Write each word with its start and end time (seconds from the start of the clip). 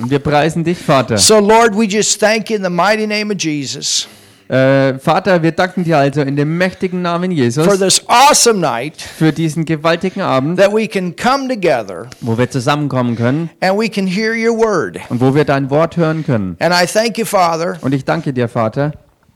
Und 0.00 0.10
wir 0.10 0.18
preisen 0.18 0.64
dich, 0.64 0.78
Vater. 0.78 1.18
So, 1.18 1.38
Lord, 1.38 1.76
we 1.76 1.84
just 1.84 2.18
thank 2.18 2.48
you 2.50 2.56
in 2.56 2.64
the 2.64 2.70
mighty 2.70 3.06
name 3.06 3.32
of 3.32 3.38
Jesus 3.38 4.08
Äh, 4.50 4.98
Vater, 4.98 5.44
wir 5.44 5.52
danken 5.52 5.84
dir 5.84 5.98
also 5.98 6.22
in 6.22 6.34
dem 6.34 6.58
mächtigen 6.58 7.02
Namen 7.02 7.30
for 7.30 7.38
Jesus 7.38 7.78
this 7.78 8.02
awesome 8.08 8.58
night 8.58 9.00
für 9.00 9.32
diesen 9.32 9.64
gewaltigen 9.64 10.22
Abend, 10.22 10.58
that 10.58 10.74
we 10.74 10.88
can 10.88 11.14
come 11.14 11.46
together 11.46 12.08
wo 12.20 12.36
wir 12.36 12.50
zusammenkommen 12.50 13.14
können 13.14 13.48
and 13.60 13.78
we 13.78 13.88
can 13.88 14.08
hear 14.08 14.32
your 14.34 14.58
word. 14.58 14.98
und 15.08 15.20
wo 15.20 15.36
wir 15.36 15.44
dein 15.44 15.70
Wort 15.70 15.96
hören 15.96 16.26
können. 16.26 16.56
And 16.58 16.74
I 16.74 16.84
thank 16.84 17.16
you, 17.16 17.24
Father, 17.24 17.78
Und 17.80 17.94
ich 17.94 18.04
danke 18.04 18.32
dir, 18.32 18.48
Vater, 18.48 18.90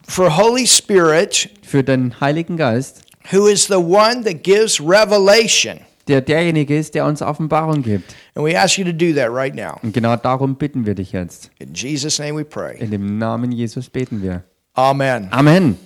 for 0.09 0.37
Holy 0.37 0.67
Spirit, 0.67 1.49
für 1.62 1.85
den 1.85 2.21
Heiligen 2.21 2.57
Geist, 2.57 3.03
who 3.31 3.46
is 3.46 3.69
the 3.69 3.75
one 3.75 4.25
that 4.25 4.43
gives 4.43 4.81
revelation. 4.81 5.79
Der 6.09 6.21
derjenige 6.21 6.77
ist, 6.77 6.95
der 6.95 7.07
uns 7.07 7.23
Offenbarung 7.23 7.82
gibt. 7.82 8.14
And 8.34 8.46
we 8.46 8.59
ask 8.59 8.79
you 8.79 8.84
to 8.84 8.93
do 8.93 9.12
that 9.14 9.30
right 9.30 9.55
now. 9.55 9.79
Und 9.82 9.95
genau 9.95 10.16
darum 10.16 10.57
bitten 10.57 10.87
wir 10.87 10.95
dich 10.95 11.12
jetzt. 11.12 11.50
In 11.59 11.75
Jesus' 11.75 12.19
name 12.19 12.37
we 12.37 12.45
pray. 12.45 12.79
In 12.79 12.91
dem 12.91 13.19
Namen 13.19 13.52
Jesus 13.52 13.88
beten 13.88 14.23
wir. 14.23 14.45
Amen. 14.74 15.29
Amen. 15.30 15.77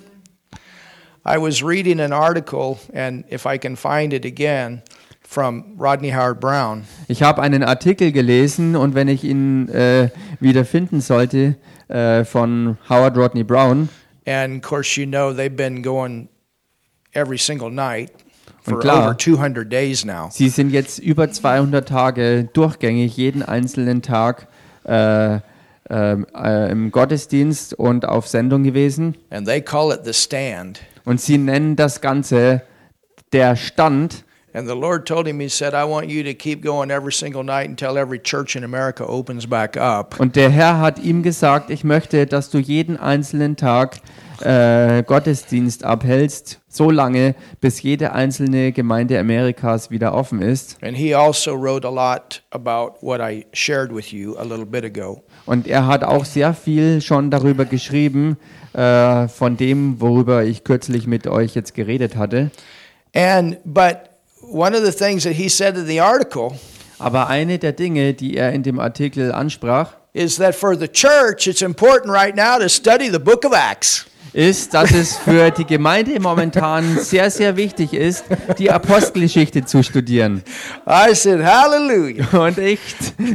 I 1.26 1.36
was 1.36 1.62
reading 1.62 2.00
an 2.00 2.12
article, 2.12 2.78
and 2.94 3.24
if 3.30 3.44
I 3.44 3.58
can 3.58 3.76
find 3.76 4.14
it 4.14 4.24
again, 4.24 4.82
from 5.28 5.74
Rodney 5.76 6.10
Howard 6.10 6.40
Brown. 6.40 6.84
Ich 7.06 7.22
habe 7.22 7.42
einen 7.42 7.62
Artikel 7.62 8.12
gelesen 8.12 8.76
und 8.76 8.94
wenn 8.94 9.08
ich 9.08 9.24
ihn 9.24 9.68
äh, 9.68 10.08
wieder 10.40 10.64
finden 10.64 11.02
sollte, 11.02 11.56
äh, 11.88 12.24
von 12.24 12.78
Howard 12.88 13.16
Rodney 13.18 13.44
Brown. 13.44 13.90
And 14.26 14.56
of 14.56 14.62
course, 14.62 14.98
you 14.98 15.06
know 15.06 15.32
they've 15.32 15.54
been 15.54 15.82
going 15.82 16.28
every 17.12 17.38
single 17.38 17.70
night 17.70 18.10
Und 18.74 18.80
klar. 18.80 19.04
over 19.08 19.18
200 19.18 19.70
days 19.70 20.04
now. 20.04 20.28
Sie 20.30 20.48
sind 20.48 20.70
jetzt 20.70 20.98
über 20.98 21.30
200 21.30 21.88
Tage 21.88 22.48
durchgängig, 22.52 23.16
jeden 23.16 23.42
einzelnen 23.42 24.02
Tag 24.02 24.48
äh, 24.84 25.38
äh, 25.90 26.70
im 26.70 26.90
Gottesdienst 26.90 27.74
und 27.74 28.06
auf 28.06 28.28
Sendung 28.28 28.62
gewesen. 28.62 29.16
And 29.30 29.46
they 29.46 29.60
call 29.60 29.92
it 29.92 30.00
the 30.04 30.12
stand. 30.12 30.80
Und 31.04 31.20
sie 31.20 31.38
nennen 31.38 31.76
das 31.76 32.00
Ganze 32.00 32.62
der 33.32 33.56
Stand. 33.56 34.24
And 34.54 34.66
the 34.66 34.74
Lord 34.74 35.06
told 35.06 35.26
him, 35.26 35.40
He 35.40 35.48
said, 35.48 35.74
I 35.74 35.84
want 35.84 36.10
you 36.10 36.22
to 36.22 36.34
keep 36.34 36.62
going 36.62 36.90
every 36.90 37.12
single 37.12 37.44
night 37.44 37.68
until 37.68 37.96
every 37.98 38.18
church 38.18 38.56
in 38.56 38.64
America 38.64 39.04
opens 39.06 39.46
back 39.46 39.76
up. 39.76 40.18
Und 40.18 40.36
der 40.36 40.50
Herr 40.50 40.80
hat 40.80 40.98
ihm 40.98 41.22
gesagt, 41.22 41.70
ich 41.70 41.84
möchte, 41.84 42.26
dass 42.26 42.50
du 42.50 42.58
jeden 42.58 42.96
einzelnen 42.96 43.56
Tag 43.56 44.00
äh, 44.40 45.02
Gottesdienst 45.02 45.84
abhältst, 45.84 46.60
so 46.68 46.90
lange, 46.90 47.34
bis 47.60 47.82
jede 47.82 48.12
einzelne 48.12 48.72
Gemeinde 48.72 49.18
Amerikas 49.18 49.90
wieder 49.90 50.14
offen 50.14 50.42
ist. 50.42 50.76
And 50.82 50.96
he 50.96 51.14
also 51.14 51.54
wrote 51.54 51.86
a 51.86 51.90
lot 51.90 52.42
about 52.50 52.96
what 53.00 53.20
I 53.20 53.46
shared 53.52 53.94
with 53.94 54.12
you 54.12 54.36
a 54.36 54.42
little 54.42 54.66
bit 54.66 54.84
ago. 54.84 55.22
Und 55.46 55.66
er 55.66 55.86
hat 55.86 56.04
auch 56.04 56.24
sehr 56.24 56.54
viel 56.54 57.00
schon 57.00 57.30
darüber 57.30 57.64
geschrieben, 57.64 58.36
äh, 58.74 59.28
von 59.28 59.56
dem, 59.56 60.00
worüber 60.00 60.44
ich 60.44 60.64
kürzlich 60.64 61.06
mit 61.06 61.26
euch 61.26 61.54
jetzt 61.54 61.74
geredet 61.74 62.16
hatte. 62.16 62.50
And 63.14 63.58
but 63.64 63.96
one 64.42 64.76
of 64.76 64.84
the 64.84 64.92
things 64.92 65.24
that 65.24 65.32
he 65.32 65.48
said 65.48 65.76
in 65.76 65.86
the 65.86 66.00
article 66.00 66.52
Aber 66.98 67.28
eine 67.28 67.58
der 67.58 67.72
Dinge, 67.72 68.14
die 68.14 68.36
er 68.36 68.52
in 68.52 68.62
dem 68.62 68.80
Artikel 68.80 69.32
ansprach, 69.32 69.96
is 70.14 70.36
that 70.36 70.54
for 70.54 70.76
the 70.76 70.88
church, 70.88 71.46
it's 71.46 71.62
important 71.62 72.12
right 72.12 72.34
now 72.34 72.58
to 72.58 72.68
study 72.68 73.08
the 73.08 73.20
book 73.20 73.44
of 73.44 73.52
Acts. 73.52 74.06
Ist, 74.38 74.72
dass 74.72 74.92
es 74.92 75.16
für 75.16 75.50
die 75.50 75.64
Gemeinde 75.64 76.20
momentan 76.20 76.96
sehr, 77.00 77.28
sehr 77.28 77.56
wichtig 77.56 77.92
ist, 77.92 78.24
die 78.56 78.70
Apostelgeschichte 78.70 79.64
zu 79.64 79.82
studieren. 79.82 80.44
I 80.86 81.12
said, 81.12 81.42
Hallelujah. 81.42 82.46
Und 82.46 82.56
ich 82.58 82.78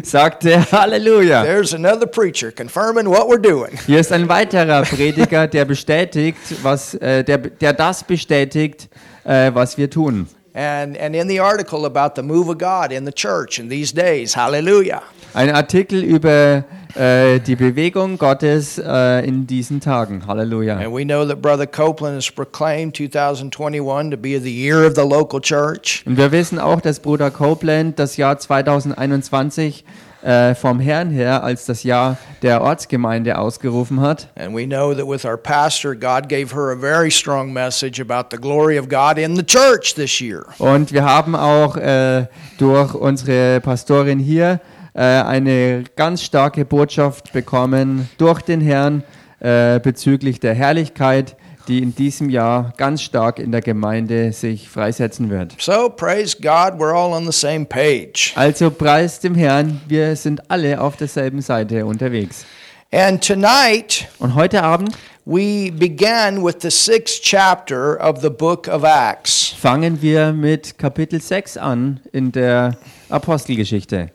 sagte 0.04 0.66
Halleluja. 0.72 1.44
There's 1.44 1.74
another 1.74 2.06
preacher 2.08 2.54
confirming 2.54 3.06
what 3.08 3.28
we're 3.28 3.38
doing. 3.38 3.78
Hier 3.86 4.00
ist 4.00 4.14
ein 4.14 4.30
weiterer 4.30 4.84
Prediger, 4.84 5.48
der 5.48 5.66
bestätigt, 5.66 6.40
was, 6.62 6.94
äh, 6.96 7.26
der, 7.26 7.38
der 7.38 7.74
das 7.74 8.06
bestätigt, 8.06 8.88
äh, 9.26 9.52
was 9.54 9.78
wir 9.78 9.90
tun. 9.90 10.28
And, 10.56 10.96
and 10.98 11.16
in 11.16 11.28
the 11.28 11.40
article 11.40 11.86
about 11.86 12.14
the 12.16 12.22
move 12.22 12.48
of 12.48 12.60
God 12.60 12.92
in 12.92 13.06
the 13.06 13.12
church 13.12 13.58
in 13.60 13.70
these 13.70 13.92
days, 13.92 14.36
hallelujah. 14.36 15.02
Ein 15.34 15.50
Artikel 15.50 16.04
über 16.04 16.64
äh, 16.96 17.40
die 17.40 17.56
Bewegung 17.56 18.20
Gottes 18.20 18.78
äh, 18.78 19.26
in 19.26 19.48
diesen 19.48 19.80
Tagen. 19.80 20.28
Halleluja. 20.28 20.78
And 20.78 20.94
we 20.94 21.04
know 21.04 21.26
that 21.26 21.42
Brother 21.42 21.66
Copeland 21.66 22.16
has 22.16 22.30
proclaimed 22.30 22.94
2021 22.94 24.12
to 24.12 24.18
be 24.18 24.40
the 24.40 24.52
year 24.52 24.86
of 24.86 24.94
the 24.96 25.02
local 25.02 25.42
church. 25.42 26.04
Und 26.06 26.18
wir 26.18 26.32
wissen 26.32 26.60
auch, 26.60 26.82
dass 26.82 27.00
Bruder 27.00 27.32
Copeland 27.32 27.98
das 27.98 28.18
Jahr 28.18 28.38
2021 28.38 29.84
äh, 30.24 30.56
vom 30.56 30.80
Herrn 30.80 31.12
her 31.12 31.44
als 31.44 31.66
das 31.66 31.84
Jahr 31.84 32.18
der 32.42 32.62
Ortsgemeinde 32.62 33.38
ausgerufen 33.38 34.02
hat. 34.02 34.30
And 34.36 34.56
we 34.56 34.66
know 34.66 34.94
that 34.94 35.08
with 35.08 35.26
our 35.26 35.38
pastor, 35.38 35.96
God 35.96 36.30
gave 36.30 36.56
her 36.56 36.72
a 36.72 36.76
very 36.76 37.12
strong 37.12 37.52
message 37.52 38.00
about 38.00 38.30
the 38.32 38.38
glory 38.38 38.80
of 38.80 38.88
God 38.90 39.18
in 39.18 39.36
the 39.36 39.44
church 39.44 39.96
this 39.96 40.20
year. 40.20 40.46
Und 40.60 40.92
wir 40.92 41.04
haben 41.04 41.36
auch 41.36 41.76
äh, 41.78 42.28
durch 42.58 42.94
unsere 42.94 43.60
Pastorin 43.62 44.20
hier 44.20 44.60
äh, 44.94 45.02
eine 45.02 45.84
ganz 45.96 46.24
starke 46.24 46.66
Botschaft 46.66 47.34
bekommen 47.34 48.10
durch 48.18 48.42
den 48.42 48.62
Herrn 48.62 49.04
äh, 49.40 49.80
bezüglich 49.80 50.40
der 50.40 50.54
Herrlichkeit, 50.54 51.36
die 51.68 51.80
in 51.80 51.96
diesem 51.96 52.30
Jahr 52.30 52.74
ganz 52.78 53.02
stark 53.02 53.40
in 53.40 53.52
der 53.52 53.62
Gemeinde 53.62 54.32
sich 54.34 54.70
freisetzen 54.70 55.30
wird. 55.30 55.56
So 55.60 55.90
praise 55.90 56.36
God, 56.36 56.80
we're 56.80 56.94
all 56.94 57.14
on 57.14 57.26
the 57.26 57.38
same 57.38 57.66
page. 57.66 58.34
Also 58.36 58.70
preist 58.70 59.24
dem 59.24 59.36
Herrn, 59.36 59.82
wir 59.88 60.16
sind 60.16 60.50
alle 60.50 60.80
auf 60.80 60.98
derselben 60.98 61.42
Seite 61.42 61.86
unterwegs. 61.86 62.46
And 62.92 63.26
tonight, 63.26 64.08
Und 64.20 64.36
heute 64.36 64.62
Abend 64.64 64.96
we 65.26 65.72
began 65.72 66.44
with 66.44 66.56
the 66.62 66.70
sixth 66.70 67.24
chapter 67.24 67.98
of 68.02 68.22
the 68.22 68.30
book 68.30 68.68
of 68.68 68.84
Acts. 68.84 69.56
fangen 69.58 70.02
wir 70.02 70.34
mit 70.34 70.78
Kapitel 70.78 71.22
6 71.22 71.58
an 71.58 72.02
in 72.12 72.32
der 72.32 72.76
Apostelgeschichte. 73.10 74.10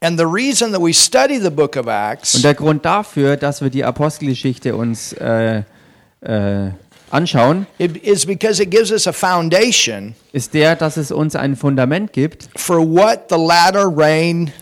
And 0.00 0.18
the 0.18 0.26
reason 0.26 0.72
that 0.72 0.80
we 0.80 0.92
study 0.92 1.38
the 1.38 1.50
book 1.50 1.76
of 1.76 1.86
Acts 1.86 2.34
Und 2.34 2.44
der 2.44 2.54
Grund 2.54 2.84
dafür, 2.84 3.36
dass 3.36 3.60
wir 3.60 3.70
die 3.70 3.84
Apostelgeschichte 3.84 4.74
uns 4.74 5.12
äh, 5.14 5.62
äh, 6.22 6.70
anschauen, 7.10 7.66
it- 7.78 7.96
is 8.04 8.26
because 8.26 8.62
it 8.62 8.70
gives 8.70 8.90
us 8.90 9.06
a 9.06 9.12
foundation 9.12 10.14
ist 10.32 10.54
der, 10.54 10.76
dass 10.76 10.96
es 10.96 11.10
uns 11.12 11.36
ein 11.36 11.56
Fundament 11.56 12.12
gibt 12.12 12.48
for 12.56 12.78
what 12.80 13.26
the 13.30 13.36
latter 13.36 13.86
rain 13.88 14.52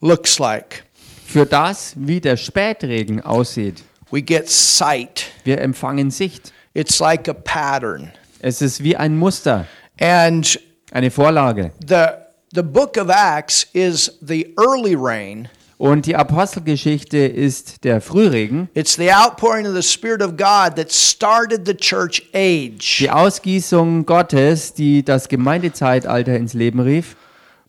looks 0.00 0.38
like. 0.38 0.84
für 1.26 1.46
das, 1.46 1.92
wie 1.96 2.20
der 2.20 2.36
Spätregen 2.36 3.20
aussieht. 3.20 3.82
We 4.10 4.20
get 4.22 4.48
sight. 4.50 5.26
Wir 5.44 5.60
empfangen 5.60 6.10
Sicht. 6.10 6.52
It's 6.74 6.98
like 6.98 7.28
a 7.28 7.32
pattern. 7.32 8.10
Es 8.40 8.60
ist 8.62 8.82
wie 8.82 8.96
ein 8.96 9.16
Muster, 9.16 9.66
And 10.00 10.58
eine 10.92 11.10
Vorlage. 11.10 11.70
the 11.86 12.06
the 12.52 12.62
book 12.62 12.96
of 12.96 13.08
Acts 13.08 13.64
is 13.72 14.18
the 14.20 14.52
early 14.58 14.96
rain. 14.96 15.48
Und 15.80 16.04
die 16.04 16.14
Apostelgeschichte 16.14 17.16
ist 17.16 17.84
der 17.84 18.02
Frühregen, 18.02 18.68
It's 18.74 18.96
the 18.96 19.10
outpouring 19.14 19.66
of 19.66 19.74
the 19.74 19.82
Spirit 19.82 20.20
of 20.20 20.36
God 20.36 20.76
that 20.76 20.92
started 20.92 21.62
the 21.64 21.72
church 21.74 22.22
age. 22.34 22.98
die 22.98 23.10
Ausgießung 23.10 24.04
Gottes, 24.04 24.74
die 24.74 25.02
das 25.02 25.28
Gemeindezeitalter 25.28 26.36
ins 26.36 26.52
Leben 26.52 26.80
rief. 26.80 27.16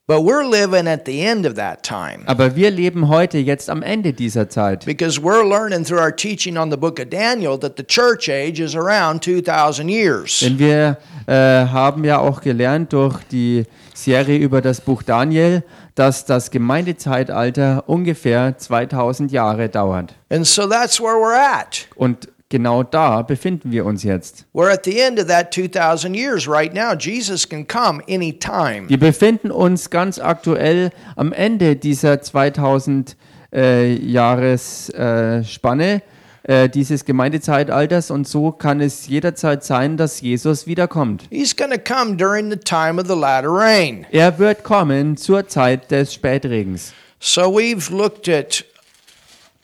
But 0.08 0.26
we're 0.26 0.44
living 0.44 0.90
at 0.90 1.06
the 1.06 1.22
end 1.22 1.46
of 1.46 1.54
that 1.54 1.84
time. 1.84 2.24
Aber 2.26 2.58
wir 2.58 2.70
leben 2.70 3.08
heute 3.08 3.38
jetzt 3.38 3.70
am 3.70 3.82
Ende 3.82 4.12
dieser 4.12 4.50
Zeit. 4.50 4.86
Because 4.86 5.22
we're 5.22 5.48
learning 5.48 5.86
through 5.86 6.02
our 6.02 6.14
teaching 6.14 6.58
on 6.58 6.70
the 6.70 6.76
book 6.76 7.00
of 7.00 7.10
Daniel 7.10 7.58
that 7.58 7.78
the 7.78 7.84
church 7.84 8.28
age 8.28 8.60
is 8.60 8.76
around 8.76 9.24
2000 9.24 9.88
years. 9.88 10.42
Denn 10.42 10.60
wir 10.60 10.98
äh, 11.28 11.34
haben 11.34 12.04
ja 12.04 12.20
auch 12.20 12.42
gelernt 12.42 12.92
durch 12.92 13.24
die 13.32 13.64
Serie 13.94 14.38
über 14.38 14.62
das 14.62 14.82
Buch 14.82 15.02
Daniel, 15.02 15.64
dass 15.96 16.26
das 16.26 16.52
Gemeindezeitalter 16.52 17.86
ungefähr 17.88 18.58
2000 18.58 19.32
Jahre 19.32 19.70
dauert. 19.70 20.14
And 20.30 20.46
so 20.48 20.68
that's 20.68 21.00
where 21.00 21.16
we're 21.16 21.36
at. 21.36 21.88
Und 21.96 22.28
genau 22.50 22.84
da 22.84 23.24
befinden 23.24 23.72
wir 23.72 23.86
uns 23.86 24.04
jetzt. 24.04 24.46
We're 24.54 24.72
at 24.72 24.86
the 24.86 25.00
end 25.00 25.20
of 25.20 25.26
that 25.28 25.52
2000 25.52 26.14
years 26.14 26.48
right 26.48 26.72
now. 26.74 26.94
Jesus 26.94 27.50
can 27.50 27.68
come 27.68 28.04
anytime. 28.08 28.88
Wir 28.88 29.00
befinden 29.00 29.50
uns 29.52 29.90
ganz 29.90 30.20
aktuell 30.20 30.92
am 31.16 31.34
Ende 31.34 31.76
dieser 31.76 32.22
2000 32.22 33.18
äh, 33.54 33.94
Jahresspanne 33.96 35.96
äh, 35.96 36.02
äh, 36.44 36.70
dieses 36.70 37.06
Gemeindezeitalters 37.06 38.12
und 38.12 38.28
so 38.28 38.52
kann 38.52 38.82
es 38.82 39.08
jederzeit 39.08 39.64
sein, 39.64 39.98
dass 39.98 40.22
Jesus 40.22 40.66
wiederkommt. 40.68 41.26
He's 41.30 41.56
to 41.56 41.66
come 41.78 42.16
during 42.16 42.50
the 42.50 42.58
time 42.58 43.00
of 43.00 43.08
the 43.08 43.16
latter 43.16 43.52
rain. 43.52 44.06
Er 44.12 44.38
wird 44.40 44.64
kommen 44.64 45.18
zur 45.18 45.48
Zeit 45.48 45.92
des 45.92 46.14
Spätregens. 46.14 46.94
So 47.20 47.44
we've 47.44 47.92
looked 47.96 48.28
at 48.28 48.66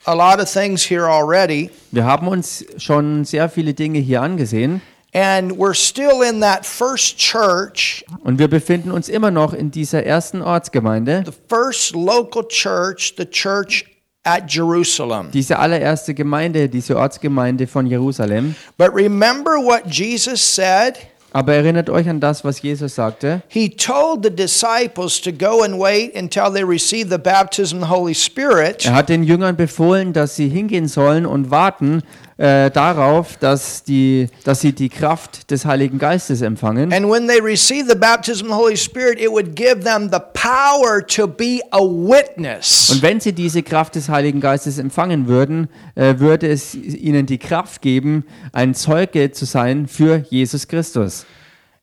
a 0.04 0.14
lot 0.14 0.40
of 0.40 0.50
things 0.50 0.88
here 0.88 1.06
already, 1.06 1.70
Wir 1.90 2.04
haben 2.04 2.28
uns 2.28 2.64
schon 2.76 3.24
sehr 3.24 3.48
viele 3.48 3.74
Dinge 3.74 3.98
hier 3.98 4.22
angesehen 4.22 4.80
and 5.12 5.52
we're 5.52 5.74
still 5.74 6.22
in 6.22 6.40
that 6.40 6.66
first 6.66 7.18
church, 7.18 8.04
und 8.24 8.38
wir 8.38 8.48
befinden 8.48 8.90
uns 8.90 9.08
immer 9.08 9.30
noch 9.30 9.52
in 9.52 9.70
dieser 9.70 10.04
ersten 10.04 10.42
Ortsgemeinde, 10.42 11.24
the 11.26 11.32
first 11.48 11.94
local 11.94 12.46
church, 12.46 13.14
the 13.16 13.24
church 13.24 13.84
at 14.24 14.52
Jerusalem. 14.52 15.30
Diese 15.32 15.58
allererste 15.58 16.14
Gemeinde, 16.14 16.68
diese 16.68 16.96
Ortsgemeinde 16.96 17.66
von 17.66 17.86
Jerusalem. 17.86 18.54
But 18.76 18.94
remember 18.94 19.52
what 19.52 19.82
Jesus 19.86 20.40
said? 20.40 20.94
Aber 21.32 21.54
erinnert 21.54 21.90
euch 21.90 22.08
an 22.08 22.20
das, 22.20 22.42
was 22.42 22.62
Jesus 22.62 22.94
sagte. 22.94 23.42
He 23.48 23.68
told 23.68 24.24
the 24.24 24.30
disciples 24.30 25.20
to 25.20 25.30
go 25.30 25.62
and 25.62 25.78
wait 25.78 26.16
until 26.16 26.50
they 26.50 26.64
receive 26.64 27.10
the 27.10 27.18
baptism 27.18 27.82
of 27.82 27.88
the 27.88 27.94
Holy 27.94 28.14
Spirit. 28.14 28.86
Er 28.86 28.94
hat 28.94 29.10
den 29.10 29.22
Jüngern 29.22 29.54
befohlen, 29.54 30.14
dass 30.14 30.36
sie 30.36 30.48
hingehen 30.48 30.88
sollen 30.88 31.26
und 31.26 31.50
warten 31.50 32.02
äh, 32.38 32.70
darauf, 32.70 33.36
dass, 33.36 33.82
die, 33.82 34.28
dass 34.44 34.60
sie 34.60 34.72
die 34.72 34.88
Kraft 34.88 35.50
des 35.50 35.64
Heiligen 35.64 35.98
Geistes 35.98 36.40
empfangen. 36.40 36.92
And 36.92 37.10
when 37.10 37.26
they 37.26 37.40
receive 37.40 37.88
the 37.88 37.96
baptism 37.96 38.46
of 38.46 38.52
the 38.52 38.54
Holy 38.54 38.76
Spirit, 38.76 39.20
it 39.20 39.28
would 39.28 39.56
give 39.56 39.80
them 39.80 40.08
the 40.10 40.20
power 40.32 41.04
to 41.06 41.26
be 41.26 41.60
a 41.72 41.80
witness. 41.80 42.90
Und 42.90 43.02
wenn 43.02 43.18
sie 43.18 43.32
diese 43.32 43.64
Kraft 43.64 43.96
des 43.96 44.08
Heiligen 44.08 44.40
Geistes 44.40 44.78
empfangen 44.78 45.26
würden, 45.26 45.68
äh, 45.96 46.18
würde 46.18 46.48
es 46.48 46.74
ihnen 46.74 47.26
die 47.26 47.38
Kraft 47.38 47.82
geben, 47.82 48.24
ein 48.52 48.74
Zeuge 48.74 49.32
zu 49.32 49.44
sein 49.44 49.88
für 49.88 50.24
Jesus 50.30 50.68
Christus. 50.68 51.26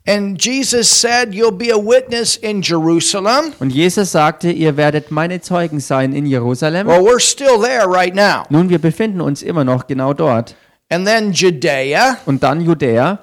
And 0.07 0.39
Jesus 0.39 0.87
said, 0.87 1.33
You'll 1.33 1.51
be 1.51 1.71
a 1.71 1.77
witness 1.77 2.35
in 2.35 2.61
Jerusalem. 2.61 3.53
Und 3.59 3.71
Jesus 3.71 4.11
sagte, 4.11 4.51
ihr 4.51 4.77
werdet 4.77 5.09
meine 5.09 5.41
Zeugen 5.41 5.79
sein 5.79 6.13
in 6.13 6.27
Jerusalem. 6.27 6.85
Well, 6.87 7.01
we're 7.01 7.19
still 7.19 7.59
there 7.59 7.87
right 7.87 8.13
now. 8.13 8.43
Nun, 8.49 8.69
wir 8.69 8.79
befinden 8.79 9.19
uns 9.19 9.41
immer 9.41 9.63
noch 9.63 9.87
genau 9.87 10.13
dort. 10.13 10.55
And 10.89 11.07
then 11.07 11.31
Judea. 11.31 12.19
Und 12.27 12.43
dann 12.43 12.61
Judäa. 12.61 13.19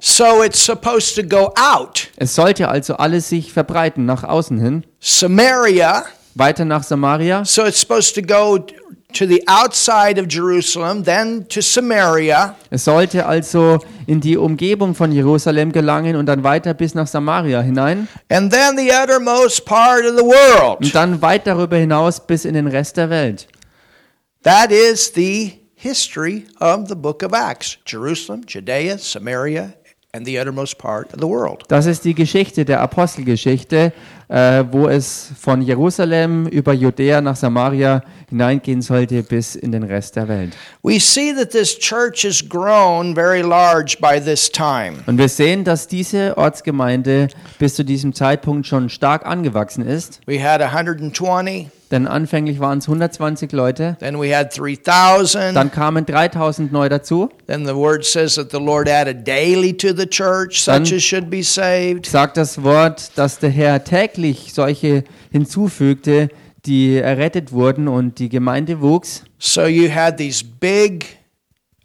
So 0.00 0.42
it's 0.42 0.64
supposed 0.64 1.14
to 1.16 1.22
go 1.22 1.52
out. 1.56 2.08
Es 2.16 2.34
sollte 2.34 2.68
also 2.68 2.94
alles 2.96 3.28
sich 3.28 3.52
verbreiten 3.52 4.06
nach 4.06 4.24
außen 4.24 4.58
hin. 4.58 4.84
Samaria. 5.00 6.04
Weiter 6.34 6.64
nach 6.64 6.84
Samaria. 6.84 7.44
So 7.44 7.66
it's 7.66 7.80
supposed 7.80 8.14
to 8.14 8.22
go 8.22 8.64
to 9.14 9.26
the 9.26 9.42
outside 9.48 10.18
of 10.20 10.28
Jerusalem, 10.28 11.02
then 11.04 11.46
to 11.48 11.62
Samaria. 11.62 12.54
Es 12.70 12.84
sollte 12.84 13.24
also 13.26 13.78
in 14.06 14.20
die 14.20 14.36
Umgebung 14.36 14.94
von 14.94 15.12
Jerusalem 15.12 15.72
gelangen 15.72 16.14
und 16.16 16.26
dann 16.26 16.44
weiter 16.44 16.74
bis 16.74 16.94
nach 16.94 17.06
Samaria 17.06 17.60
hinein 17.62 18.06
And 18.30 18.52
then 18.52 18.76
the 18.76 18.90
uttermost 18.92 19.64
part 19.64 20.04
of 20.04 20.16
the 20.16 20.24
world. 20.24 20.78
und 20.84 20.94
dann 20.94 21.22
weit 21.22 21.46
darüber 21.46 21.76
hinaus 21.78 22.20
bis 22.26 22.44
in 22.44 22.54
den 22.54 22.66
Rest 22.66 22.96
der 22.98 23.08
Welt. 23.08 23.48
That 24.42 24.70
is 24.70 25.12
the 25.14 25.52
history 25.74 26.44
of 26.60 26.88
the 26.88 26.94
book 26.94 27.22
of 27.22 27.32
Acts 27.32 27.78
Jerusalem, 27.86 28.42
Judea, 28.46 28.98
Samaria, 28.98 29.72
and 30.12 30.26
the 30.26 30.38
uttermost 30.38 30.76
part 30.78 31.12
of 31.14 31.20
the 31.20 31.26
world. 31.26 31.64
Das 31.68 31.86
ist 31.86 32.04
die 32.04 32.14
Geschichte 32.14 32.64
der 32.66 32.80
Apostelgeschichte, 32.82 33.92
äh, 34.28 34.64
wo 34.70 34.88
es 34.88 35.30
von 35.40 35.62
Jerusalem 35.62 36.46
über 36.46 36.72
Judäa 36.72 37.20
nach 37.20 37.36
Samaria 37.36 38.02
hineingehen 38.28 38.82
sollte 38.82 39.22
bis 39.22 39.54
in 39.54 39.72
den 39.72 39.82
Rest 39.82 40.16
der 40.16 40.28
Welt. 40.28 40.54
We 40.82 41.00
see 41.00 41.32
that 41.34 41.50
this 41.50 41.78
church 41.78 42.24
has 42.24 42.46
grown 42.46 43.14
very 43.14 43.40
large 43.40 43.96
by 44.00 44.20
this 44.20 44.50
time. 44.50 44.94
Und 45.06 45.16
wir 45.18 45.28
sehen, 45.28 45.64
dass 45.64 45.86
diese 45.88 46.36
Ortsgemeinde 46.36 47.28
bis 47.58 47.74
zu 47.74 47.84
diesem 47.84 48.12
Zeitpunkt 48.12 48.66
schon 48.66 48.88
stark 48.90 49.24
angewachsen 49.24 49.86
ist. 49.86 50.20
We 50.26 50.42
had 50.42 50.60
120, 50.60 51.68
Denn 51.90 52.06
anfänglich 52.06 52.60
waren 52.60 52.78
es 52.80 52.86
120 52.86 53.50
Leute, 53.52 53.96
then 53.98 54.20
we 54.20 54.36
had 54.36 54.54
3,000. 54.54 55.54
dann 55.54 55.70
kamen 55.72 56.04
3000 56.04 56.70
neu 56.70 56.90
dazu. 56.90 57.30
Then 57.46 57.64
the 57.66 57.74
word 57.74 58.04
says 58.04 58.34
that 58.34 58.50
the 58.50 58.58
Lord 58.58 58.90
added 58.90 59.26
daily 59.26 59.74
to 59.74 59.94
the 59.96 60.06
church 60.06 60.66
Dann- 60.66 60.84
such 60.84 60.94
as 60.96 61.02
should 61.02 61.30
be 61.30 61.42
saved. 61.42 62.04
Sagt 62.04 62.36
das 62.36 62.62
Wort, 62.62 63.12
dass 63.16 63.38
der 63.38 63.48
Herr 63.48 63.82
täglich 63.84 64.17
solche 64.52 65.04
hinzufügte, 65.30 66.28
die 66.66 66.96
errettet 66.96 67.52
wurden 67.52 67.88
und 67.88 68.18
die 68.18 68.28
Gemeinde 68.28 68.80
wuchs. 68.80 69.24
So 69.38 69.66
you 69.66 69.88
had 69.90 70.18
these 70.18 70.44
big 70.44 71.18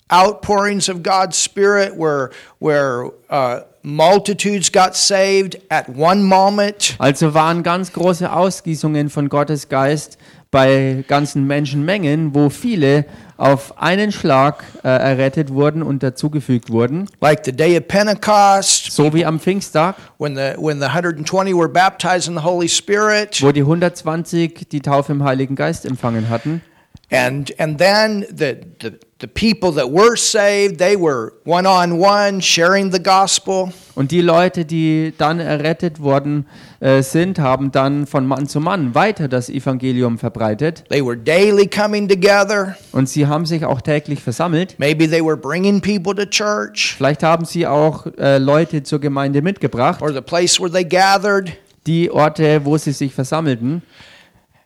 outpourings 0.10 0.90
of 0.90 1.04
God's 1.04 1.42
Spirit 1.42 1.98
where, 1.98 2.32
where 2.60 3.12
uh, 3.30 3.62
multitudes 3.84 4.72
got 4.72 4.96
saved 4.96 5.58
at 5.70 5.90
one 5.90 6.24
moment. 6.24 6.96
Also 7.00 7.34
waren 7.34 7.64
ganz 7.64 7.94
große 7.94 8.32
Ausgießungen 8.32 9.10
von 9.10 9.30
Gottes 9.30 9.70
Geist 9.70 10.18
bei 10.52 11.04
ganzen 11.08 11.48
Menschenmengen, 11.48 12.36
wo 12.36 12.50
viele 12.50 13.06
auf 13.38 13.82
einen 13.82 14.12
Schlag 14.12 14.64
äh, 14.84 14.88
errettet 14.88 15.52
wurden 15.54 15.82
und 15.84 16.04
dazugefügt 16.04 16.70
wurden, 16.70 17.08
Like 17.22 17.46
the 17.46 17.52
day 17.52 17.78
of 17.78 17.88
Pentecost, 17.88 18.92
so 18.92 19.14
wie 19.14 19.26
am 19.26 19.40
Pfingsttag, 19.40 19.96
when 20.18 20.36
the, 20.36 20.54
when 20.58 20.80
the 20.80 20.86
120 20.86 21.54
were 21.54 21.70
baptized 21.70 22.28
in 22.28 22.36
the 22.36 22.44
Holy 22.44 22.70
Spirit. 22.70 23.42
wo 23.42 23.52
die 23.52 23.62
120 23.62 24.68
die 24.70 24.82
Taufe 24.82 25.12
im 25.12 25.24
Heiligen 25.24 25.56
Geist 25.56 25.86
empfangen 25.86 26.30
hatten. 26.30 26.62
And, 27.12 27.54
and 27.60 27.78
then 27.78 28.26
the, 28.30 28.66
the, 28.80 28.98
the 29.20 29.28
people 29.28 29.72
that 29.74 29.92
were 29.92 30.16
saved, 30.16 30.80
they 30.80 30.96
were 30.96 31.34
one 31.44 31.68
on 31.68 32.00
one 32.00 32.42
sharing 32.42 32.92
the 32.92 33.00
gospel. 33.00 33.72
Und 33.94 34.10
die 34.10 34.22
Leute, 34.22 34.66
die 34.66 35.14
dann 35.18 35.40
errettet 35.40 36.02
worden 36.02 36.48
äh, 36.80 37.04
sind, 37.04 37.38
haben 37.38 37.72
dann 37.72 38.08
von 38.08 38.26
Mann 38.26 38.48
zu 38.48 38.60
Mann 38.60 38.96
weiter 38.96 39.28
das 39.28 39.50
Evangelium 39.50 40.18
verbreitet. 40.18 40.86
They 40.90 41.06
were 41.06 41.16
daily 41.16 41.68
coming 41.68 42.08
together. 42.08 42.76
Und 42.92 43.08
sie 43.08 43.28
haben 43.28 43.46
sich 43.46 43.64
auch 43.64 43.82
täglich 43.82 44.24
versammelt. 44.24 44.80
Maybe 44.80 45.08
they 45.08 45.24
were 45.24 45.38
bringing 45.38 45.82
people 45.82 46.16
to 46.16 46.26
church 46.26 46.96
Vielleicht 46.98 47.22
haben 47.22 47.46
sie 47.46 47.68
auch 47.68 48.08
äh, 48.18 48.40
Leute 48.40 48.82
zur 48.82 49.00
Gemeinde 49.00 49.44
mitgebracht, 49.44 50.02
or 50.02 50.12
the 50.12 50.22
place 50.22 50.60
where 50.60 50.72
they 50.72 50.84
gathered. 50.84 51.54
die 51.86 52.10
Orte, 52.10 52.66
wo 52.66 52.78
sie 52.78 52.94
sich 52.94 53.14
versammelten. 53.14 53.84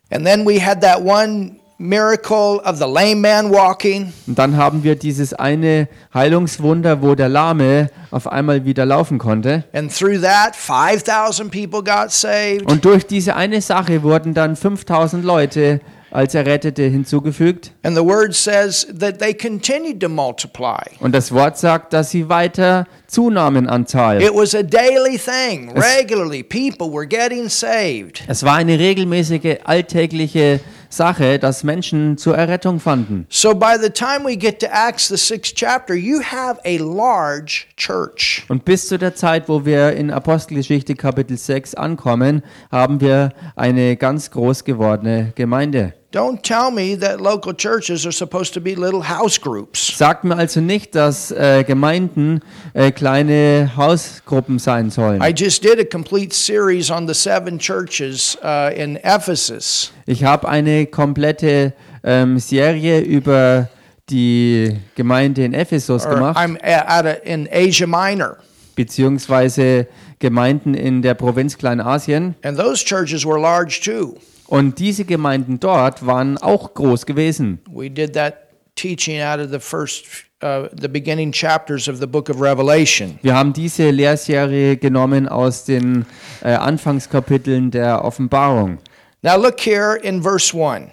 And 0.10 0.26
then 0.26 0.46
we 0.46 0.66
had 0.66 0.80
that 0.82 1.02
one 1.02 1.58
miracle 1.78 2.60
of 2.66 2.78
the 2.78 2.88
lame 2.88 3.22
man 3.22 3.52
walking. 3.52 4.14
Und 4.26 4.40
dann 4.40 4.58
haben 4.58 4.84
wir 4.84 4.96
dieses 4.96 5.34
eine 5.34 5.88
Heilungswunder, 6.14 7.02
wo 7.02 7.16
der 7.16 7.30
Lahme 7.30 7.90
auf 8.12 8.28
einmal 8.28 8.66
wieder 8.66 8.86
laufen 8.86 9.20
konnte. 9.20 9.64
And 9.74 9.96
through 9.96 10.22
that, 10.22 10.56
5,000 10.56 11.52
people 11.52 11.84
got 11.84 12.12
saved. 12.12 12.70
Und 12.70 12.84
durch 12.86 13.06
diese 13.06 13.36
eine 13.36 13.62
Sache 13.62 14.04
wurden 14.04 14.34
dann 14.34 14.56
5000 14.56 15.24
Leute 15.24 15.82
als 16.10 16.34
Errettete 16.36 16.84
hinzugefügt. 16.84 17.72
And 17.84 17.96
the 17.96 18.04
word 18.04 18.34
says 18.34 18.88
that 19.00 19.20
they 19.20 19.34
continued 19.34 20.00
to 20.00 20.10
multiply. 20.10 20.82
Und 21.00 21.14
das 21.14 21.32
Wort 21.32 21.58
sagt, 21.58 21.94
dass 21.94 22.12
sie 22.12 22.30
weiter 22.30 22.88
zunahmen 23.08 23.68
an 23.68 23.86
Zahl. 23.86 24.22
It 24.22 24.34
was 24.34 24.56
a 24.56 24.64
daily 24.64 25.20
thing. 25.20 25.72
Regularly, 25.76 26.44
people 26.44 26.92
were 26.92 27.06
getting 27.06 27.50
saved. 27.50 28.24
Es 28.28 28.44
war 28.44 28.56
eine 28.56 28.80
regelmäßige, 28.80 29.58
alltägliche 29.66 30.60
Sache, 30.90 31.40
dass 31.40 31.64
Menschen 31.64 32.18
zur 32.18 32.38
Errettung 32.38 32.80
fanden. 32.80 33.26
So 33.30 33.54
by 33.54 33.76
the 33.82 33.90
time 33.90 34.26
we 34.26 34.38
get 34.38 34.60
to 34.60 34.68
Acts, 34.68 35.08
the 35.08 35.18
sixth 35.18 35.56
chapter, 35.56 35.94
you 35.94 36.22
have 36.22 36.60
a 36.66 36.78
large 36.78 37.68
church. 37.76 38.46
Und 38.48 38.66
bis 38.66 38.88
zu 38.88 38.98
der 38.98 39.16
Zeit, 39.16 39.50
wo 39.50 39.66
wir 39.66 39.94
in 39.94 40.12
Apostelgeschichte 40.12 40.96
Kapitel 40.96 41.38
6 41.38 41.76
ankommen, 41.76 42.44
haben 42.72 43.02
wir 43.02 43.34
eine 43.56 43.98
ganz 43.98 44.32
groß 44.32 44.64
gewordene 44.64 45.34
Gemeinde. 45.36 45.94
Don't 46.12 46.42
tell 46.42 46.72
me 46.72 46.96
that 46.96 47.20
local 47.20 47.54
churches 47.54 48.06
are 48.06 48.14
supposed 48.14 48.54
to 48.54 48.62
be 48.62 48.76
little 48.76 49.02
house 49.02 49.38
groups. 49.38 49.98
Sagt 49.98 50.24
mir 50.24 50.38
also 50.38 50.62
nicht, 50.62 50.96
dass 50.96 51.32
äh, 51.32 51.66
Gemeinden 51.66 52.42
äh, 52.74 52.92
kleine 52.92 53.72
Hausgruppen 53.76 54.58
sein 54.58 54.90
sollen. 54.90 55.22
I 55.22 55.34
just 55.36 55.64
did 55.66 55.80
a 55.80 55.84
complete 55.84 56.34
series 56.34 56.90
on 56.90 57.08
the 57.08 57.14
seven 57.14 57.60
churches 57.60 58.38
uh, 58.42 58.72
in 58.74 58.96
Ephesus. 59.04 59.92
Ich 60.06 60.24
habe 60.24 60.48
eine 60.48 60.86
komplette 60.86 61.74
ähm, 62.06 62.40
Serie 62.40 63.02
über 63.02 63.68
die 64.10 64.78
Gemeinde 64.96 65.44
in 65.44 65.54
Ephesus 65.54 66.06
Or 66.06 66.16
gemacht, 66.16 66.38
I'm 66.38 66.58
at 66.64 67.06
a, 67.06 67.12
in 67.26 67.50
Asia 67.52 67.86
Minor. 67.86 68.38
beziehungsweise 68.76 69.88
Gemeinden 70.20 70.74
in 70.74 71.02
der 71.02 71.16
Provinz 71.16 71.58
Kleinasien. 71.58 72.36
And 72.44 72.58
those 72.58 72.86
churches 72.86 73.26
were 73.26 73.38
large 73.38 73.82
too. 73.84 74.16
Und 74.48 74.80
diese 74.80 75.04
Gemeinden 75.06 75.60
dort 75.60 76.06
waren 76.06 76.38
auch 76.38 76.74
groß 76.74 77.06
gewesen. 77.06 77.60
We 77.70 77.90
did 77.90 78.14
that 78.14 78.36
teaching 78.76 79.22
out 79.22 79.40
of 79.40 79.52
the 79.52 79.60
first, 79.60 80.06
uh, 80.42 80.68
the 80.80 80.88
beginning 80.88 81.32
chapters 81.32 81.90
of 81.90 81.98
the 81.98 82.08
book 82.08 82.30
of 82.30 82.40
Revelation. 82.40 83.20
Wir 83.22 83.36
haben 83.36 83.52
diese 83.52 83.90
Lehrserie 83.90 84.78
genommen 84.78 85.28
aus 85.28 85.66
den 85.66 86.06
äh, 86.42 86.54
Anfangskapiteln 86.54 87.72
der 87.72 88.06
Offenbarung. 88.06 88.78
Now 89.22 89.36
look 89.36 89.60
here 89.60 89.98
in 89.98 90.22
verse 90.22 90.56
1. 90.56 90.92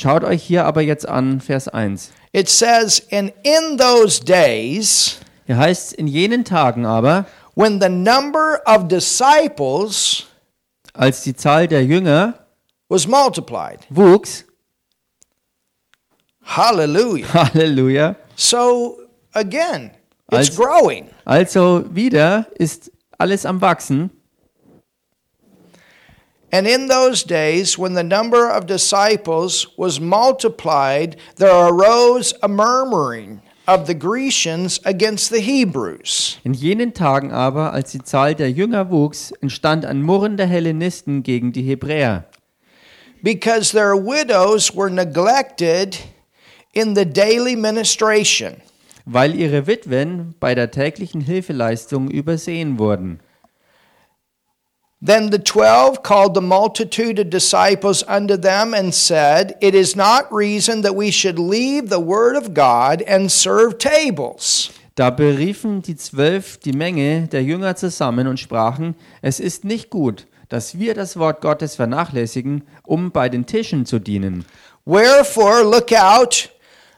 Schaut 0.00 0.22
euch 0.22 0.44
hier 0.44 0.64
aber 0.64 0.82
jetzt 0.82 1.08
an, 1.08 1.40
Vers 1.40 1.66
1. 1.66 2.12
It 2.32 2.48
says, 2.48 3.02
And 3.10 3.32
in 3.42 3.78
those 3.78 4.22
days, 4.22 5.18
Hier 5.46 5.56
heißt 5.56 5.88
es, 5.88 5.92
in 5.94 6.06
jenen 6.06 6.44
Tagen 6.44 6.86
aber, 6.86 7.26
when 7.56 7.80
the 7.80 7.88
number 7.88 8.60
of 8.66 8.86
disciples 8.86 10.26
als 10.92 11.22
die 11.22 11.34
Zahl 11.34 11.66
der 11.66 11.84
Jünger 11.84 12.34
was 12.88 13.06
multiplied. 13.06 13.86
wuchs, 13.90 14.44
Hallelujah. 16.42 17.26
Halleluja, 17.32 18.16
So 18.36 18.96
again, 19.34 19.90
it's 20.32 20.48
Als- 20.50 20.56
growing. 20.56 21.10
also 21.26 21.84
wieder 21.94 22.46
ist 22.58 22.90
alles 23.18 23.44
am 23.44 23.60
Wachsen. 23.60 24.10
And 26.50 26.66
in 26.66 26.88
those 26.88 27.24
days, 27.24 27.76
when 27.78 27.92
the 27.94 28.02
number 28.02 28.48
of 28.50 28.64
disciples 28.64 29.66
was 29.76 30.00
multiplied, 30.00 31.16
there 31.36 31.52
arose 31.52 32.32
a 32.42 32.48
murmuring 32.48 33.42
of 33.66 33.86
the 33.86 33.94
Grecians 33.94 34.80
against 34.86 35.28
the 35.30 35.40
Hebrews. 35.42 36.38
In 36.44 36.54
jenen 36.54 36.94
Tagen 36.94 37.32
aber, 37.32 37.74
als 37.74 37.90
die 37.92 38.02
Zahl 38.02 38.34
der 38.34 38.50
Jünger 38.50 38.90
wuchs, 38.90 39.30
entstand 39.42 39.84
ein 39.84 40.00
Murren 40.00 40.38
der 40.38 40.46
Hellenisten 40.46 41.22
gegen 41.22 41.52
die 41.52 41.60
Hebräer, 41.64 42.24
because 43.22 43.72
their 43.72 43.96
widows 43.96 44.74
were 44.74 44.90
neglected 44.90 45.98
in 46.74 46.94
the 46.94 47.04
daily 47.04 47.56
ministration. 47.56 48.62
weil 49.10 49.34
ihre 49.34 49.66
Witwen 49.66 50.34
bei 50.38 50.54
der 50.54 50.70
täglichen 50.70 51.22
Hilfeleistung 51.22 52.10
übersehen 52.10 52.78
wurden. 52.78 53.20
Then 55.00 55.30
the 55.30 55.38
twelve 55.38 56.02
called 56.02 56.34
the 56.34 56.40
multitude 56.40 57.20
of 57.20 57.30
disciples 57.30 58.02
unto 58.02 58.36
them 58.36 58.74
and 58.74 58.92
said, 58.92 59.56
It 59.60 59.74
is 59.74 59.94
not 59.94 60.26
reason 60.32 60.82
that 60.82 60.96
we 60.96 61.12
should 61.12 61.38
leave 61.38 61.88
the 61.88 62.00
word 62.00 62.36
of 62.36 62.52
God 62.52 63.02
and 63.06 63.30
serve 63.30 63.78
tables. 63.78 64.70
Da 64.96 65.10
beriefen 65.10 65.82
die 65.82 65.94
Zwölf 65.94 66.58
die 66.58 66.72
Menge 66.72 67.28
der 67.28 67.44
Jünger 67.44 67.76
zusammen 67.76 68.26
und 68.26 68.40
sprachen, 68.40 68.96
es 69.22 69.38
ist 69.38 69.64
nicht 69.64 69.88
gut, 69.90 70.26
dass 70.48 70.78
wir 70.78 70.94
das 70.94 71.18
Wort 71.18 71.40
Gottes 71.40 71.76
vernachlässigen, 71.76 72.62
um 72.84 73.10
bei 73.10 73.28
den 73.28 73.46
Tischen 73.46 73.86
zu 73.86 73.98
dienen. 73.98 74.44
Wherefore, 74.84 75.62
look 75.62 75.92
out, 75.92 76.50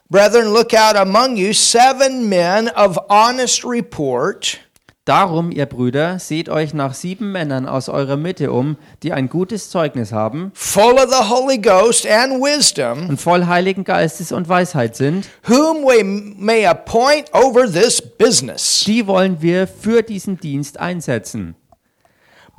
brethren, 0.09 0.53
look 0.53 0.73
out 0.73 0.95
among 0.95 1.35
you 1.35 1.53
seven 1.53 2.29
men 2.29 2.69
of 2.69 2.97
honest 3.09 3.65
report, 3.65 4.59
Darum, 5.05 5.49
ihr 5.51 5.65
Brüder, 5.65 6.19
seht 6.19 6.47
euch 6.47 6.75
nach 6.75 6.93
sieben 6.93 7.31
Männern 7.31 7.67
aus 7.67 7.89
eurer 7.89 8.17
Mitte 8.17 8.51
um, 8.51 8.77
die 9.01 9.13
ein 9.13 9.29
gutes 9.29 9.71
Zeugnis 9.71 10.11
haben 10.11 10.51
full 10.53 10.93
of 10.93 11.09
the 11.09 11.27
Holy 11.27 11.57
Ghost 11.57 12.05
and 12.05 12.33
wisdom, 12.33 13.09
und 13.09 13.19
voll 13.19 13.47
Heiligen 13.47 13.83
Geistes 13.83 14.31
und 14.31 14.47
Weisheit 14.47 14.95
sind. 14.95 15.27
whom 15.47 15.83
we 15.83 16.03
may 16.03 16.67
appoint 16.67 17.33
over 17.33 17.65
this 17.65 17.99
business. 17.99 18.83
Die 18.85 19.07
wollen 19.07 19.41
wir 19.41 19.65
für 19.65 20.03
diesen 20.03 20.37
Dienst 20.37 20.79
einsetzen. 20.79 21.55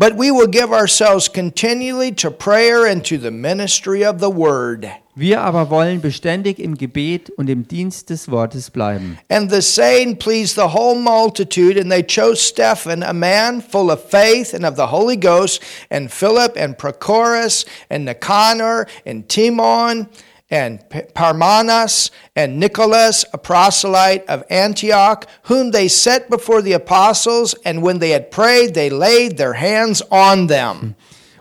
But 0.03 0.17
we 0.17 0.33
will 0.33 0.49
give 0.49 0.73
ourselves 0.73 1.29
continually 1.29 2.11
to 2.17 2.33
prayer 2.33 2.87
and 2.87 3.05
to 3.05 3.17
the 3.19 3.31
ministry 3.31 4.05
of 4.05 4.19
the 4.19 4.31
word. 4.31 4.91
Wir 5.15 5.41
aber 5.41 5.71
wollen 5.71 6.01
beständig 6.01 6.59
im 6.59 6.77
Gebet 6.77 7.31
und 7.37 7.49
im 7.49 7.69
Dienst 7.69 8.11
des 8.11 8.29
Wortes 8.29 8.71
bleiben. 8.71 9.21
And 9.29 9.49
the 9.49 9.63
saying 9.63 10.17
pleased 10.17 10.57
the 10.57 10.75
whole 10.75 10.97
multitude, 10.97 11.79
and 11.79 11.89
they 11.89 12.03
chose 12.03 12.41
Stephen, 12.43 13.05
a 13.05 13.13
man 13.13 13.63
full 13.63 13.93
of 13.93 14.03
faith 14.03 14.53
and 14.53 14.67
of 14.67 14.75
the 14.75 14.89
Holy 14.89 15.17
Ghost, 15.17 15.63
and 15.89 16.11
Philip 16.11 16.57
and 16.57 16.77
Prochorus 16.77 17.65
and 17.89 18.05
Nicanor 18.05 18.89
and 19.07 19.29
Timon 19.29 20.09
and 20.53 20.89
P- 20.91 21.03
Parmenas 21.15 22.13
and 22.37 22.59
Nicholas, 22.59 23.27
a 23.33 23.39
proselyte 23.39 24.25
of 24.29 24.45
Antioch, 24.51 25.27
whom 25.45 25.73
they 25.73 25.89
set 25.89 26.29
before 26.29 26.63
the 26.63 26.75
apostles, 26.75 27.57
and 27.65 27.83
when 27.83 27.99
they 27.99 28.13
had 28.13 28.31
prayed, 28.31 28.75
they 28.75 28.91
laid 28.91 29.39
their 29.39 29.55
hands 29.55 30.03
on 30.11 30.47
them. 30.49 30.95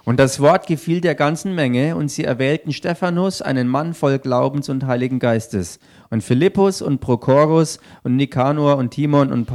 Und 0.03 0.19
das 0.19 0.39
Wort 0.39 0.65
gefiel 0.65 0.99
der 0.99 1.13
ganzen 1.13 1.53
Menge, 1.53 1.95
und 1.95 2.09
sie 2.09 2.23
erwählten 2.23 2.73
Stephanus, 2.73 3.41
einen 3.41 3.67
Mann 3.67 3.93
voll 3.93 4.17
Glaubens 4.17 4.67
und 4.69 4.87
Heiligen 4.87 5.19
Geistes, 5.19 5.77
und 6.09 6.23
Philippus 6.23 6.81
und 6.81 6.99
Prochorus 7.01 7.79
und 8.03 8.15
Nikanor 8.15 8.77
und 8.77 8.91
Timon 8.91 9.31
und 9.31 9.47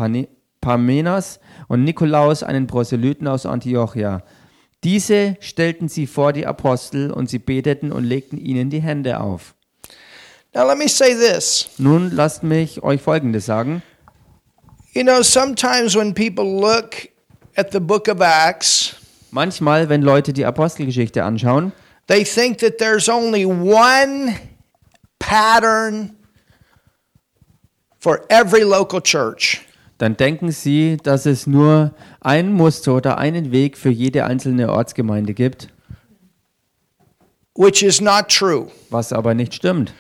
Parmenas 0.61 1.41
und 1.69 1.85
Nikolaus, 1.85 2.43
einen 2.43 2.67
Proselyten 2.67 3.27
aus 3.27 3.45
Antiochia. 3.45 4.23
Diese 4.87 5.37
stellten 5.41 5.89
sie 5.89 6.07
vor 6.07 6.33
die 6.33 6.47
Apostel, 6.47 7.11
und 7.11 7.29
sie 7.29 7.41
beteten 7.41 7.91
und 7.91 8.05
legten 8.05 8.39
ihnen 8.39 8.71
die 8.71 8.81
Hände 8.81 9.19
auf. 9.19 9.57
Now, 10.55 10.65
let 10.65 10.79
me 10.79 10.89
say 10.89 11.13
this. 11.13 11.71
Nun 11.77 12.13
lasst 12.15 12.45
mich 12.45 12.85
euch 12.85 13.03
Folgendes 13.03 13.47
sagen. 13.47 13.83
You 14.93 15.03
know, 15.03 15.23
sometimes 15.23 15.97
when 15.97 16.15
people 16.15 16.45
look 16.45 17.09
at 17.57 17.73
the 17.73 17.81
book 17.81 18.07
of 18.07 18.21
Acts, 18.21 18.95
Manchmal, 19.33 19.89
wenn 19.89 20.03
Leute 20.03 20.33
die 20.33 20.45
Apostelgeschichte 20.45 21.25
anschauen, 21.25 21.73
they 22.07 22.25
think 22.25 22.59
that 22.59 22.79
there's 22.79 23.09
only 23.09 23.45
one 23.45 24.39
pattern 25.19 26.15
for 27.99 28.25
every 28.29 28.63
local 28.63 29.01
church. 29.01 29.66
Dann 29.99 30.17
denken 30.17 30.51
sie, 30.53 30.99
dass 31.03 31.25
es 31.27 31.47
nur 31.47 31.95
ein 32.21 32.53
Muster 32.53 32.95
oder 32.95 33.19
einen 33.19 33.51
Weg 33.53 33.77
für 33.79 33.89
jede 33.91 34.25
einzelne 34.25 34.71
Ortsgemeinde 34.71 35.33
gibt, 35.35 35.69
which 37.57 37.83
is 37.83 38.01
not 38.01 38.29
true. 38.29 38.69
was 38.91 39.13
aber 39.13 39.35
nicht 39.35 39.55
stimmt. 39.55 39.93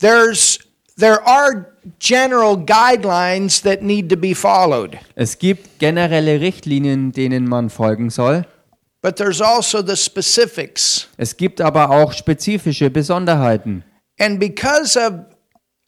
There's 0.00 0.58
there 0.98 1.24
are 1.26 1.66
general 1.98 2.56
guidelines 2.56 3.62
that 3.62 3.82
need 3.82 4.08
to 4.10 4.16
be 4.16 4.34
followed, 4.34 4.98
Es 5.14 5.38
gibt 5.38 5.78
generelle 5.78 6.40
Richtlinien, 6.40 7.12
denen 7.12 7.48
man 7.48 7.70
folgen 7.70 8.10
soll. 8.10 8.44
but 9.00 9.16
there's 9.16 9.40
also 9.40 9.80
the 9.80 9.96
specifics. 9.96 11.08
Es 11.16 11.36
gibt 11.36 11.60
aber 11.60 11.90
auch 11.90 12.12
spezifische 12.12 12.90
Besonderheiten. 12.90 13.84
And 14.20 14.38
because 14.40 14.98
of 14.98 15.14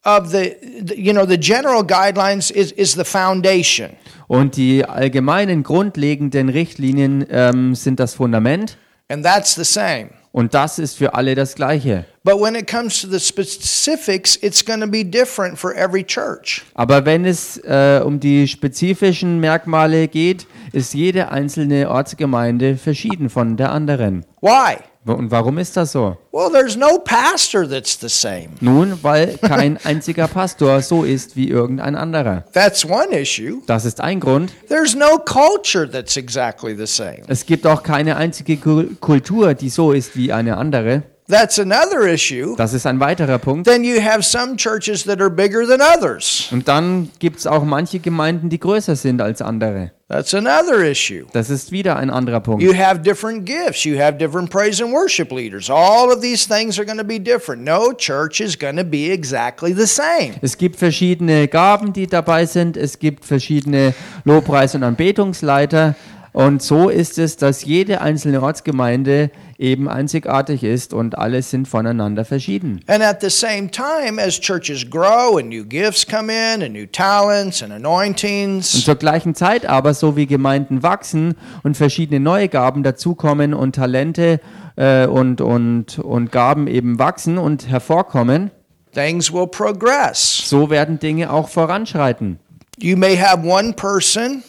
of 0.05 0.31
the, 0.31 0.57
you 0.97 1.13
know 1.13 1.27
the 1.27 1.39
general 1.39 1.85
guidelines 1.85 2.51
is 2.51 2.73
is 2.73 2.95
the 2.95 3.05
foundation. 3.05 3.91
Und 4.29 4.57
die 4.57 4.85
allgemeinen 4.85 5.63
grundlegenden 5.63 6.49
Richtlinien 6.49 7.27
ähm, 7.31 7.75
sind 7.75 7.99
das 7.99 8.15
Fundament. 8.15 8.77
And 9.09 9.25
that's 9.25 9.57
the 9.57 9.65
same. 9.65 10.11
Und 10.33 10.55
das 10.55 10.79
ist 10.79 10.97
für 10.97 11.15
alle 11.15 11.35
das 11.35 11.57
Gleiche. 11.57 12.05
But 12.23 12.41
when 12.41 12.55
it 12.55 12.71
comes 12.71 13.01
to 13.01 13.09
the 13.09 13.19
specifics, 13.19 14.37
it's 14.41 14.65
going 14.65 14.81
to 14.81 14.87
be 14.87 15.05
different 15.05 15.59
for 15.59 15.75
every 15.75 16.05
church. 16.05 16.63
Aber 16.75 17.05
wenn 17.05 17.25
es 17.25 17.57
äh, 17.65 18.01
um 18.05 18.21
die 18.21 18.47
spezifischen 18.47 19.41
Merkmale 19.41 20.07
geht, 20.07 20.47
ist 20.73 20.95
jede 20.95 21.31
einzelne 21.31 21.91
Ortsgemeinde 21.91 22.77
verschieden 22.77 23.31
von 23.31 23.57
der 23.57 23.73
anderen. 23.73 24.25
Why? 24.41 24.77
Und 25.07 25.31
warum 25.31 25.57
ist 25.59 25.77
das 25.77 25.93
so? 25.93 26.17
Well, 26.31 26.51
there's 26.53 26.77
no 26.77 26.99
pastor 26.99 27.67
that's 27.69 27.99
the 27.99 28.09
same. 28.09 28.51
Nun, 28.61 28.99
weil 29.03 29.39
kein 29.39 29.79
einziger 29.85 30.29
Pastor 30.29 30.83
so 30.83 31.05
ist 31.05 31.37
wie 31.37 31.49
irgendein 31.49 31.97
anderer. 31.97 32.45
That's 32.53 32.85
one 32.85 33.09
issue. 33.19 33.63
Das 33.67 33.85
ist 33.87 34.01
ein 34.01 34.21
Grund. 34.21 34.53
There's 34.69 34.95
no 34.95 35.19
culture 35.25 35.91
that's 35.91 36.17
exactly 36.19 36.77
the 36.77 36.87
same. 36.87 37.23
Es 37.29 37.47
gibt 37.47 37.67
auch 37.67 37.83
keine 37.83 38.17
einzige 38.17 38.57
Kul- 38.57 38.97
Kultur, 39.01 39.55
die 39.55 39.71
so 39.71 39.93
ist 39.93 40.17
wie 40.17 40.33
eine 40.33 40.59
andere. 40.59 41.03
That's 41.29 41.59
another 41.59 42.03
issue. 42.13 42.57
Das 42.57 42.73
ist 42.75 42.87
ein 42.87 42.99
weiterer 43.01 43.39
Punkt. 43.39 43.67
Then 43.69 43.85
you 43.85 44.01
have 44.03 44.23
some 44.23 44.57
churches 44.57 45.05
that 45.05 45.21
are 45.21 45.31
bigger 45.31 45.65
than 45.67 45.81
others. 45.81 46.49
Und 46.51 46.67
dann 46.69 47.09
gibt 47.21 47.39
es 47.39 47.47
auch 47.47 47.65
manche 47.65 48.01
Gemeinden, 48.01 48.49
die 48.51 48.59
größer 48.61 48.97
sind 48.97 49.23
als 49.23 49.41
andere. 49.41 49.93
That's 50.11 50.35
another 50.35 50.83
issue. 50.83 51.27
Das 51.33 51.51
ist 51.51 51.71
wieder 51.71 51.97
ein 51.97 52.11
anderer 52.11 52.41
Punkt. 52.41 52.65
You 52.65 52.75
have 52.75 53.01
different 53.01 53.47
gifts. 53.47 53.85
You 53.85 53.97
have 54.01 54.19
different 54.19 54.51
praise 54.51 54.83
and 54.83 54.93
worship 54.93 55.31
leaders. 55.31 55.71
All 55.71 56.11
of 56.11 56.21
these 56.21 56.49
things 56.49 56.81
are 56.81 56.85
going 56.85 56.99
to 56.99 57.05
be 57.05 57.21
different. 57.21 57.63
No 57.63 57.93
church 57.93 58.41
is 58.41 58.59
going 58.59 58.77
to 58.77 58.83
be 58.83 59.13
exactly 59.13 59.73
the 59.73 59.87
same. 59.87 60.35
Es 60.43 60.59
gibt 60.59 60.75
verschiedene 60.81 61.47
Gaben, 61.47 61.93
die 61.93 62.09
dabei 62.09 62.45
sind. 62.45 62.77
Es 62.77 62.99
gibt 62.99 63.25
verschiedene 63.25 63.95
Lobpreis- 64.25 64.75
und 64.75 64.83
Anbetungsleiter. 64.83 65.95
Und 66.33 66.61
so 66.61 66.89
ist 66.89 67.17
es, 67.17 67.37
dass 67.37 67.65
jede 67.65 68.01
einzelne 68.01 68.43
Ortsgemeinde 68.43 69.31
eben 69.61 69.89
einzigartig 69.89 70.65
ist 70.65 70.95
und 70.95 71.19
alle 71.19 71.43
sind 71.43 71.69
voneinander 71.69 72.25
verschieden. 72.25 72.81
And 72.87 73.03
at 73.03 73.21
the 73.21 73.29
same 73.29 73.71
time, 73.71 74.21
as 74.21 74.41
churches 74.41 74.89
grow 74.89 75.39
and 75.39 75.49
new 75.49 75.65
gifts 75.65 76.07
come 76.07 76.33
in 76.33 76.63
and 76.63 76.73
new 76.73 76.87
talents 76.87 77.63
and 77.63 77.71
Und 77.71 77.85
anointings, 77.85 78.85
zur 78.85 78.97
gleichen 78.97 79.35
Zeit 79.35 79.67
aber, 79.67 79.93
so 79.95 80.17
wie 80.17 80.27
Gemeinden 80.27 80.83
wachsen 80.83 81.35
und 81.63 81.77
verschiedene 81.77 82.21
neue 82.21 82.49
Gaben 82.49 82.83
dazukommen 82.83 83.53
und 83.53 83.75
Talente 83.75 84.41
äh, 84.77 85.07
und, 85.07 85.41
und, 85.41 85.99
und 85.99 86.33
Gaben 86.33 86.67
eben 86.67 86.99
wachsen 86.99 87.37
und 87.37 87.69
hervorkommen, 87.69 88.51
things 88.95 89.33
will 89.33 89.47
progress. 89.47 90.43
so 90.49 90.71
werden 90.71 90.99
Dinge 90.99 91.31
auch 91.31 91.49
voranschreiten. 91.49 92.39
You 92.79 92.97
may 92.97 93.17
have 93.17 93.47
one 93.47 93.75
person 93.75 94.43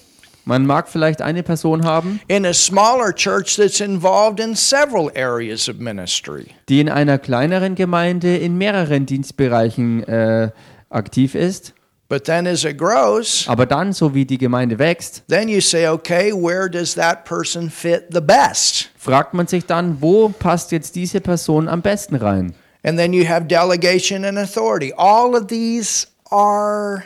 Man 0.45 0.65
mag 0.65 0.87
vielleicht 0.89 1.21
eine 1.21 1.43
Person 1.43 1.85
haben, 1.85 2.19
in 2.27 2.45
a 2.45 2.53
smaller 2.53 3.13
church 3.13 3.55
that's 3.57 3.79
involved 3.79 4.39
in 4.39 4.55
several 4.55 5.11
areas 5.15 5.69
of 5.69 5.77
ministry. 5.77 6.47
die 6.67 6.79
in 6.79 6.89
einer 6.89 7.17
kleineren 7.19 7.75
Gemeinde 7.75 8.37
in 8.37 8.57
mehreren 8.57 9.05
Dienstbereichen 9.05 10.03
äh, 10.03 10.49
aktiv 10.89 11.35
ist. 11.35 11.73
But 12.09 12.25
then 12.25 12.45
as 12.45 12.65
it 12.65 12.77
grows, 12.77 13.45
Aber 13.47 13.65
dann, 13.65 13.93
so 13.93 14.13
wie 14.13 14.25
die 14.25 14.37
Gemeinde 14.37 14.77
wächst, 14.79 15.23
then 15.29 15.47
you 15.47 15.61
say, 15.61 15.87
okay, 15.87 16.33
where 16.33 16.69
does 16.69 16.93
that 16.95 17.23
person 17.23 17.69
fit 17.69 18.07
the 18.11 18.19
best? 18.19 18.89
fragt 18.97 19.33
man 19.33 19.47
sich 19.47 19.65
dann, 19.65 20.01
wo 20.01 20.27
passt 20.27 20.73
jetzt 20.73 20.95
diese 20.97 21.21
Person 21.21 21.69
am 21.69 21.81
besten 21.81 22.15
rein? 22.17 22.53
And 22.83 22.97
then 22.97 23.13
you 23.13 23.25
have 23.29 23.45
delegation 23.45 24.25
and 24.25 24.37
authority. 24.37 24.91
All 24.97 25.35
of 25.35 25.47
these 25.47 26.07
are 26.31 27.03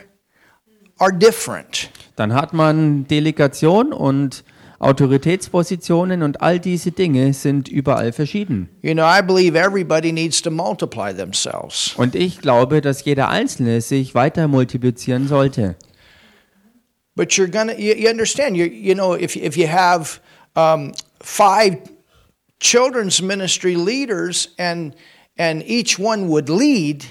are 0.98 1.12
different. 1.12 1.90
Dann 2.16 2.34
hat 2.34 2.52
man 2.52 3.06
Delegation 3.06 3.92
und 3.92 4.44
Autoritätspositionen 4.78 6.22
und 6.22 6.42
all 6.42 6.60
diese 6.60 6.90
Dinge 6.92 7.32
sind 7.32 7.68
überall 7.68 8.12
verschieden. 8.12 8.68
You 8.82 8.92
know, 8.92 9.04
I 9.04 9.22
believe 9.22 9.56
everybody 9.56 10.12
needs 10.12 10.42
to 10.42 10.50
multiply 10.50 11.14
themselves. 11.14 11.94
Und 11.96 12.14
ich 12.14 12.40
glaube, 12.40 12.80
dass 12.82 13.04
jeder 13.04 13.28
Einzelne 13.28 13.80
sich 13.80 14.14
weiter 14.14 14.48
multiplizieren 14.48 15.28
sollte. 15.28 15.76
But 17.14 17.32
you're 17.32 17.50
gonna, 17.50 17.72
you, 17.72 17.94
you 17.94 18.10
understand, 18.10 18.56
you, 18.56 18.66
you 18.66 18.94
know, 18.94 19.14
if, 19.14 19.36
if 19.36 19.56
you 19.56 19.66
have 19.66 20.20
um, 20.54 20.92
five 21.20 21.78
children's 22.60 23.22
ministry 23.22 23.74
leaders 23.74 24.50
and, 24.58 24.94
and 25.38 25.62
each 25.66 25.98
one 25.98 26.28
would 26.28 26.50
lead, 26.50 27.04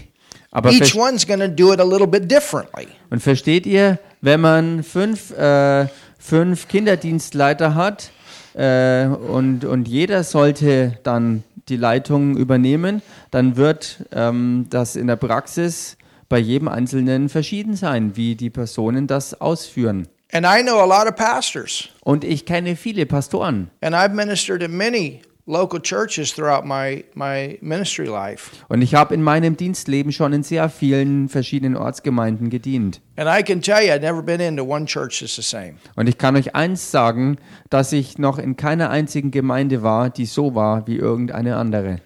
Aber 0.56 0.72
each 0.72 0.96
one's 0.96 1.28
gonna 1.28 1.50
do 1.50 1.74
it 1.74 1.82
a 1.82 1.84
little 1.84 2.08
bit 2.08 2.32
differently. 2.32 2.88
Und 3.10 3.22
versteht 3.22 3.66
ihr, 3.66 4.00
wenn 4.22 4.40
man 4.40 4.84
fünf, 4.84 5.32
äh, 5.32 5.88
fünf 6.18 6.70
Kinderdienstleiter 6.70 7.76
hat 7.76 8.12
äh, 8.54 9.06
und, 9.06 9.66
und 9.66 9.86
jeder 9.90 10.24
sollte 10.24 10.98
dann 11.04 11.44
die 11.68 11.76
Leitung 11.76 12.38
übernehmen, 12.38 13.02
dann 13.32 13.58
wird 13.58 14.06
ähm, 14.14 14.68
das 14.70 14.96
in 14.96 15.08
der 15.08 15.18
Praxis 15.18 15.98
bei 16.30 16.40
jedem 16.40 16.70
Einzelnen 16.70 17.28
verschieden 17.28 17.76
sein, 17.76 18.16
wie 18.16 18.36
die 18.36 18.50
Personen 18.50 19.08
das 19.08 19.42
ausführen. 19.42 20.08
And 20.32 20.46
I 20.46 20.64
know 20.64 20.80
a 20.80 20.86
lot 20.86 21.06
of 21.06 21.18
pastors, 21.18 21.90
Und 22.00 22.24
ich 22.24 22.46
kenne 22.46 22.78
viele 22.78 23.06
Pastoren 23.06 23.72
and 23.82 23.94
I've 23.94 24.14
ministered 24.14 24.64
in 24.64 24.78
many 24.78 25.22
local 25.46 25.80
churches 25.80 26.34
throughout 26.34 26.66
my, 26.66 27.04
my 27.14 27.58
ministry 27.62 28.08
life. 28.08 28.52
und 28.68 28.82
ich 28.82 28.96
habe 28.96 29.14
in 29.14 29.22
meinem 29.22 29.58
Dienstleben 29.58 30.12
schon 30.12 30.34
in 30.34 30.44
sehr 30.44 30.70
vielen 30.70 31.30
verschiedenen 31.30 31.78
Ortsgemeinden 31.78 32.50
gedient. 32.50 33.02
And 33.18 33.30
I 33.30 33.44
can 33.44 33.62
tell 33.62 33.82
you, 33.86 33.92
I've 33.92 34.02
never 34.02 34.22
been 34.22 34.42
into 34.42 34.64
one 34.64 34.86
church 34.86 35.20
that's 35.20 35.36
the 35.36 35.42
same. 35.42 35.76
Und 35.96 36.10
ich 36.10 36.18
kann 36.18 36.36
euch 36.36 36.56
eins 36.56 36.92
sagen, 36.92 37.38
dass 37.70 37.92
ich 37.92 38.18
noch 38.18 38.38
in 38.38 38.56
keiner 38.56 38.90
einzigen 38.90 39.32
Gemeinde 39.32 39.84
war, 39.84 40.10
die 40.10 40.26
so 40.26 40.56
war 40.56 40.88
wie 40.88 40.98
irgendeine 40.98 41.58
andere. 41.58 42.00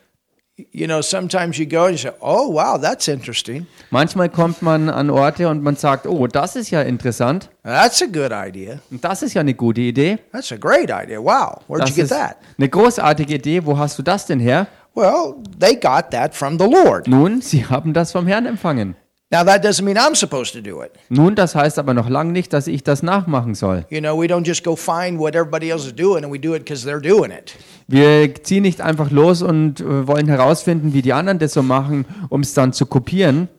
You 0.71 0.87
know, 0.87 1.01
sometimes 1.01 1.57
you 1.57 1.65
go 1.65 1.85
and 1.85 1.91
you 1.91 1.97
say, 1.97 2.11
oh, 2.21 2.49
wow, 2.49 2.77
that's 2.81 3.07
interesting. 3.07 3.65
Manchmal 3.91 4.29
kommt 4.29 4.61
man 4.61 4.89
an 4.89 5.09
Orte 5.09 5.47
und 5.47 5.63
man 5.63 5.75
sagt, 5.75 6.05
oh, 6.05 6.27
das 6.27 6.55
ist 6.55 6.69
ja 6.71 6.81
interessant 6.81 7.49
That's 7.63 8.01
a 8.01 8.05
good 8.05 8.31
idea. 8.33 8.79
und 8.91 9.03
das 9.03 9.21
ist 9.23 9.33
ja 9.35 9.41
eine 9.41 9.53
gute 9.53 9.81
Idee. 9.81 10.17
That's 10.31 10.51
a 10.51 10.57
great 10.57 10.89
idea. 10.89 11.19
Wow, 11.19 11.61
where'd 11.67 11.79
you 11.81 11.85
Das 11.87 11.95
get 11.95 12.03
ist 12.05 12.09
that? 12.09 12.37
eine 12.57 12.67
großartige 12.69 13.35
Idee. 13.35 13.65
Wo 13.65 13.77
hast 13.77 13.97
du 13.97 14.03
das 14.03 14.25
denn 14.25 14.39
her? 14.39 14.67
Well, 14.95 15.35
they 15.59 15.75
got 15.75 16.11
that 16.11 16.35
from 16.35 16.57
the 16.59 16.65
Lord. 16.65 17.07
Nun, 17.07 17.41
sie 17.43 17.65
haben 17.65 17.93
das 17.93 18.11
vom 18.11 18.27
Herrn 18.27 18.45
empfangen. 18.45 18.95
Now, 19.31 19.43
that 19.45 19.63
doesn't 19.63 19.83
mean 19.85 19.95
I'm 19.95 20.15
supposed 20.15 20.53
to 20.53 20.59
do 20.61 20.81
it. 20.83 20.91
Nun, 21.09 21.35
das 21.35 21.53
heißt 21.53 21.77
aber 21.77 21.93
noch 21.93 22.09
lange 22.09 22.31
nicht, 22.31 22.51
dass 22.51 22.65
ich 22.65 22.83
das 22.83 23.03
nachmachen 23.03 23.53
soll. 23.53 23.85
You 23.89 23.99
know, 24.01 24.19
we 24.19 24.25
don't 24.25 24.43
just 24.43 24.63
go 24.63 24.75
find 24.75 25.19
what 25.19 25.35
everybody 25.35 25.69
else 25.69 25.85
is 25.85 25.93
doing 25.95 26.23
and 26.23 26.33
we 26.33 26.39
do 26.39 26.55
it 26.55 26.65
because 26.65 26.83
they're 26.83 26.99
doing 26.99 27.29
it. 27.31 27.53
Wir 27.91 28.35
ziehen 28.43 28.61
nicht 28.61 28.81
einfach 28.81 29.09
los 29.09 29.41
und 29.41 29.79
äh, 29.79 30.07
wollen 30.07 30.27
herausfinden, 30.27 30.93
wie 30.93 31.01
die 31.01 31.13
anderen 31.13 31.39
das 31.39 31.53
so 31.53 31.63
machen, 31.63 32.05
um 32.29 32.41
es 32.41 32.53
dann 32.53 32.71
zu 32.71 32.85
kopieren. 32.85 33.49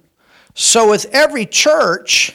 So, 0.54 0.90
with 0.90 1.06
every 1.06 1.46
church, 1.46 2.34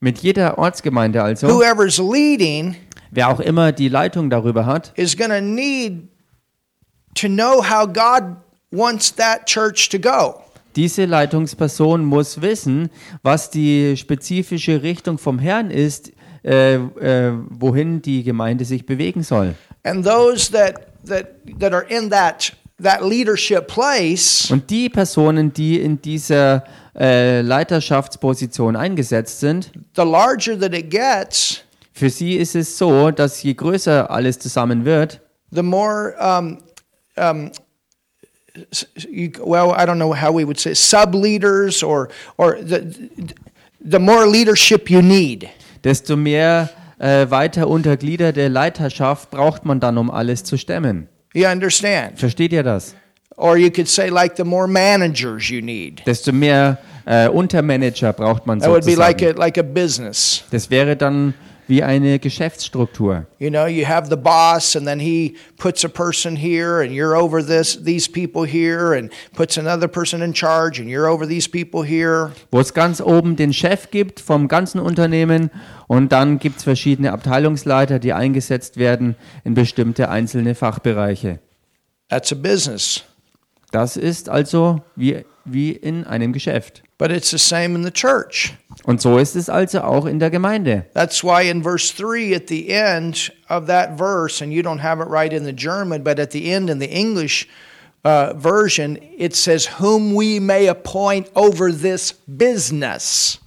Mit 0.00 0.18
jeder 0.18 0.58
Ortsgemeinde 0.58 1.22
also, 1.22 1.48
whoever's 1.48 1.98
leading 1.98 2.76
wer 3.10 3.28
auch 3.28 3.40
immer 3.40 3.72
die 3.72 3.88
Leitung 3.88 4.30
darüber 4.30 4.66
hat, 4.66 4.92
is 4.96 5.16
going 5.16 5.30
to 5.30 5.40
need 5.40 6.08
to 7.14 7.28
know 7.28 7.62
how 7.62 7.86
God 7.86 8.36
wants 8.70 9.14
that 9.14 9.46
church 9.46 9.88
to 9.90 9.98
go. 9.98 10.40
Diese 10.74 11.04
Leitungsperson 11.04 12.04
muss 12.04 12.40
wissen, 12.40 12.88
was 13.22 13.50
die 13.50 13.96
spezifische 13.96 14.82
Richtung 14.82 15.18
vom 15.18 15.38
Herrn 15.38 15.70
ist, 15.70 16.12
äh, 16.44 16.74
äh, 16.74 17.32
wohin 17.50 18.00
die 18.00 18.24
Gemeinde 18.24 18.64
sich 18.64 18.86
bewegen 18.86 19.22
soll. 19.22 19.54
And 19.84 20.04
those 20.04 20.50
that, 20.52 20.91
that, 21.04 21.36
that 21.58 21.72
are 21.72 21.86
in 21.88 22.10
that, 22.10 22.52
that 22.80 23.02
leadership 23.04 23.68
place 23.68 24.50
Und 24.50 24.68
die 24.70 24.88
Personen, 24.88 25.52
die 25.52 25.80
in 25.80 26.00
dieser 26.00 26.64
äh, 26.98 27.40
Leiterschaftsposition 27.40 28.76
eingesetzt 28.76 29.40
sind, 29.40 29.70
the 29.96 30.02
larger 30.02 30.58
that 30.58 30.74
it 30.74 30.90
gets, 30.90 31.62
für 31.92 32.10
sie 32.10 32.36
ist 32.36 32.54
es 32.54 32.76
so, 32.76 33.10
dass 33.10 33.42
je 33.42 33.54
größer 33.54 34.10
alles 34.10 34.38
zusammen 34.38 34.84
wird, 34.84 35.20
the 35.50 35.62
more, 35.62 36.14
um, 36.20 36.58
um, 37.16 37.50
you, 39.08 39.30
well, 39.44 39.72
I 39.72 39.84
don't 39.84 39.98
know 39.98 40.12
how 40.12 40.32
we 40.32 40.44
would 40.44 40.58
say 40.58 40.74
sub 40.74 41.14
leaders 41.14 41.82
or, 41.82 42.08
or 42.36 42.58
the, 42.60 43.10
the 43.80 43.98
more 43.98 44.26
leadership 44.26 44.90
you 44.90 45.02
need. 45.02 45.48
desto 45.82 46.16
mehr 46.16 46.70
äh, 46.98 47.30
weiter 47.30 47.68
untergliederte 47.68 48.48
Leiterschaft 48.48 49.30
braucht 49.30 49.64
man 49.64 49.80
dann, 49.80 49.98
um 49.98 50.10
alles 50.10 50.44
zu 50.44 50.56
stemmen. 50.56 51.08
You 51.34 51.48
understand? 51.48 52.18
Versteht 52.18 52.52
ihr 52.52 52.62
das? 52.62 52.94
Or 53.36 53.56
you 53.56 53.70
could 53.70 53.88
say, 53.88 54.08
like, 54.08 54.36
the 54.36 54.44
more 54.44 54.68
managers 54.68 55.48
you 55.48 55.62
need. 55.62 56.02
Desto 56.06 56.32
mehr 56.32 56.78
äh, 57.06 57.28
Untermanager 57.28 58.12
braucht 58.12 58.46
man 58.46 58.60
That 58.60 58.70
would 58.70 58.84
be 58.84 58.94
like 58.94 59.22
a, 59.22 59.30
like 59.30 59.58
a 59.58 59.62
business. 59.62 60.44
Das 60.50 60.70
wäre 60.70 60.96
dann 60.96 61.34
wie 61.68 61.82
eine 61.82 62.18
Geschäftsstruktur. 62.18 63.26
You 63.38 63.50
know, 63.50 63.66
you 63.66 63.86
have 63.86 64.08
the 64.08 64.16
boss, 64.16 64.76
and 64.76 64.86
then 64.86 65.00
he 65.00 65.36
puts 65.58 65.84
a 65.84 65.88
person 65.88 66.36
here, 66.36 66.82
and 66.82 66.92
you're 66.92 67.16
over 67.16 67.44
this 67.44 67.82
these 67.82 68.10
people 68.10 68.44
here, 68.46 68.96
and 68.96 69.10
puts 69.34 69.56
another 69.56 69.88
person 69.88 70.22
in 70.22 70.32
charge, 70.34 70.80
and 70.80 70.88
you're 70.88 71.08
over 71.08 71.26
these 71.26 71.48
people 71.48 71.82
here. 71.84 72.32
wo 72.50 72.60
es 72.60 72.74
ganz 72.74 73.00
oben 73.00 73.36
den 73.36 73.52
Chef 73.52 73.90
gibt 73.90 74.20
vom 74.20 74.48
ganzen 74.48 74.80
Unternehmen 74.80 75.50
und 75.86 76.12
dann 76.12 76.38
gibt 76.38 76.58
es 76.58 76.64
verschiedene 76.64 77.12
Abteilungsleiter, 77.12 77.98
die 77.98 78.12
eingesetzt 78.12 78.76
werden 78.76 79.16
in 79.44 79.54
bestimmte 79.54 80.08
einzelne 80.08 80.54
Fachbereiche. 80.54 81.38
That's 82.08 82.32
a 82.32 82.34
business. 82.34 83.04
Das 83.72 83.96
ist 83.96 84.28
also 84.28 84.82
wie, 84.94 85.24
wie 85.44 85.72
in 85.72 86.04
einem 86.04 86.32
Geschäft. 86.32 86.82
But 86.98 87.10
it's 87.10 87.30
the 87.30 87.38
same 87.38 87.74
in 87.74 87.82
the 87.82 87.90
church. 87.90 88.54
Und 88.84 89.00
so 89.00 89.18
ist 89.18 89.34
es 89.34 89.48
also 89.48 89.80
auch 89.80 90.06
in 90.06 90.18
der 90.18 90.30
Gemeinde. 90.30 90.84
That's 90.94 91.24
why 91.24 91.48
in 91.48 91.62
verse 91.62 91.92
3 91.96 92.34
at 92.36 92.48
the 92.48 92.68
end 92.68 93.32
of 93.48 93.66
that 93.66 93.98
verse, 93.98 94.42
and 94.42 94.52
you 94.52 94.62
don't 94.62 94.82
have 94.82 95.00
it 95.00 95.08
right 95.08 95.32
in 95.32 95.44
the 95.44 95.52
German, 95.52 96.04
but 96.04 96.20
at 96.20 96.30
the 96.32 96.52
end 96.52 96.70
in 96.70 96.78
the 96.80 96.90
English 96.90 97.48
uh, 98.04 98.34
version, 98.36 98.98
it 99.18 99.34
says, 99.34 99.66
Whom 99.80 100.14
we 100.14 100.38
may 100.38 100.68
appoint 100.68 101.28
over 101.34 101.72
this 101.72 102.12
business. 102.26 103.38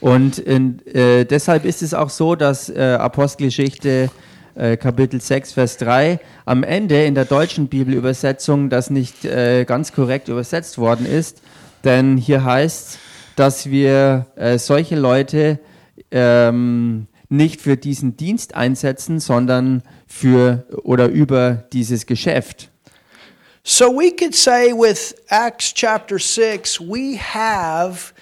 Und 0.00 0.38
in, 0.38 0.80
äh, 0.86 1.24
deshalb 1.24 1.64
ist 1.64 1.82
es 1.82 1.94
auch 1.94 2.10
so, 2.10 2.34
dass 2.34 2.68
äh, 2.68 2.96
Apostelgeschichte 2.98 4.10
äh, 4.56 4.76
Kapitel 4.76 5.20
6, 5.20 5.52
Vers 5.52 5.76
3 5.78 6.18
am 6.44 6.62
Ende 6.62 7.04
in 7.04 7.14
der 7.14 7.24
deutschen 7.24 7.68
Bibelübersetzung 7.68 8.70
das 8.70 8.90
nicht 8.90 9.24
äh, 9.24 9.64
ganz 9.64 9.92
korrekt 9.92 10.28
übersetzt 10.28 10.78
worden 10.78 11.06
ist. 11.06 11.42
Denn 11.84 12.16
hier 12.16 12.44
heißt 12.44 12.98
dass 13.36 13.70
wir 13.70 14.26
äh, 14.34 14.58
solche 14.58 14.96
Leute 14.96 15.60
ähm, 16.10 17.06
nicht 17.28 17.60
für 17.60 17.76
diesen 17.76 18.16
Dienst 18.16 18.54
einsetzen, 18.54 19.20
sondern 19.20 19.82
für 20.06 20.66
oder 20.82 21.06
über 21.08 21.64
dieses 21.72 22.06
Geschäft. 22.06 22.70
So 23.62 23.86
we 23.86 24.14
could 24.14 24.34
say 24.34 24.72
with 24.72 25.14
Acts 25.28 25.74
chapter 25.74 26.18
6, 26.18 26.80
we 26.80 27.18
have 27.18 28.12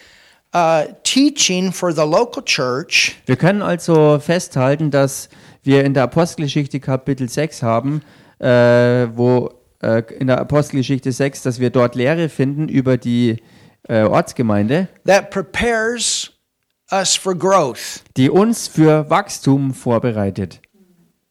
uh, 0.55 0.93
teaching 1.03 1.71
for 1.71 1.93
the 1.93 2.01
local 2.01 2.43
church 2.43 3.17
Wir 3.27 3.37
können 3.37 3.63
also 3.63 4.19
festhalten, 4.19 4.91
dass 4.91 5.29
wir 5.67 5.85
in 5.85 5.95
der 5.95 6.05
Apostelgeschichte 6.05 6.81
Kapitel 6.81 7.29
6 7.29 7.63
haben, 7.63 8.03
äh, 8.39 8.47
wo 8.47 9.51
äh, 9.83 10.03
in 10.19 10.27
der 10.27 10.41
Apostelgeschichte 10.41 11.13
6, 11.13 11.43
dass 11.43 11.61
wir 11.61 11.71
dort 11.71 11.95
Lehre 11.95 12.29
finden 12.29 12.69
über 12.69 12.97
die 12.97 13.43
äh, 13.89 14.03
Ortsgemeinde, 14.03 14.89
that 15.07 15.31
prepares 15.31 16.33
us 16.91 17.17
for 17.17 17.35
growth. 17.35 18.03
die 18.17 18.31
uns 18.31 18.69
für 18.69 19.09
Wachstum 19.11 19.75
vorbereitet. 19.75 20.61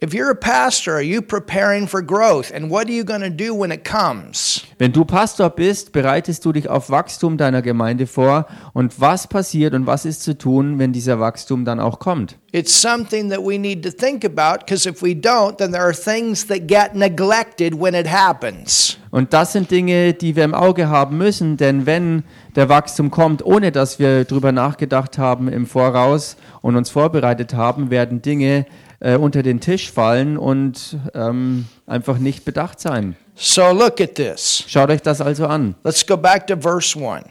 If 0.04 0.14
you're 0.14 0.32
a 0.32 0.36
pastor, 0.36 0.96
are 0.96 1.02
you 1.02 1.22
preparing 1.22 1.88
for 1.88 2.02
growth? 2.02 2.52
And 2.54 2.70
what 2.70 2.90
are 2.90 2.92
you 2.92 3.06
going 3.06 3.22
to 3.22 3.30
do 3.30 3.56
when 3.56 3.72
it 3.72 3.86
comes? 3.86 4.62
Wenn 4.78 4.92
du 4.92 5.06
Pastor 5.06 5.50
bist, 5.50 5.94
bereitest 5.94 6.44
du 6.44 6.52
dich 6.52 6.68
auf 6.68 6.90
Wachstum 6.90 7.38
deiner 7.38 7.62
Gemeinde 7.62 8.06
vor 8.06 8.48
und 8.74 9.00
was 9.00 9.28
passiert 9.28 9.74
und 9.74 9.88
was 9.88 10.04
ist 10.04 10.24
zu 10.24 10.38
tun, 10.38 10.78
wenn 10.78 10.92
dieser 10.92 11.22
Wachstum 11.22 11.64
dann 11.64 11.80
auch 11.80 12.00
kommt? 12.00 12.38
It's 12.52 12.82
something 12.82 13.30
that 13.30 13.40
we 13.40 13.58
need 13.58 13.82
to 13.82 13.92
think 13.92 14.26
about 14.26 14.66
because 14.66 14.90
if 14.90 15.02
we 15.02 15.12
don't, 15.12 15.56
then 15.56 15.72
there 15.72 15.86
are 15.86 15.94
things 15.94 16.46
that 16.48 16.68
get 16.68 16.96
neglected 16.96 17.74
when 17.74 17.94
it 17.94 18.12
happens. 18.12 18.98
Und 19.10 19.32
das 19.32 19.54
sind 19.54 19.72
Dinge, 19.72 20.14
die 20.14 20.36
wir 20.36 20.44
im 20.44 20.54
Auge 20.54 20.90
haben 20.90 21.18
müssen, 21.18 21.56
denn 21.56 21.86
wenn 21.86 22.24
der 22.56 22.68
Wachstum 22.68 23.10
kommt, 23.10 23.46
ohne 23.46 23.72
dass 23.72 24.00
wir 24.00 24.26
drüber 24.26 24.52
nachgedacht 24.52 25.18
haben 25.18 25.48
im 25.48 25.66
Voraus 25.66 26.36
und 26.62 26.76
uns 26.76 26.90
vorbereitet 26.90 27.54
haben, 27.54 27.90
werden 27.90 28.22
Dinge 28.22 28.66
äh, 29.04 29.18
unter 29.18 29.44
den 29.44 29.60
Tisch 29.60 29.92
fallen 29.92 30.38
und 30.38 30.98
ähm, 31.14 31.66
einfach 31.86 32.18
nicht 32.18 32.46
bedacht 32.46 32.80
sein. 32.80 33.16
So 33.36 33.72
look 33.72 34.00
at 34.00 34.16
this. 34.16 34.64
Schaut 34.68 34.90
euch 34.90 35.02
das 35.02 35.20
also 35.22 35.46
an. 35.46 35.76
Let's 35.84 36.06
go 36.06 36.16
back 36.18 36.48
to 36.48 36.56
verse 36.56 36.98
1. 36.98 37.26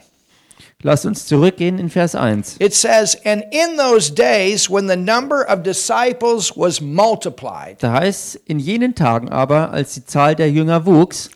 Lasst 0.85 1.07
uns 1.07 1.27
zurückgehen 1.27 1.79
in 1.79 1.89
Vers 1.89 2.17
1. 2.17 2.57
It 2.59 2.75
says, 2.75 3.17
And 3.25 3.45
in 3.53 3.77
those 3.79 4.13
days, 4.13 4.69
when 4.69 4.89
the 4.89 4.97
number 4.97 5.47
of 5.49 5.63
disciples 5.63 6.57
was 6.57 6.81
multiplied, 6.81 7.81
Da 7.81 7.93
heißt 7.93 8.41
in 8.47 8.59
jenen 8.59 8.95
Tagen 8.95 9.29
aber, 9.29 9.71
als 9.71 9.95
die 9.95 10.05
Zahl 10.05 10.35
der 10.35 10.51
Jünger 10.51 10.85
wuchs, 10.85 11.31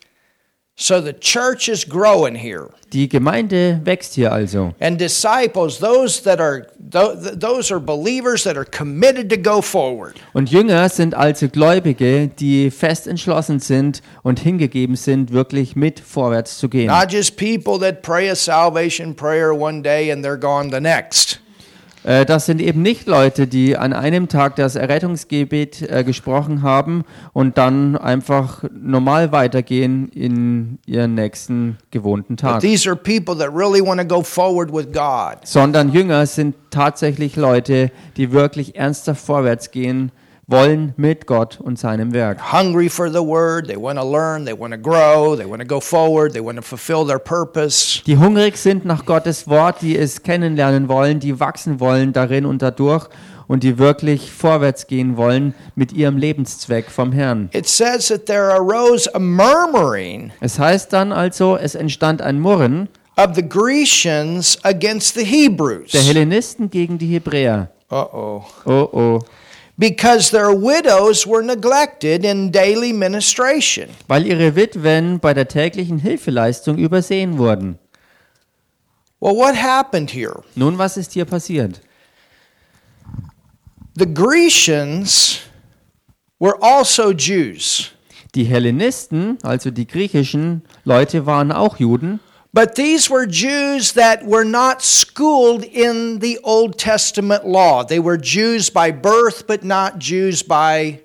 so 0.78 1.00
the 1.00 1.12
church 1.14 1.68
is 1.68 1.84
growing 1.88 2.34
here. 2.36 2.68
die 2.92 3.08
Gemeinde 3.08 3.80
wächst 3.84 4.14
hier 4.14 4.32
also. 4.32 4.74
And 4.78 4.98
disciples, 5.00 5.78
those 5.78 6.22
that 6.22 6.38
are 6.40 6.66
tho- 6.78 7.16
those 7.34 7.72
are 7.72 7.80
believers 7.80 8.44
that 8.44 8.56
are 8.56 8.64
committed 8.66 9.28
to 9.30 9.36
go 9.36 9.60
forward. 9.60 10.14
Und 10.34 10.50
Jünger 10.50 10.88
sind 10.88 11.14
also 11.14 11.48
Gläubige, 11.48 12.28
die 12.28 12.70
fest 12.70 13.06
entschlossen 13.06 13.58
sind 13.58 14.02
und 14.22 14.38
hingegeben 14.38 14.96
sind, 14.96 15.32
wirklich 15.32 15.74
mit 15.76 15.98
vorwärts 15.98 16.58
zu 16.58 16.68
gehen. 16.68 16.86
Not 16.88 17.10
just 17.10 17.36
people 17.36 17.78
that 17.80 18.02
pray 18.02 18.28
a 18.30 18.36
salvation 18.36 19.14
prayer 19.14 19.52
one 19.52 19.82
day 19.82 20.12
and 20.12 20.24
they're 20.24 20.38
gone 20.38 20.70
the 20.70 20.80
next. 20.80 21.40
Äh, 22.06 22.24
Das 22.24 22.46
sind 22.46 22.60
eben 22.60 22.82
nicht 22.82 23.06
Leute, 23.06 23.46
die 23.46 23.76
an 23.76 23.92
einem 23.92 24.28
Tag 24.28 24.56
das 24.56 24.76
Errettungsgebet 24.76 25.82
äh, 25.82 26.04
gesprochen 26.04 26.62
haben 26.62 27.04
und 27.32 27.58
dann 27.58 27.96
einfach 27.96 28.64
normal 28.72 29.32
weitergehen 29.32 30.08
in 30.10 30.78
ihren 30.86 31.14
nächsten 31.14 31.78
gewohnten 31.90 32.36
Tag. 32.36 32.60
these 32.60 32.88
are 32.88 32.96
people 32.96 33.36
that 33.36 33.50
really 33.52 33.84
want 33.84 34.00
to 34.00 34.06
go 34.06 34.22
forward 34.22 34.72
with 34.72 34.86
God. 34.92 35.38
Sondern 35.44 35.92
Jünger 35.92 36.26
sind 36.26 36.54
tatsächlich 36.70 37.34
Leute, 37.36 37.90
die 38.16 38.30
wirklich 38.32 38.76
ernsthaft 38.76 39.24
vorwärts 39.24 39.70
gehen 39.72 40.12
wollen 40.48 40.94
mit 40.96 41.26
Gott 41.26 41.58
und 41.60 41.76
seinem 41.78 42.14
Werk. 42.14 42.52
Hungry 42.52 42.88
for 42.88 43.10
the 43.10 43.18
word, 43.18 43.66
they 43.66 43.76
want 43.76 43.98
to 43.98 44.08
learn, 44.08 44.44
they 44.44 44.56
want 44.56 44.72
to 44.72 44.78
grow, 44.78 45.34
they 45.34 45.48
want 45.48 45.60
to 45.60 45.66
go 45.66 45.80
forward, 45.80 46.32
they 46.32 46.44
want 46.44 46.56
to 46.56 46.62
fulfill 46.62 47.04
their 47.04 47.18
purpose. 47.18 48.00
Die 48.06 48.16
hungrig 48.16 48.56
sind 48.56 48.84
nach 48.84 49.04
Gottes 49.04 49.48
Wort, 49.48 49.82
die 49.82 49.98
es 49.98 50.22
kennenlernen 50.22 50.88
wollen, 50.88 51.18
die 51.18 51.40
wachsen 51.40 51.80
wollen 51.80 52.12
darin 52.12 52.46
und 52.46 52.62
dadurch 52.62 53.08
und 53.48 53.64
die 53.64 53.78
wirklich 53.78 54.30
vorwärts 54.30 54.86
gehen 54.86 55.16
wollen 55.16 55.54
mit 55.74 55.92
ihrem 55.92 56.16
Lebenszweck 56.16 56.90
vom 56.90 57.10
Herrn. 57.12 57.48
It 57.52 57.66
says 57.66 58.06
that 58.08 58.26
there 58.26 58.52
arose 58.52 59.12
a 59.14 59.18
murmuring 59.18 60.30
Es 60.40 60.58
heißt 60.58 60.92
dann 60.92 61.12
also, 61.12 61.56
es 61.56 61.74
entstand 61.74 62.22
ein 62.22 62.38
Murren 62.40 62.88
der 63.16 63.34
Hellenisten 66.02 66.70
gegen 66.70 66.98
die 66.98 67.06
Hebräer. 67.06 67.70
Uh-oh. 67.90 68.44
Oh 68.66 68.88
oh. 68.92 69.20
Because 69.78 70.30
their 70.30 70.52
widows 70.52 71.26
were 71.26 71.42
neglected 71.42 72.24
in 72.24 72.50
daily 72.50 72.92
ministration. 72.92 73.90
Weil 74.08 74.26
ihre 74.26 74.56
Witwen 74.56 75.20
bei 75.20 75.34
der 75.34 75.48
täglichen 75.48 75.98
Hilfeleistung 75.98 76.78
übersehen 76.78 77.36
wurden. 77.36 77.78
Well, 79.20 79.36
what 79.36 79.54
happened 79.54 80.10
here? 80.10 80.42
Nun, 80.54 80.78
was 80.78 80.96
ist 80.96 81.12
hier 81.12 81.24
passiert? 81.24 81.80
The 83.98 84.06
Grecians 84.06 85.40
were 86.38 86.56
also 86.60 87.12
Jews, 87.12 87.92
Die 88.34 88.44
Hellenisten, 88.44 89.38
also 89.42 89.70
die 89.70 89.86
griechischen 89.86 90.62
Leute, 90.84 91.24
waren 91.24 91.50
auch 91.50 91.78
Juden, 91.78 92.20
but 92.56 92.74
these 92.74 93.10
were 93.10 93.26
Jews 93.26 93.92
that 93.92 94.24
were 94.24 94.42
not 94.42 94.80
schooled 94.80 95.62
in 95.62 96.20
the 96.20 96.38
Old 96.42 96.78
Testament 96.78 97.46
law. 97.46 97.84
They 97.84 97.98
were 97.98 98.16
Jews 98.16 98.70
by 98.70 98.92
birth, 98.92 99.46
but 99.46 99.62
not 99.62 99.98
Jews 99.98 100.42
by, 100.42 101.00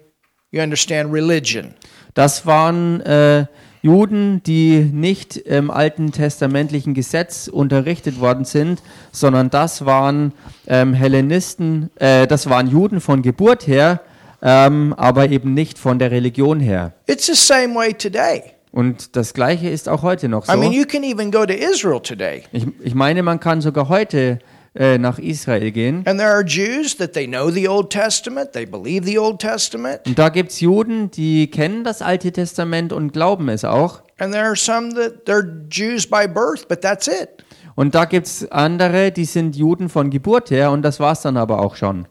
you 0.51 0.61
understand, 0.61 1.11
religion. 1.11 1.73
Das 2.13 2.45
waren 2.45 3.01
äh, 3.01 3.47
Juden, 3.81 4.41
die 4.43 4.79
nicht 4.93 5.35
im 5.35 5.71
alten 5.71 6.13
testamentlichen 6.13 6.93
Gesetz 6.93 7.49
unterrichtet 7.49 8.21
worden 8.21 8.45
sind, 8.45 8.81
sondern 9.11 9.49
das 9.49 9.85
waren 9.85 10.31
ähm, 10.67 10.93
Hellenisten, 10.93 11.89
äh, 11.95 12.27
das 12.27 12.49
waren 12.49 12.67
Juden 12.67 13.01
von 13.01 13.21
Geburt 13.23 13.67
her, 13.67 13.99
ähm, 14.41 14.93
aber 14.95 15.29
eben 15.29 15.53
nicht 15.53 15.77
von 15.77 15.99
der 15.99 16.11
Religion 16.11 16.61
her. 16.61 16.93
It's 17.07 17.25
the 17.25 17.35
same 17.35 17.75
way 17.75 17.93
today. 17.93 18.53
Und 18.71 19.15
das 19.17 19.33
Gleiche 19.33 19.69
ist 19.69 19.89
auch 19.89 20.01
heute 20.01 20.29
noch 20.29 20.47
I 20.47 20.55
mean, 20.57 20.71
so. 20.71 20.77
you 20.79 20.85
can 20.85 21.03
even 21.03 21.29
go 21.31 21.45
to 21.45 21.53
Israel 21.53 21.99
today. 21.99 22.43
Ich, 22.53 22.65
ich 22.81 22.95
meine, 22.95 23.21
man 23.21 23.39
kann 23.39 23.59
sogar 23.59 23.89
heute 23.89 24.39
äh, 24.73 24.97
nach 24.97 25.19
Israel 25.19 25.71
gehen. 25.71 26.03
And 26.07 26.17
there 26.17 26.31
are 26.31 26.45
Jews 26.45 26.95
that 26.95 27.11
they 27.11 27.27
know 27.27 27.49
the 27.49 27.67
Old 27.67 27.89
Testament, 27.89 28.53
they 28.53 28.65
believe 28.65 29.05
the 29.05 29.19
Old 29.19 29.39
Testament, 29.39 29.99
Und 30.05 30.17
da 30.17 30.29
gibt 30.29 30.51
es 30.51 30.61
Juden, 30.61 31.11
die 31.11 31.51
kennen 31.51 31.83
das 31.83 32.01
Alte 32.01 32.31
Testament 32.31 32.93
und 32.93 33.11
glauben 33.11 33.49
es 33.49 33.65
auch. 33.65 34.01
and 34.19 34.31
there 34.31 34.45
are 34.45 34.55
some 34.55 34.93
that 34.93 35.25
they're 35.25 35.67
Jews 35.69 36.07
by 36.07 36.25
birth, 36.27 36.67
but 36.69 36.81
that's 36.81 37.07
it. 37.07 37.43
Und 37.75 37.95
da 37.95 38.05
gibt 38.05 38.27
es 38.27 38.49
andere, 38.51 39.11
die 39.11 39.25
sind 39.25 39.55
Juden 39.55 39.89
von 39.89 40.09
Geburt 40.09 40.51
her 40.51 40.71
und 40.71 40.83
das 40.83 40.99
war 40.99 41.13
es 41.13 41.21
dann 41.21 41.35
aber 41.35 41.59
auch 41.59 41.75
schon. 41.75 42.07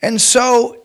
And 0.00 0.18
so 0.20 0.76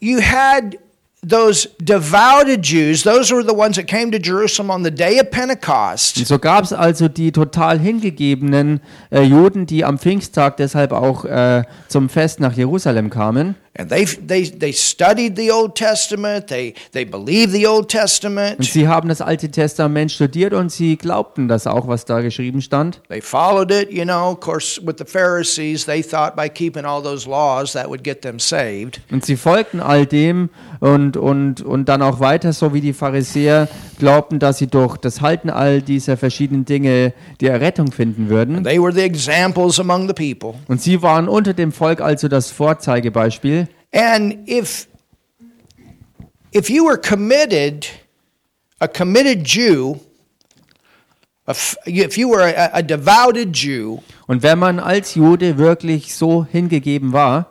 you 0.00 0.20
had 0.20 0.76
those 1.24 1.68
devoted 1.78 2.62
Jews, 2.62 3.02
those 3.02 3.32
were 3.32 3.42
the 3.42 3.54
ones 3.54 3.76
that 3.76 3.86
came 3.86 4.10
to 4.12 4.18
Jerusalem 4.18 4.70
on 4.70 4.84
the 4.84 4.90
day 4.90 5.18
of 5.18 5.30
Pentecost. 5.30 6.18
Und 6.18 6.26
so 6.26 6.38
gab 6.38 6.64
es 6.64 6.72
also 6.72 7.08
die 7.08 7.32
total 7.32 7.78
hingegebenen 7.78 8.80
äh, 9.10 9.22
Juden, 9.22 9.66
die 9.66 9.84
am 9.84 9.98
Pfingsttag 9.98 10.56
deshalb 10.56 10.92
auch 10.92 11.24
äh, 11.24 11.64
zum 11.88 12.08
Fest 12.08 12.40
nach 12.40 12.52
Jerusalem 12.52 13.10
kamen. 13.10 13.56
And 13.76 13.90
they, 13.90 14.04
they, 14.04 14.44
they 14.44 14.72
studied 14.72 15.36
the 15.36 15.50
Old 15.50 15.74
Testament, 15.74 16.46
they, 16.46 16.74
they 16.92 17.04
believed 17.04 17.52
the 17.52 17.66
Old 17.66 17.86
Und 17.86 17.88
Testament, 17.88 18.64
sie 18.64 18.86
haben 18.86 19.08
das 19.08 19.20
Alte 19.20 19.50
Testament 19.50 20.12
studiert 20.12 20.52
und 20.54 20.70
sie 20.70 20.96
glaubten 20.96 21.48
das 21.48 21.66
auch, 21.66 21.88
was 21.88 22.04
da 22.04 22.20
geschrieben 22.20 22.62
stand. 22.62 23.00
they 23.08 23.20
followed 23.20 23.72
it, 23.72 23.90
you 23.90 24.04
know. 24.04 24.30
Of 24.30 24.40
course, 24.40 24.80
with 24.80 24.94
the 24.98 25.04
Pharisees, 25.04 25.86
they 25.86 26.02
thought 26.02 26.36
by 26.36 26.48
keeping 26.48 26.84
all 26.84 27.02
those 27.02 27.28
laws 27.28 27.72
that 27.72 27.88
would 27.88 28.04
get 28.04 28.22
them 28.22 28.38
saved. 28.38 29.00
Und 29.10 29.24
sie 29.24 29.36
folgten 29.36 29.80
all 29.80 30.06
dem 30.06 30.50
und, 30.78 31.16
und, 31.16 31.60
und 31.62 31.88
dann 31.88 32.00
auch 32.02 32.20
weiter, 32.20 32.52
so 32.52 32.72
wie 32.74 32.80
die 32.80 32.92
Pharisäer 32.92 33.68
glaubten, 33.98 34.38
dass 34.38 34.58
sie 34.58 34.68
durch 34.68 34.98
das 34.98 35.20
Halten 35.20 35.50
all 35.50 35.82
dieser 35.82 36.16
verschiedenen 36.16 36.64
Dinge 36.64 37.12
die 37.40 37.46
Errettung 37.46 37.90
finden 37.90 38.28
würden. 38.28 38.62
They 38.62 38.80
were 38.80 38.92
the 38.92 39.02
examples 39.02 39.80
among 39.80 40.06
the 40.06 40.14
people. 40.14 40.58
Und 40.68 40.80
sie 40.80 41.02
waren 41.02 41.28
unter 41.28 41.54
dem 41.54 41.72
Volk 41.72 42.00
also 42.00 42.28
das 42.28 42.52
Vorzeigebeispiel. 42.52 43.63
And 43.94 44.48
if 44.48 44.88
if 46.52 46.68
you 46.68 46.84
were 46.84 46.98
committed, 46.98 47.86
a 48.80 48.88
committed 48.88 49.44
Jew, 49.44 50.00
if 51.86 52.18
you 52.18 52.28
were 52.28 52.42
a, 52.42 52.70
a 52.74 52.82
devoted 52.82 53.52
Jew, 53.52 54.00
Und 54.26 54.42
wenn 54.42 54.58
man 54.58 54.80
als 54.80 55.14
Jude 55.14 55.58
wirklich 55.58 56.14
so 56.14 56.44
hingegeben 56.44 57.12
war, 57.12 57.46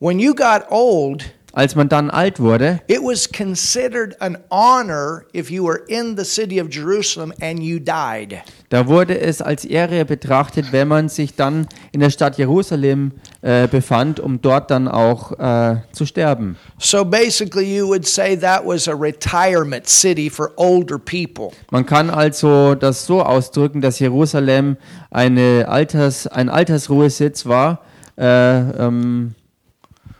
when 0.00 0.18
you 0.18 0.34
got 0.34 0.70
old, 0.70 1.24
als 1.52 1.74
man 1.74 1.88
dann 1.88 2.10
alt 2.10 2.40
wurde, 2.40 2.80
it 2.86 3.00
was 3.00 3.30
considered 3.30 4.20
an 4.20 4.38
honor 4.50 5.24
if 5.34 5.50
you 5.50 5.64
were 5.64 5.82
in 5.88 6.16
the 6.16 6.24
city 6.24 6.60
of 6.60 6.68
Jerusalem 6.70 7.32
and 7.40 7.62
you 7.62 7.78
died. 7.78 8.42
da 8.72 8.86
wurde 8.86 9.20
es 9.20 9.42
als 9.42 9.66
Ehre 9.66 10.06
betrachtet, 10.06 10.72
wenn 10.72 10.88
man 10.88 11.10
sich 11.10 11.34
dann 11.34 11.66
in 11.92 12.00
der 12.00 12.08
Stadt 12.08 12.38
Jerusalem 12.38 13.12
äh, 13.42 13.68
befand, 13.68 14.18
um 14.18 14.40
dort 14.40 14.70
dann 14.70 14.88
auch 14.88 15.38
äh, 15.38 15.76
zu 15.92 16.06
sterben. 16.06 16.56
So 16.78 17.04
basically, 17.04 17.76
you 17.76 17.86
would 17.86 18.06
say 18.06 18.34
that 18.34 18.64
was 18.64 18.88
a 18.88 18.94
retirement 18.94 19.86
city 19.86 20.30
for 20.30 20.52
older 20.56 20.98
people. 20.98 21.50
Man 21.70 21.84
kann 21.84 22.08
also 22.08 22.74
das 22.74 23.04
so 23.04 23.22
ausdrücken, 23.22 23.82
dass 23.82 23.98
Jerusalem 23.98 24.78
eine 25.10 25.66
Alters, 25.68 26.26
ein 26.26 26.48
Altersruhesitz 26.48 27.44
war. 27.44 27.82
Äh, 28.16 28.24
ähm, 28.24 29.34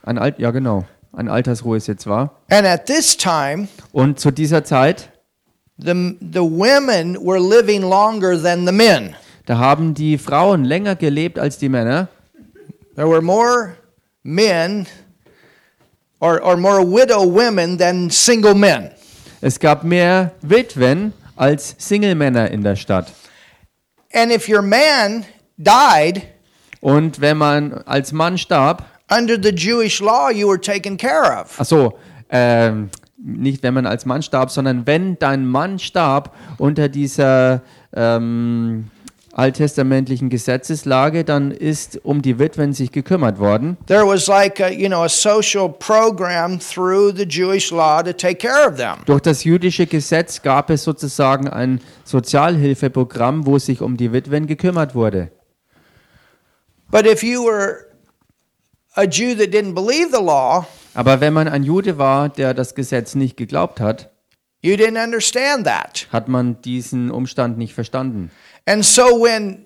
ein 0.05 0.19
Alt, 0.19 0.39
ja 0.39 0.51
genau, 0.51 0.85
ein 1.13 1.29
Altersruhesitz 1.29 2.07
war. 2.07 2.37
And 2.51 2.67
at 2.67 2.87
this 2.87 3.17
time, 3.17 3.69
Und 3.93 4.19
zu 4.19 4.31
dieser 4.31 4.65
Zeit, 4.65 5.11
the, 5.79 6.17
the 6.21 6.41
women 6.41 7.17
were 7.17 7.39
living 7.39 7.83
longer 7.83 8.41
than 8.41 8.67
the 8.67 8.73
men. 8.73 9.15
da 9.47 9.59
haben 9.59 9.95
die 9.95 10.19
Frauen 10.19 10.65
länger 10.65 10.97
gelebt 10.97 11.39
als 11.39 11.59
die 11.59 11.69
Männer. 11.69 12.09
There 12.95 13.09
were 13.09 13.23
more 13.23 13.75
men 14.23 14.87
or, 16.21 16.41
or 16.43 16.57
more 16.57 16.81
widow 16.83 17.25
women 17.25 17.79
than 17.79 18.11
single 18.11 18.55
men. 18.55 18.91
Es 19.41 19.59
gab 19.59 19.83
mehr 19.83 20.33
Witwen 20.43 21.13
als 21.35 21.75
Single-Männer 21.79 22.51
in 22.53 22.63
der 22.63 22.77
Stadt. 22.77 23.13
And 24.13 24.31
if 24.31 24.49
your 24.49 24.63
man 24.63 25.25
died, 25.57 26.23
Und 26.81 27.21
wenn 27.21 27.39
man 27.39 27.73
als 27.87 28.13
Mann 28.13 28.39
starb, 28.39 28.85
under 29.17 29.37
the 29.41 29.53
Jewish 29.55 30.01
law, 30.01 30.31
you 30.31 30.49
were 30.49 30.61
taken 30.61 30.97
care 30.97 31.41
of. 31.41 31.55
ach 31.59 31.67
so, 31.67 31.99
ähm, 32.31 32.91
nicht 33.17 33.63
wenn 33.63 33.75
man 33.75 33.87
als 33.87 34.07
Mann 34.07 34.23
starb, 34.23 34.51
sondern 34.51 34.87
wenn 34.87 35.19
dein 35.19 35.47
Mann 35.47 35.79
starb 35.79 36.35
unter 36.59 36.89
dieser 36.89 37.63
ähm, 37.95 38.91
alttestamentlichen 39.33 40.29
Gesetzeslage, 40.29 41.25
dann 41.25 41.51
ist 41.53 42.01
um 42.05 42.21
die 42.21 42.39
Witwen 42.39 42.73
sich 42.73 42.93
gekümmert 42.93 43.39
worden. 43.39 43.77
There 43.87 44.07
was 44.07 44.27
like 44.27 44.61
a, 44.61 44.69
you 44.69 44.89
know 44.89 45.03
a 45.03 45.09
social 45.09 45.69
program 45.69 46.59
through 46.59 47.17
the 47.17 47.25
Jewish 47.25 47.71
law 47.71 48.03
to 48.03 48.13
take 48.13 48.37
care 48.37 48.69
of 48.69 48.77
them. 48.77 48.97
Durch 49.07 49.21
das 49.23 49.45
jüdische 49.45 49.87
Gesetz 49.87 50.43
gab 50.43 50.71
es 50.71 50.85
sozusagen 50.85 51.49
ein 51.49 51.81
Sozialhilfeprogramm, 52.05 53.47
wo 53.47 53.59
sich 53.59 53.81
um 53.81 53.97
die 53.97 54.13
Witwen 54.13 54.47
gekümmert 54.47 54.95
wurde. 54.95 55.31
But 56.91 57.07
if 57.07 57.23
you 57.23 57.43
were 57.45 57.92
a 58.95 59.05
Jew 59.05 59.35
that 59.37 59.51
didn't 59.53 59.75
believe 59.75 60.11
the 60.13 60.23
law, 60.23 60.67
Aber 60.95 61.21
wenn 61.21 61.33
man 61.33 61.49
ein 61.49 61.63
Jude 61.63 61.97
war, 61.99 62.29
der 62.29 62.53
das 62.55 62.75
Gesetz 62.75 63.15
nicht 63.15 63.37
geglaubt 63.37 63.81
hat, 63.81 64.11
you 64.63 64.75
didn't 64.75 65.03
understand 65.03 65.67
that. 65.67 66.07
hat 66.13 66.29
man 66.29 66.61
diesen 66.63 67.11
Umstand 67.11 67.57
nicht 67.59 67.75
verstanden. 67.75 68.31
And 68.67 68.85
so 68.85 69.03
when 69.23 69.65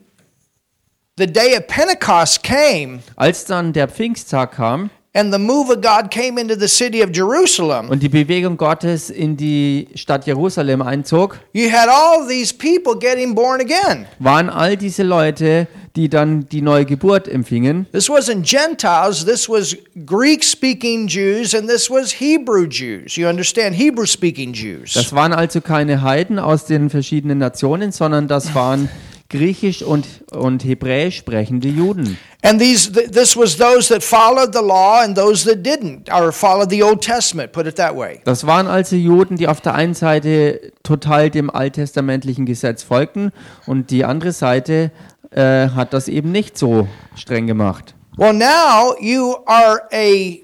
the 1.19 1.27
day 1.27 1.57
of 1.57 1.67
Pentecost 1.67 2.43
came 2.43 3.01
Als 3.17 3.45
dann 3.45 3.73
der 3.73 3.89
Pfingsttag 3.89 4.53
kam 4.53 4.91
and 5.15 5.33
the 5.33 5.39
move 5.39 5.71
of 5.71 5.81
God 5.81 6.11
came 6.11 6.39
into 6.39 6.55
the 6.55 6.69
city 6.69 7.03
of 7.03 7.09
Jerusalem, 7.15 7.89
und 7.89 8.03
die 8.03 8.09
Bewegung 8.11 8.57
Gottes 8.59 9.09
in 9.09 9.37
die 9.37 9.89
Stadt 9.95 10.27
Jerusalem 10.27 10.83
einzog, 10.83 11.41
you 11.55 11.71
had 11.71 11.89
all 11.89 12.29
these 12.29 12.55
people 12.55 12.95
getting 12.99 13.35
born 13.35 13.61
again. 13.61 14.07
waren 14.19 14.51
all 14.51 14.77
diese 14.77 15.03
Leute, 15.03 15.69
die 15.97 16.09
dann 16.09 16.49
die 16.49 16.63
neue 16.63 16.85
Geburt 16.85 17.27
empfingen. 17.27 17.87
This 17.93 18.09
wasn't 18.09 18.43
Gentiles, 18.43 19.25
this 19.25 19.49
was 19.49 19.77
Greek 20.05 20.45
speaking 20.45 21.09
Jews, 21.09 21.55
and 21.55 21.69
this 21.69 21.91
was 21.91 22.13
Hebrew 22.21 22.67
Jews. 22.67 23.17
You 23.17 23.29
understand? 23.29 23.75
Hebrew 23.75 24.07
speaking 24.07 24.53
Jews. 24.53 24.93
Das 24.93 25.13
waren 25.13 25.33
also 25.33 25.61
keine 25.61 26.03
Heiden 26.03 26.39
aus 26.39 26.67
den 26.67 26.91
verschiedenen 26.91 27.39
Nationen, 27.39 27.93
sondern 27.93 28.29
das 28.29 28.55
waren 28.55 28.89
griechisch 29.29 29.83
und, 29.83 30.07
und 30.31 30.65
hebräisch 30.65 31.17
sprechende 31.17 31.69
Juden. 31.69 32.17
And 32.43 32.61
these 32.61 32.93
th- 32.93 33.11
this 33.11 33.37
was 33.37 33.57
those 33.57 33.93
that 33.93 34.05
followed 34.05 34.53
the 34.53 34.63
law 34.63 35.03
and 35.03 35.17
those 35.17 35.45
that 35.49 35.67
didn't, 35.67 36.09
or 36.13 36.31
followed 36.31 36.71
the 36.71 36.83
Old 36.83 37.01
Testament, 37.03 37.53
put 37.53 37.67
it 37.67 37.75
that 37.77 37.97
way. 37.97 38.21
Das 38.25 38.47
waren 38.47 38.69
also 38.69 38.95
Juden, 38.95 39.37
die 39.37 39.49
auf 39.49 39.61
der 39.61 39.75
einen 39.75 39.95
Seite 39.95 40.73
total 40.85 41.31
dem 41.31 41.51
alttestamentlichen 41.51 42.47
Gesetz 42.47 42.85
folgten 42.85 43.33
und 43.67 43.91
die 43.91 44.05
andere 44.05 44.31
Seite 44.31 44.93
äh, 45.37 45.69
hat 45.69 45.93
das 45.93 46.09
eben 46.09 46.33
nicht 46.33 46.59
so 46.59 46.89
streng 47.15 47.47
gemacht. 47.47 47.95
Well, 48.17 48.33
now 48.33 48.95
you 49.01 49.37
are 49.47 49.83
a 49.93 50.39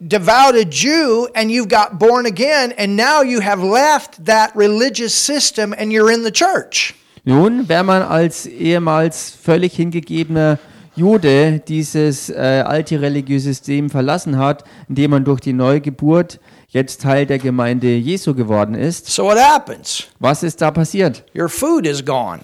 devoted 0.00 0.70
Jew 0.72 1.26
and 1.34 1.50
you've 1.50 1.68
got 1.68 1.98
born 1.98 2.26
again, 2.26 2.72
and 2.78 2.96
now 2.96 3.22
you 3.22 3.40
have 3.40 3.62
left 3.62 4.24
that 4.24 4.52
religious 4.54 5.12
system 5.12 5.72
and 5.76 5.92
you're 5.92 6.10
in 6.12 6.22
the 6.24 6.30
church. 6.30 6.94
Nun, 7.24 7.68
wenn 7.68 7.86
man 7.86 8.02
als 8.02 8.46
ehemals 8.46 9.32
völlig 9.42 9.74
hingegebener 9.74 10.58
Jude 10.94 11.60
dieses 11.66 12.30
äh, 12.30 12.62
alte 12.64 13.00
religiöse 13.02 13.48
System 13.48 13.90
verlassen 13.90 14.38
hat, 14.38 14.62
indem 14.88 15.10
man 15.10 15.24
durch 15.24 15.40
die 15.40 15.52
Neugeburt 15.52 16.38
jetzt 16.68 17.02
Teil 17.02 17.26
der 17.26 17.38
Gemeinde 17.38 17.88
Jesu 17.96 18.34
geworden 18.34 18.74
ist, 18.76 19.06
So 19.08 19.24
what 19.24 19.38
happens? 19.38 20.06
was 20.20 20.42
ist 20.44 20.62
da 20.62 20.70
passiert? 20.70 21.24
Your 21.36 21.48
food 21.48 21.84
is 21.86 22.04
gone. 22.04 22.40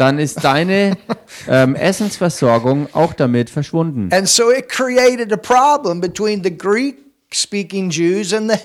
Dann 0.00 0.18
ist 0.18 0.42
deine 0.42 0.96
ähm, 1.46 1.74
Essensversorgung 1.74 2.88
auch 2.94 3.12
damit 3.12 3.50
verschwunden. 3.50 4.08
And 4.12 4.26
so 4.26 4.50
it 4.50 4.70
created 4.70 5.30
a 5.30 5.36
problem 5.36 6.00
between 6.00 6.42
the 6.42 6.56
Greek 6.56 6.96
speaking 7.30 7.90
Jews 7.90 8.32
and 8.32 8.50
the 8.50 8.56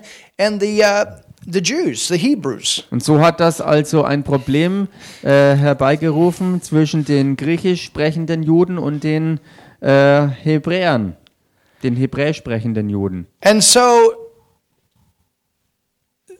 and 0.41 0.61
the 0.61 0.81
uh, 0.81 1.05
the 1.45 1.59
Jews, 1.59 2.07
the 2.07 2.17
Hebrews. 2.17 2.85
Und 2.89 3.03
so 3.03 3.19
hat 3.19 3.41
das 3.41 3.59
also 3.59 4.05
ein 4.05 4.23
Problem 4.23 4.87
äh, 5.23 5.55
herbeigerufen 5.55 6.61
zwischen 6.61 7.03
den 7.03 7.35
griechisch 7.35 7.83
sprechenden 7.83 8.41
Juden 8.41 8.77
und 8.77 9.03
den 9.03 9.41
äh, 9.81 10.27
Hebräern, 10.27 11.17
den 11.83 11.97
hebräisch 11.97 12.37
sprechenden 12.37 12.89
Juden. 12.89 13.27
And 13.43 13.61
so 13.61 13.81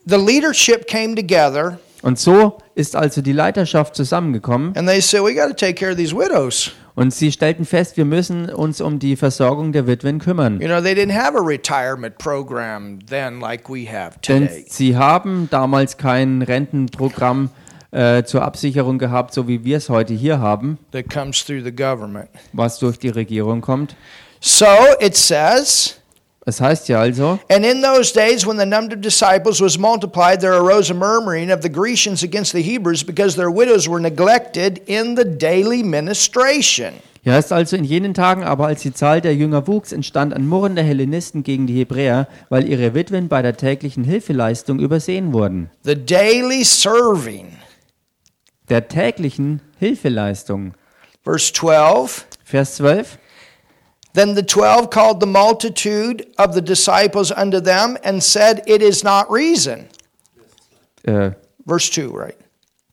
the 0.06 0.16
leadership 0.16 0.88
came 0.88 1.16
together 1.16 1.80
Und 2.06 2.20
so 2.20 2.60
ist 2.76 2.96
also 2.96 3.24
die 3.24 3.32
Leiterschaft 3.32 3.96
zusammengekommen 3.96 4.76
and 4.78 4.88
they 4.88 5.02
said 5.02 5.24
we 5.24 5.34
got 5.34 5.48
to 5.48 5.56
take 5.56 5.74
care 5.74 5.92
of 5.92 5.98
these 5.98 6.16
widows. 6.16 6.72
und 6.94 7.12
sie 7.12 7.32
stellten 7.32 7.66
fest, 7.66 7.98
wir 7.98 8.06
müssen 8.06 8.48
uns 8.48 8.80
um 8.80 9.00
die 9.00 9.16
Versorgung 9.16 9.72
der 9.72 9.88
Witwen 9.88 10.20
kümmern. 10.20 10.62
You 10.62 10.68
know, 10.68 10.80
they 10.82 10.94
didn't 10.94 11.20
have 11.20 11.36
a 11.36 11.42
retirement 11.42 12.20
program 12.20 13.00
then 13.10 13.40
like 13.40 13.68
we 13.68 13.88
have 13.92 14.20
Denn 14.28 14.48
sie 14.68 14.96
haben 14.96 15.48
damals 15.50 15.98
kein 15.98 16.44
Rentenprogramm 16.44 17.50
äh, 17.90 18.24
zur 18.24 18.44
Absicherung 18.44 19.00
gehabt, 19.00 19.34
so 19.34 19.48
wie 19.48 19.64
wir 19.64 19.78
es 19.78 19.90
heute 19.90 20.14
hier 20.14 20.38
haben, 20.40 20.78
That 20.92 21.10
comes 21.10 21.44
through 21.44 21.64
the 21.64 21.72
government. 21.76 22.30
was 22.54 22.78
durch 22.78 23.00
die 23.00 23.10
Regierung 23.10 23.62
kommt. 23.62 23.96
So 24.42 24.68
it 25.00 25.16
says, 25.16 26.00
Es 26.48 26.62
heißt 26.62 26.90
ja 26.90 27.00
also, 27.02 27.40
and 27.50 27.66
in 27.66 27.82
those 27.82 28.14
days 28.14 28.46
when 28.46 28.60
the 28.60 28.66
number 28.68 28.96
of 28.96 29.02
disciples 29.02 29.60
was 29.60 29.80
multiplied, 29.80 30.42
there 30.42 30.54
arose 30.54 30.92
a 30.92 30.94
murmuring 30.94 31.52
of 31.52 31.62
the 31.64 31.70
Grecians 31.70 32.24
against 32.24 32.52
the 32.52 32.62
Hebrews 32.62 33.04
because 33.04 33.36
their 33.36 33.50
widows 33.52 33.90
were 33.90 34.00
neglected 34.00 34.80
in 34.86 35.16
the 35.16 35.26
daily 35.26 35.82
ministration. 35.82 36.94
Hier 37.24 37.34
heißt 37.34 37.52
also, 37.52 37.76
in 37.76 37.84
jenen 37.84 38.14
Tagen 38.14 38.44
aber, 38.44 38.68
als 38.68 38.84
die 38.84 38.94
Zahl 38.94 39.20
der 39.20 39.34
Jünger 39.34 39.66
wuchs, 39.66 39.92
entstand 39.92 40.32
ein 40.36 40.48
Murren 40.48 40.76
der 40.76 40.84
Hellenisten 40.84 41.42
gegen 41.42 41.66
die 41.66 41.80
Hebräer, 41.80 42.28
weil 42.50 42.70
ihre 42.70 42.94
Witwen 42.94 43.28
bei 43.28 43.42
der 43.42 43.58
täglichen 43.58 44.04
Hilfeleistung 44.04 44.78
übersehen 44.78 45.34
wurden. 45.34 45.72
The 45.82 45.96
daily 45.96 46.64
serving. 46.64 47.48
Der 48.70 48.88
täglichen 48.88 49.62
Hilfeleistung. 49.80 50.76
Verse 51.24 51.52
12. 51.52 52.28
Vers 52.44 52.76
12. 52.76 53.18
Then 54.16 54.34
the 54.36 54.44
twelve 54.46 54.90
called 54.90 55.20
the 55.20 55.28
multitude 55.28 56.26
of 56.38 56.54
the 56.56 56.62
disciples 56.62 57.32
unto 57.32 57.60
them 57.60 57.98
and 58.04 58.24
said, 58.24 58.64
It 58.66 58.82
is 58.82 59.04
not 59.04 59.30
reason. 59.30 59.88
Äh, 61.04 61.32
Verse 61.68 61.90
2, 61.92 62.08
right? 62.16 62.36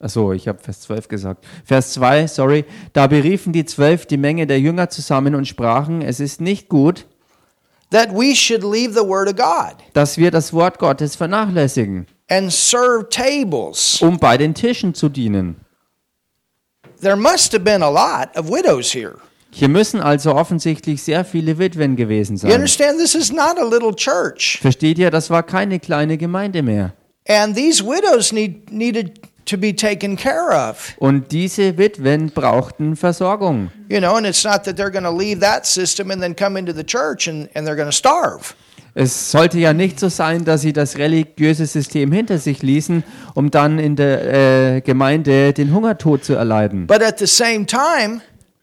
Achso, 0.00 0.32
ich 0.32 0.48
habe 0.48 0.58
Vers 0.61 0.80
12 0.80 1.06
gesagt. 1.06 1.44
Vers 1.64 1.92
2, 1.92 2.26
sorry. 2.26 2.64
Da 2.92 3.06
beriefen 3.06 3.52
die 3.52 3.64
Zwölf 3.64 4.04
die 4.04 4.16
Menge 4.16 4.48
der 4.48 4.58
Jünger 4.58 4.90
zusammen 4.90 5.37
und 5.37 5.46
sprachen, 5.46 6.02
es 6.02 6.18
ist 6.20 6.40
nicht 6.40 6.68
gut, 6.68 7.06
That 7.90 8.11
we 8.11 8.35
should 8.35 8.64
leave 8.64 8.94
the 8.94 9.06
word 9.06 9.28
of 9.28 9.37
God 9.37 9.76
dass 9.92 10.16
wir 10.16 10.30
das 10.30 10.52
Wort 10.54 10.78
Gottes 10.78 11.14
vernachlässigen, 11.14 12.06
and 12.30 12.50
serve 12.50 13.08
tables. 13.11 14.00
um 14.00 14.18
bei 14.18 14.37
den 14.38 14.54
Tischen 14.54 14.94
zu 14.94 15.08
dienen. 15.11 15.56
There 17.00 17.16
must 17.16 17.52
have 17.52 17.62
been 17.64 17.82
a 17.82 17.90
lot 17.90 18.35
of 18.37 18.48
widows 18.50 18.92
here. 18.92 19.18
Hier 19.54 19.68
müssen 19.68 20.00
also 20.00 20.34
offensichtlich 20.34 21.02
sehr 21.02 21.24
viele 21.24 21.58
Witwen 21.58 21.94
gewesen 21.96 22.36
You 22.36 22.38
sein. 22.48 22.52
understand? 22.52 22.98
This 22.98 23.14
is 23.14 23.30
not 23.32 23.58
a 23.58 23.64
little 23.64 23.94
church. 23.94 24.58
Versteht 24.62 24.98
ihr, 24.98 25.10
das 25.10 25.28
war 25.30 25.42
keine 25.42 25.78
kleine 25.78 26.16
Gemeinde 26.16 26.62
mehr. 26.62 26.94
And 27.28 27.54
these 27.54 27.84
widows 27.84 28.32
need, 28.32 28.72
needed 28.72 29.20
to 29.44 29.58
be 29.58 29.74
taken 29.76 30.16
care 30.16 30.50
of. 30.52 30.94
Und 30.98 31.30
diese 31.32 31.76
Witwen 31.76 32.30
brauchten 32.30 32.96
Versorgung. 32.96 33.70
You 33.88 33.98
know, 33.98 34.14
and 34.14 34.26
it's 34.26 34.42
not 34.44 34.64
that 34.64 34.76
they're 34.76 34.90
going 34.90 35.04
to 35.04 35.14
leave 35.16 35.40
that 35.40 35.66
system 35.66 36.10
and 36.10 36.22
then 36.22 36.34
come 36.34 36.58
into 36.58 36.72
the 36.72 36.84
church 36.84 37.28
and, 37.28 37.48
and 37.54 37.66
they're 37.66 37.76
going 37.76 37.88
to 37.90 37.92
starve. 37.96 38.54
Es 38.94 39.30
sollte 39.30 39.58
ja 39.58 39.72
nicht 39.72 39.98
so 39.98 40.10
sein, 40.10 40.44
dass 40.44 40.60
sie 40.60 40.74
das 40.74 40.98
religiöse 40.98 41.64
System 41.64 42.12
hinter 42.12 42.38
sich 42.38 42.62
ließen, 42.62 43.02
um 43.34 43.50
dann 43.50 43.78
in 43.78 43.96
der 43.96 44.74
äh, 44.76 44.80
Gemeinde 44.82 45.54
den 45.54 45.72
Hungertod 45.72 46.24
zu 46.24 46.34
erleiden. 46.34 46.86
But 46.86 47.02
at 47.02 47.18
the 47.18 47.26
same 47.26 47.64
time, 47.64 48.20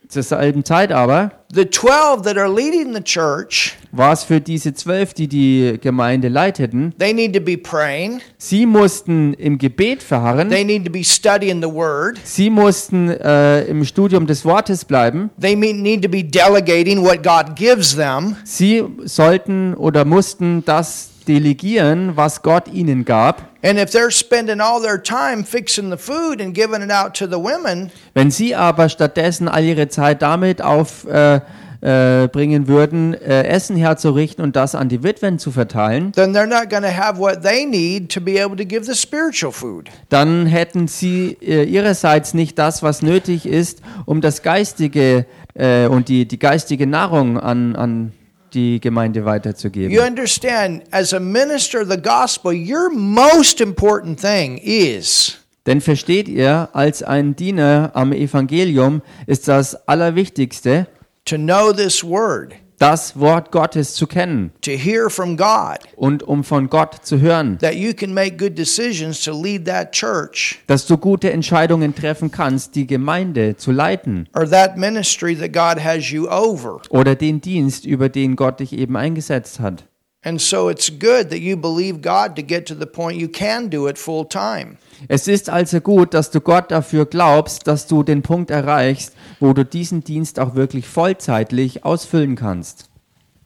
Zur 0.10 0.24
selben 0.24 0.66
Zeit 0.66 0.92
aber 0.92 1.32
the 1.54 1.66
12 1.66 2.24
that 2.24 2.38
are 2.38 2.48
leading 2.48 2.94
the 2.94 3.02
church, 3.02 3.76
war 3.92 4.14
es 4.14 4.24
für 4.24 4.42
diese 4.42 4.74
zwölf, 4.74 5.14
die 5.14 5.28
die 5.28 5.78
Gemeinde 5.82 6.30
leiteten, 6.30 6.94
they 6.98 7.14
need 7.14 7.34
to 7.34 7.40
be 7.40 7.58
praying, 7.58 8.20
sie 8.38 8.66
mussten 8.66 9.34
im 9.34 9.58
Gebet 9.58 10.02
verharren, 10.04 10.50
they 10.50 10.64
need 10.64 10.86
to 10.86 10.92
be 10.92 11.04
studying 11.04 11.62
the 11.62 11.72
word, 11.72 12.20
sie 12.24 12.50
mussten 12.50 13.10
äh, 13.10 13.66
im 13.66 13.84
Studium 13.86 14.28
des 14.28 14.46
Wortes 14.46 14.84
bleiben, 14.86 15.30
they 15.40 15.56
need 15.56 16.04
to 16.04 16.10
be 16.10 16.24
delegating 16.24 17.04
what 17.04 17.24
God 17.24 17.56
gives 17.56 17.96
them, 17.96 18.36
sie 18.44 18.84
sollten 19.06 19.74
oder 19.76 20.06
mussten 20.06 20.64
das 20.66 21.10
delegieren, 21.28 22.16
was 22.16 22.42
Gott 22.42 22.68
ihnen 22.74 23.06
gab. 23.06 23.49
And 23.62 23.78
if 23.78 23.92
they're 23.92 24.12
spending 24.12 24.62
all 24.62 24.82
their 24.82 25.02
time 25.02 25.44
fixing 25.44 25.90
the 25.90 25.98
food 25.98 26.42
and 26.42 26.54
giving 26.54 26.82
it 26.82 26.92
out 26.92 27.14
to 27.16 27.26
the 27.26 27.38
women, 27.38 27.92
Wenn 28.14 28.32
sie 28.32 28.56
aber 28.56 28.90
stattdessen 28.90 29.48
all 29.48 29.64
ihre 29.64 29.90
Zeit 29.90 30.22
damit 30.22 30.62
aufbringen 30.62 31.42
äh, 31.82 32.28
bringen 32.28 32.68
würden, 32.68 33.14
äh, 33.14 33.44
Essen 33.44 33.78
herzurichten 33.78 34.44
und 34.44 34.56
das 34.56 34.76
an 34.76 34.90
die 34.90 35.02
Witwen 35.02 35.40
zu 35.40 35.52
verteilen, 35.52 36.12
then 36.14 36.36
they're 36.36 36.46
not 36.46 36.70
going 36.70 36.84
to 36.84 36.90
have 36.90 37.18
what 37.18 37.42
they 37.42 37.66
need 37.66 38.12
to 38.12 38.20
be 38.20 38.44
able 38.44 38.58
to 38.58 38.66
give 38.66 38.86
the 38.86 38.96
spiritual 38.96 39.52
food. 39.52 39.90
dann 40.10 40.46
hätten 40.46 40.88
sie 40.88 41.38
äh, 41.42 41.64
ihrerseits 41.64 42.34
nicht 42.34 42.60
das, 42.60 42.84
was 42.84 43.02
nötig 43.02 43.46
ist, 43.46 43.82
um 44.06 44.20
das 44.22 44.42
Geistige 44.42 45.26
äh, 45.54 45.88
und 45.88 46.10
die, 46.10 46.28
die 46.28 46.40
geistige 46.40 46.86
Nahrung 46.88 47.40
an, 47.40 47.76
an 47.76 48.12
die 48.54 48.80
Gemeinde 48.80 49.20
You 49.20 49.26
weiterzugeben. 49.26 50.06
understand, 50.06 50.84
as 50.92 51.14
a 51.14 51.20
minister 51.20 51.82
of 51.82 51.90
the 51.90 52.02
gospel, 52.02 52.52
your 52.52 52.90
most 52.92 53.62
important 53.62 54.20
thing 54.20 54.58
is 54.58 55.38
Denn 55.66 55.82
versteht 55.82 56.28
ihr, 56.28 56.70
als 56.74 57.04
ein 57.04 57.36
Diener 57.36 57.92
am 57.94 58.12
Evangelium 58.12 59.02
ist 59.28 59.48
das 59.48 59.88
Allerwichtigste, 59.88 60.88
to 61.26 61.36
know 61.36 61.72
this 61.72 62.04
word, 62.04 62.54
das 62.80 63.20
Wort 63.20 63.52
Gottes 63.52 63.94
zu 63.94 64.08
kennen 64.08 64.52
to 64.62 64.72
hear 64.72 65.10
from 65.10 65.38
God, 65.38 65.80
und 65.96 66.24
um 66.24 66.44
von 66.44 66.70
Gott 66.70 67.06
zu 67.06 67.20
hören, 67.20 67.58
that 67.60 67.76
you 67.76 67.94
can 67.94 68.14
make 68.14 68.38
good 68.38 68.58
decisions 68.58 69.22
to 69.22 69.32
lead 69.32 69.66
that 69.66 69.92
church 69.92 70.60
dass 70.68 70.88
du 70.88 70.98
gute 70.98 71.32
Entscheidungen 71.32 71.94
treffen 71.94 72.32
kannst, 72.32 72.76
die 72.76 72.88
Gemeinde 72.88 73.58
zu 73.58 73.72
leiten 73.72 74.28
or 74.34 74.50
that 74.50 74.78
ministry 74.78 75.36
that 75.36 75.54
God 75.54 75.84
has 75.84 76.10
you 76.10 76.28
over. 76.30 76.82
oder 76.90 77.16
den 77.16 77.42
Dienst, 77.42 77.86
über 77.86 78.10
den 78.10 78.36
Gott 78.36 78.60
dich 78.62 78.74
eben 78.74 78.96
eingesetzt 78.96 79.60
hat. 79.60 79.86
And 80.22 80.42
so 80.42 80.70
it's 80.70 80.90
good 80.90 81.30
that 81.30 81.40
you 81.40 81.56
believe 81.56 82.02
God 82.02 82.36
to 82.36 82.42
get 82.42 82.66
to 82.68 82.76
the 82.76 82.86
point 82.86 83.18
you 83.20 83.30
can 83.30 83.70
do 83.70 83.88
it 83.88 83.98
full 83.98 84.28
time. 84.28 84.78
Es 85.08 85.30
ist 85.30 85.50
also 85.50 85.80
gut, 85.80 86.14
dass 86.14 86.30
du 86.30 86.42
Gott 86.42 86.72
dafür 86.72 87.06
glaubst, 87.06 87.68
dass 87.68 87.88
du 87.88 88.04
den 88.04 88.22
Punkt 88.22 88.52
erreichst, 88.52 89.14
wo 89.40 89.54
du 89.54 89.64
diesen 89.64 90.04
Dienst 90.04 90.40
auch 90.40 90.56
wirklich 90.56 90.88
vollzeitlich 90.88 91.86
ausfüllen 91.86 92.36
kannst. 92.36 92.90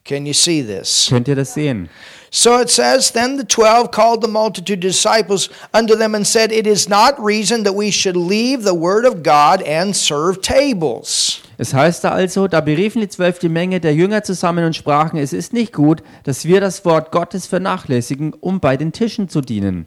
Can 0.04 0.26
you 0.26 0.34
see 0.34 0.64
this? 0.64 1.06
Könnt 1.10 1.28
ihr 1.28 1.36
das 1.36 1.54
sehen? 1.54 1.90
So 2.36 2.60
it 2.60 2.72
says, 2.72 3.12
Then 3.12 3.38
the 3.38 3.46
twelve 3.46 3.91
called 3.91 4.22
the 4.22 4.28
multitude 4.28 4.84
of 4.84 4.91
disciples 4.91 5.50
unto 5.72 5.96
them 5.96 6.15
and 6.15 6.26
said, 6.26 6.52
It 6.52 6.65
is 6.65 6.89
not 6.89 7.24
reason 7.24 7.62
that 7.62 7.76
we 7.76 7.91
should 7.91 8.17
leave 8.17 8.63
the 8.63 8.74
word 8.74 9.06
of 9.06 9.22
God 9.22 9.62
and 9.62 9.96
serve 9.96 10.41
tables. 10.41 11.41
Es 11.60 11.76
heißt 11.76 12.04
da 12.04 12.10
also, 12.10 12.48
da 12.48 12.62
beriefen 12.62 13.02
die 13.02 13.08
zwölf 13.08 13.38
die 13.38 13.50
Menge 13.50 13.80
der 13.80 13.93
Jünger 13.93 14.24
zusammen 14.24 14.65
und 14.65 14.76
sprachen, 14.76 15.19
es 15.19 15.32
ist 15.32 15.54
nicht 15.54 15.74
gut, 15.74 16.02
dass 16.24 16.46
wir 16.46 16.60
das 16.60 16.84
Wort 16.86 17.12
Gottes 17.12 17.46
vernachlässigen, 17.46 18.34
um 18.34 18.60
bei 18.60 18.78
den 18.78 18.91
Tischen 18.91 19.30
zu 19.30 19.41
dienen. 19.41 19.86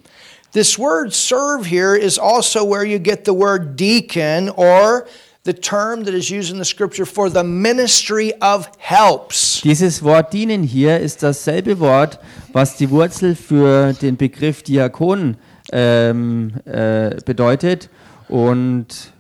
This 0.52 0.78
word 0.78 1.12
serve 1.12 1.66
here 1.68 1.96
is 1.96 2.16
also 2.16 2.64
where 2.64 2.84
you 2.84 3.00
get 3.00 3.26
the 3.26 3.34
word 3.34 3.76
deacon 3.76 4.50
or 4.50 5.06
the 5.46 5.54
term 5.54 6.04
that 6.04 6.14
is 6.14 6.30
used 6.30 6.52
in 6.52 6.58
the 6.58 6.64
scripture 6.64 7.06
for 7.06 7.30
the 7.30 7.42
ministry 7.42 8.34
of 8.42 8.68
helps. 8.78 9.62
Dieses 9.62 10.02
Wort 10.02 10.32
dienen 10.32 10.62
hier 10.62 11.00
ist 11.00 11.22
dasselbe 11.22 11.78
Wort, 11.78 12.18
was 12.52 12.76
die 12.76 12.90
Wurzel 12.90 13.34
für 13.34 13.94
den 13.94 14.16
Begriff 14.16 14.62
Diakon 14.62 15.36
ähm, 15.72 16.52
äh, 16.64 17.16
bedeutet 17.24 17.88
und 18.28 19.12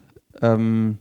ähm, 0.42 0.98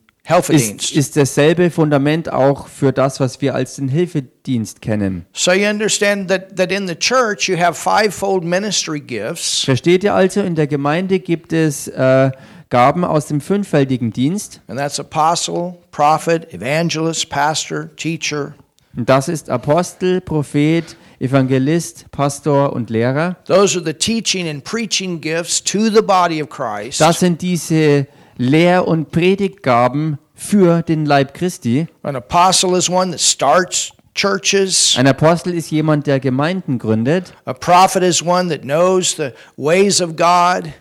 ist, 0.49 0.91
ist 0.91 1.17
dasselbe 1.17 1.69
Fundament 1.69 2.31
auch 2.31 2.67
für 2.67 2.91
das, 2.91 3.19
was 3.19 3.41
wir 3.41 3.53
als 3.53 3.75
den 3.75 3.88
Hilfedienst 3.88 4.81
kennen. 4.81 5.25
So 5.33 5.51
you 5.51 5.69
understand 5.69 6.29
that, 6.29 6.55
that 6.55 6.71
in 6.71 6.88
the 6.88 6.95
church 6.95 7.47
you 7.47 7.57
have 7.57 7.75
fivefold 7.75 8.43
ministry 8.43 8.99
gifts. 8.99 9.63
Versteht 9.63 10.03
ihr 10.03 10.15
also, 10.15 10.41
in 10.41 10.55
der 10.55 10.67
Gemeinde 10.67 11.19
gibt 11.19 11.53
es 11.53 11.88
äh, 11.88 12.31
Gaben 12.75 13.05
aus 13.05 13.27
dem 13.27 13.39
fünffältigen 13.39 14.11
Dienst. 14.11 14.59
And 14.67 14.77
that's 14.77 14.99
apostle, 14.99 15.77
prophet, 15.91 16.53
evangelist, 16.53 17.29
pastor, 17.29 17.89
teacher. 17.95 18.53
Und 18.97 19.07
das 19.07 19.29
ist 19.29 19.49
Apostel, 19.49 20.19
Prophet, 20.19 20.97
Evangelist, 21.19 22.11
Pastor 22.11 22.73
und 22.73 22.89
Lehrer. 22.89 23.38
Those 23.45 23.77
are 23.77 23.85
the 23.85 23.93
teaching 23.93 24.49
and 24.49 24.61
preaching 24.61 25.21
gifts 25.21 25.63
to 25.63 25.89
the 25.89 26.01
body 26.01 26.43
of 26.43 26.49
Christ. 26.49 26.99
Das 26.99 27.21
sind 27.21 27.41
diese 27.41 28.07
Lehr- 28.38 28.85
und 28.85 29.09
Predigtgaben 29.09 30.17
für 30.33 30.81
den 30.81 31.05
Leib 31.05 31.33
Christi. 31.33 31.88
An 32.03 32.17
apostle 32.17 32.77
is 32.77 32.89
one 32.89 33.11
that 33.11 33.21
starts 33.21 33.93
churches. 34.15 34.95
Ein 34.97 35.07
Apostel 35.07 35.53
ist 35.53 35.71
jemand, 35.71 36.07
der 36.07 36.19
Gemeinden 36.19 36.77
gründet. 36.77 37.33
A 37.45 37.53
prophet 37.53 38.03
is 38.03 38.21
one 38.21 38.49
that 38.49 38.63
knows 38.63 39.15
the 39.15 39.29
ways 39.55 40.01
of 40.01 40.17
God, 40.17 40.73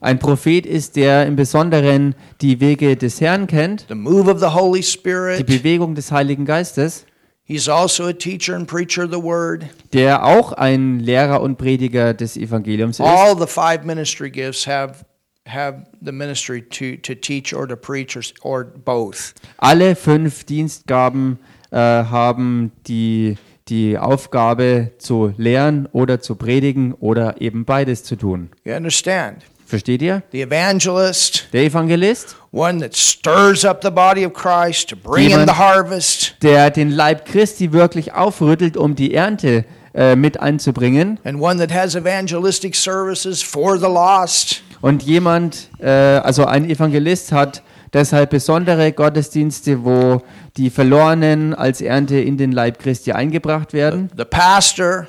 Ein 0.00 0.18
Prophet 0.18 0.66
ist, 0.66 0.96
der 0.96 1.26
im 1.26 1.36
Besonderen 1.36 2.14
die 2.40 2.60
Wege 2.60 2.96
des 2.96 3.20
Herrn 3.20 3.46
kennt, 3.46 3.86
the 3.88 3.94
move 3.94 4.30
of 4.30 4.40
the 4.40 4.46
Holy 4.46 4.82
die. 4.82 5.44
Bewegung 5.44 5.94
des 5.94 6.12
Heiligen 6.12 6.44
Geistes, 6.44 7.06
He's 7.48 7.68
also 7.68 8.06
a 8.06 8.12
teacher 8.12 8.56
and 8.56 8.66
preacher 8.66 9.04
of 9.04 9.12
the 9.12 9.22
word. 9.22 9.66
der 9.92 10.24
auch 10.24 10.52
ein 10.52 10.98
Lehrer 10.98 11.40
und 11.40 11.56
Prediger 11.58 12.12
des 12.12 12.36
Evangeliums 12.36 12.98
ist. 12.98 13.06
All 13.06 13.38
the 13.38 13.46
five 13.46 13.84
ministry 13.84 14.30
gifts 14.30 14.66
have 14.66 15.04
have 15.46 15.84
the 16.00 16.10
ministry 16.10 16.60
to, 16.62 16.96
to 17.02 17.14
teach 17.14 17.54
or 17.54 17.68
to 17.68 17.76
preach 17.76 18.16
or, 18.16 18.22
or 18.42 18.64
both. 18.64 19.32
Alle 19.58 19.94
fünf 19.94 20.42
Dienstgaben 20.44 21.38
äh, 21.70 21.76
haben 21.76 22.72
die, 22.88 23.36
die 23.68 23.96
Aufgabe 23.96 24.92
zu 24.98 25.32
lehren 25.36 25.88
oder 25.92 26.20
zu 26.20 26.34
predigen 26.34 26.94
oder 26.94 27.40
eben 27.40 27.64
beides 27.64 28.02
zu 28.02 28.16
tun. 28.16 28.50
You 28.64 28.74
understand? 28.74 29.44
Versteht 29.66 30.00
ihr? 30.00 30.22
The 30.32 30.42
evangelist, 30.42 31.48
Der 31.52 31.64
Evangelist, 31.64 32.36
one 32.52 32.80
that 32.80 32.96
stirs 32.96 33.64
up 33.64 33.82
the 33.82 33.90
body 33.90 34.24
of 34.24 34.32
Christ 34.32 34.88
to 34.90 34.96
bring 34.96 35.24
in 35.26 35.30
Jemand- 35.32 35.50
the 35.50 35.56
harvest, 35.56 36.36
der 36.42 36.70
den 36.70 36.90
Leib 36.90 37.24
Christi 37.26 37.72
wirklich 37.72 38.12
aufrüttelt, 38.14 38.76
um 38.76 38.94
die 38.94 39.12
Ernte 39.12 39.64
äh, 39.94 40.14
mit 40.14 40.38
einzubringen. 40.40 41.18
and 41.24 41.40
one 41.40 41.58
that 41.58 41.74
has 41.76 41.94
evangelistic 41.96 42.76
services 42.76 43.42
for 43.42 43.76
the 43.76 43.86
lost. 43.86 44.62
Und 44.82 45.02
jemand, 45.02 45.68
äh, 45.80 45.88
also 45.88 46.44
ein 46.44 46.68
Evangelist 46.70 47.32
hat 47.32 47.62
deshalb 47.92 48.30
besondere 48.30 48.92
Gottesdienste, 48.92 49.84
wo 49.84 50.22
die 50.56 50.70
Verlorenen 50.70 51.54
als 51.54 51.80
Ernte 51.80 52.20
in 52.20 52.36
den 52.36 52.52
Leib 52.52 52.78
Christi 52.78 53.12
eingebracht 53.12 53.72
werden. 53.72 54.10
The 54.16 54.24
pastor, 54.24 55.06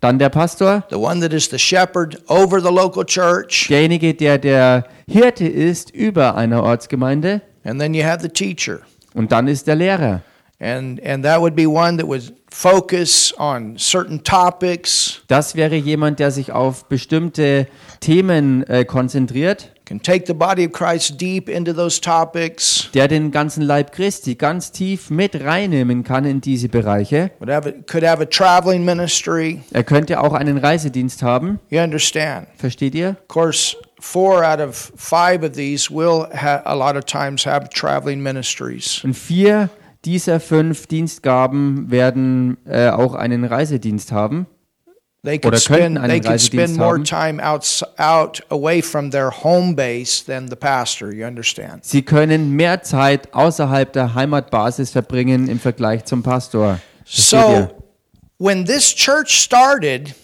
Dann 0.00 0.18
der 0.18 0.28
Pastor, 0.28 0.84
the 0.90 0.96
one 0.96 1.20
that 1.20 1.32
is 1.32 1.48
the 1.50 1.58
shepherd 1.58 2.18
over 2.28 2.60
the 2.60 2.70
local 2.70 3.04
church, 3.04 3.66
derjenige, 3.68 4.14
der 4.14 4.38
der 4.38 4.84
Hirte 5.08 5.46
ist 5.48 5.90
über 5.90 6.36
einer 6.36 6.62
Ortsgemeinde. 6.62 7.42
and 7.64 7.80
then 7.80 7.92
you 7.94 8.04
have 8.04 8.22
the 8.22 8.28
teacher. 8.28 8.80
Und 9.14 9.32
dann 9.32 9.48
ist 9.48 9.66
der 9.66 9.74
Lehrer. 9.74 10.22
And 10.60 10.98
and 11.00 11.24
that 11.24 11.40
would 11.40 11.54
be 11.54 11.66
one 11.66 11.98
that 11.98 12.08
would 12.08 12.34
focus 12.50 13.32
on 13.38 13.78
certain 13.78 14.24
topics, 14.24 15.22
Das 15.28 15.54
wäre 15.54 15.76
jemand, 15.76 16.18
der 16.18 16.30
sich 16.30 16.50
auf 16.52 16.86
bestimmte 16.86 17.68
Themen 18.00 18.64
äh, 18.64 18.84
konzentriert, 18.84 19.70
can 19.84 20.00
take 20.00 20.26
the 20.26 20.34
body 20.34 20.64
of 20.66 20.72
Christ 20.72 21.18
deep 21.18 21.48
into 21.48 21.72
those 21.72 22.00
topics, 22.00 22.90
der 22.92 23.08
den 23.08 23.30
ganzen 23.30 23.62
Leib 23.62 23.92
Christi 23.92 24.34
ganz 24.34 24.72
tief 24.72 25.10
mit 25.10 25.44
reinnehmen 25.44 26.04
kann 26.04 26.24
in 26.24 26.40
diese 26.40 26.68
Bereiche. 26.68 27.30
would 27.38 27.50
have 27.50 27.66
a, 27.68 27.72
could 27.86 28.02
have 28.02 28.20
a 28.20 28.26
traveling 28.26 28.84
ministry. 28.84 29.62
Er 29.72 29.84
könnte 29.84 30.20
auch 30.20 30.32
einen 30.32 30.58
Reisedienst 30.58 31.22
haben. 31.22 31.58
You 31.70 31.80
understand? 31.80 32.48
Versteht 32.56 32.94
ihr? 32.94 33.10
Of 33.10 33.28
course, 33.28 33.76
four 34.00 34.44
out 34.44 34.60
of 34.60 34.92
five 34.96 35.42
of 35.44 35.52
these 35.52 35.90
will 35.90 36.26
a 36.32 36.74
lot 36.74 36.96
of 36.96 37.04
times 37.04 37.46
have 37.46 37.68
traveling 37.70 38.20
ministries. 38.20 39.02
Und 39.04 39.14
vier 39.14 39.70
dieser 40.04 40.40
fünf 40.40 40.86
Dienstgaben 40.86 41.90
werden 41.90 42.56
äh, 42.66 42.88
auch 42.90 43.14
einen 43.14 43.44
Reisedienst 43.44 44.12
haben. 44.12 44.46
They 45.24 45.40
Oder 45.44 45.58
spend 45.58 45.98
einen 45.98 46.08
they 46.08 46.20
could 46.20 46.40
spend 46.40 46.60
Reisedienst 46.62 46.78
more 46.78 46.94
haben. 46.94 47.04
time 47.04 47.44
out 47.44 47.82
out 47.98 48.42
away 48.50 48.80
from 48.80 49.10
their 49.10 49.32
home 49.42 49.74
base 49.74 50.24
than 50.24 50.48
the 50.48 50.54
pastor. 50.54 51.12
You 51.12 51.26
understand? 51.26 51.84
Sie 51.84 52.02
können 52.02 52.52
mehr 52.52 52.82
Zeit 52.82 53.34
außerhalb 53.34 53.92
der 53.92 54.14
Heimatbasis 54.14 54.90
verbringen 54.90 55.48
im 55.48 55.58
Vergleich 55.58 56.04
zum 56.04 56.22
Pastor. 56.22 56.78
So, 57.04 57.68
when 58.38 58.64
this 58.64 58.94
church 58.94 59.30
started, 59.30 60.14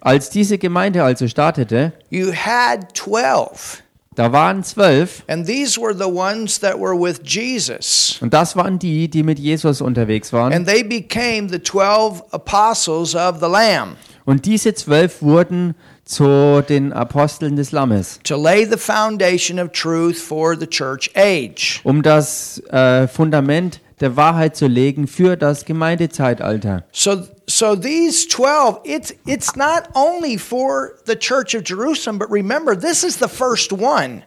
Als 0.00 0.30
diese 0.30 0.56
Gemeinde 0.58 1.02
also 1.02 1.26
startete, 1.26 1.92
you 2.10 2.32
had 2.32 2.94
twelve. 2.94 3.82
Da 4.14 4.32
waren 4.32 4.62
zwölf 4.62 5.22
And 5.28 5.46
these 5.46 5.80
were 5.80 5.94
the 5.96 6.04
ones 6.10 6.60
that 6.60 6.78
were 6.78 6.94
with 6.98 7.20
Jesus. 7.24 8.18
und 8.20 8.32
das 8.32 8.56
waren 8.56 8.78
die, 8.78 9.08
die 9.08 9.22
mit 9.22 9.38
Jesus 9.38 9.80
unterwegs 9.80 10.32
waren. 10.32 10.52
And 10.52 10.66
they 10.66 10.82
became 10.82 11.48
the 11.48 11.58
12 11.58 12.22
apostles 12.30 13.14
of 13.14 13.36
the 13.40 13.46
Lamb 13.50 13.96
Und 14.24 14.46
diese 14.46 14.72
zwölf 14.74 15.20
wurden 15.20 15.74
zu 16.06 16.62
den 16.68 16.92
Aposteln 16.92 17.56
des 17.56 17.72
Lammes, 17.72 18.20
to 18.24 18.36
lay 18.36 18.64
the 18.70 18.76
foundation 18.76 19.58
of 19.58 19.72
truth 19.72 20.16
for 20.16 20.54
the 20.58 20.66
church 20.66 21.10
age. 21.14 21.80
um 21.84 22.02
das 22.02 22.58
äh, 22.70 23.08
Fundament 23.08 23.80
der 24.00 24.16
Wahrheit 24.16 24.54
zu 24.56 24.66
legen 24.66 25.06
für 25.06 25.36
das 25.36 25.64
Gemeindezeitalter. 25.64 26.84
So 26.92 27.22
so 27.46 27.74
these 27.74 28.26
12 28.26 28.80
it's 28.84 29.12
it's 29.26 29.56
not 29.56 29.88
only 29.94 30.36
for 30.38 30.98
the 31.04 31.16
church 31.16 31.54
of 31.54 31.64
Jerusalem 31.64 32.18
but 32.18 32.30
remember 32.30 32.74
this 32.76 33.04
is 33.04 33.18
the 33.18 33.28
first 33.28 33.72
one. 33.72 34.24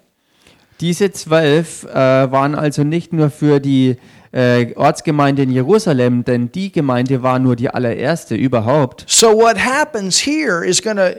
Diese 0.79 1.11
zwölf 1.11 1.85
äh, 1.85 2.31
waren 2.31 2.53
also 2.53 2.83
nicht 2.83 3.11
nur 3.11 3.31
für 3.31 3.59
die 3.59 3.97
äh, 4.31 4.73
Ortsgemeinde 4.75 5.41
in 5.41 5.51
Jerusalem, 5.51 6.23
denn 6.23 6.51
die 6.51 6.71
Gemeinde 6.71 7.23
war 7.23 7.39
nur 7.39 7.55
die 7.55 7.69
allererste 7.69 8.35
überhaupt. 8.35 9.03
So 9.07 9.33
what 9.35 9.57
happens 9.57 10.19
here 10.19 10.63
is 10.63 10.79
to 10.81 11.15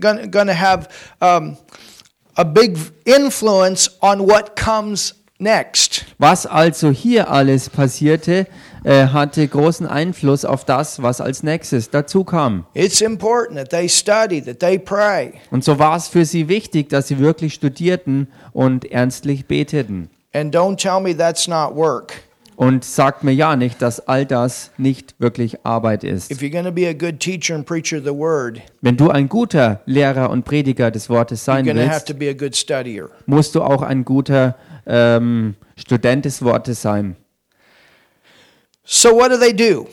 going 0.00 0.30
going 0.30 0.46
to 0.46 0.54
have 0.54 0.88
um, 1.20 1.58
a 2.36 2.44
big 2.44 2.78
influence 3.04 3.90
on 4.00 4.20
what 4.20 4.56
comes 4.56 5.14
next. 5.38 6.06
Was 6.18 6.46
also 6.46 6.90
hier 6.90 7.30
alles 7.30 7.68
passierte, 7.68 8.46
äh, 8.84 9.08
hatte 9.08 9.48
großen 9.48 9.86
Einfluss 9.86 10.44
auf 10.44 10.64
das, 10.64 11.02
was 11.02 11.20
als 11.20 11.42
nächstes 11.42 11.90
dazu 11.90 12.22
kam. 12.22 12.66
It's 12.74 13.00
important 13.00 13.58
that 13.58 13.70
they 13.70 13.88
study, 13.88 14.40
that 14.42 14.60
they 14.60 14.78
pray. 14.78 15.32
Und 15.50 15.64
so 15.64 15.78
war 15.78 15.96
es 15.96 16.08
für 16.08 16.24
sie 16.24 16.48
wichtig, 16.48 16.90
dass 16.90 17.08
sie 17.08 17.18
wirklich 17.18 17.54
studierten 17.54 18.28
und 18.52 18.90
ernstlich 18.90 19.46
beteten. 19.46 20.10
And 20.32 20.54
don't 20.54 20.76
tell 20.76 21.00
me 21.00 21.16
that's 21.16 21.48
not 21.48 21.74
work. 21.74 22.12
Und 22.56 22.84
sagt 22.84 23.24
mir 23.24 23.32
ja 23.32 23.56
nicht, 23.56 23.82
dass 23.82 24.06
all 24.06 24.26
das 24.26 24.70
nicht 24.76 25.16
wirklich 25.18 25.64
Arbeit 25.64 26.04
ist. 26.04 26.30
Word, 26.30 26.76
Wenn 28.80 28.96
du 28.96 29.10
ein 29.10 29.28
guter 29.28 29.80
Lehrer 29.86 30.30
und 30.30 30.44
Prediger 30.44 30.92
des 30.92 31.10
Wortes 31.10 31.44
sein 31.44 31.66
willst, 31.66 32.14
musst 33.26 33.54
du 33.56 33.62
auch 33.62 33.82
ein 33.82 34.04
guter 34.04 34.54
ähm, 34.86 35.56
Student 35.76 36.26
des 36.26 36.42
Wortes 36.42 36.82
sein. 36.82 37.16
So 38.84 39.14
what 39.14 39.30
do 39.30 39.38
they 39.38 39.52
do? 39.52 39.86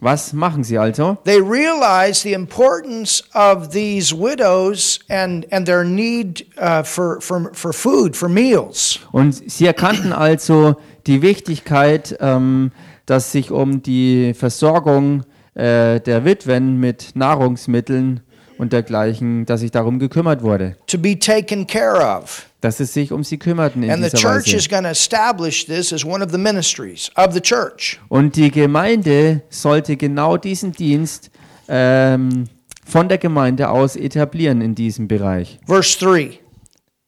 Was 0.00 0.32
machen 0.32 0.64
sie 0.64 0.76
also? 0.76 1.18
They 1.24 1.40
realize 1.40 2.22
the 2.22 2.34
importance 2.34 3.22
of 3.32 3.72
these 3.72 4.12
widows 4.12 4.98
and, 5.08 5.46
and 5.50 5.66
their 5.66 5.84
need 5.84 6.46
uh, 6.58 6.82
for, 6.82 7.20
for, 7.20 7.54
for 7.54 7.72
food, 7.72 8.16
for 8.16 8.28
meals. 8.28 8.98
Und 9.12 9.50
sie 9.50 9.66
erkannten 9.66 10.12
also 10.12 10.76
die 11.06 11.22
Wichtigkeit, 11.22 12.16
ähm, 12.20 12.72
dass 13.06 13.32
sich 13.32 13.50
um 13.50 13.82
die 13.82 14.34
Versorgung 14.34 15.24
äh, 15.54 16.00
der 16.00 16.24
Witwen 16.24 16.80
mit 16.80 17.12
Nahrungsmitteln 17.14 18.20
und 18.58 18.72
dergleichen, 18.72 19.46
dass 19.46 19.60
sich 19.60 19.70
darum 19.70 19.98
gekümmert 19.98 20.42
wurde, 20.42 20.76
to 20.86 20.98
be 20.98 21.18
taken 21.18 21.66
care 21.66 22.00
of. 22.00 22.46
dass 22.60 22.80
es 22.80 22.92
sich 22.94 23.12
um 23.12 23.24
sie 23.24 23.38
kümmerten 23.38 23.82
in 23.82 23.90
And 23.90 24.02
the 24.04 24.10
dieser 24.10 24.18
church 24.18 24.48
is 24.48 24.54
Weise. 24.54 24.68
going 24.70 24.84
to 24.84 24.90
establish 24.90 25.66
this 25.66 25.92
as 25.92 26.04
one 26.04 26.24
of 26.24 26.30
the 26.30 26.38
ministries 26.38 27.10
of 27.16 27.32
the 27.34 27.40
church. 27.40 28.00
Und 28.08 28.36
die 28.36 28.50
Gemeinde 28.50 29.42
sollte 29.50 29.96
genau 29.96 30.36
diesen 30.36 30.72
Dienst 30.72 31.30
ähm, 31.68 32.44
von 32.86 33.08
der 33.08 33.18
Gemeinde 33.18 33.68
aus 33.70 33.96
etablieren 33.96 34.60
in 34.60 34.74
diesem 34.74 35.08
Bereich. 35.08 35.58
Verse 35.66 35.98
3 35.98 36.38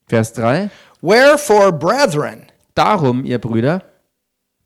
Vers 0.08 0.32
3. 0.34 0.70
Wherefore, 1.02 1.72
brethren, 1.72 2.42
Darum, 2.74 3.24
ihr 3.24 3.38
Brüder, 3.38 3.82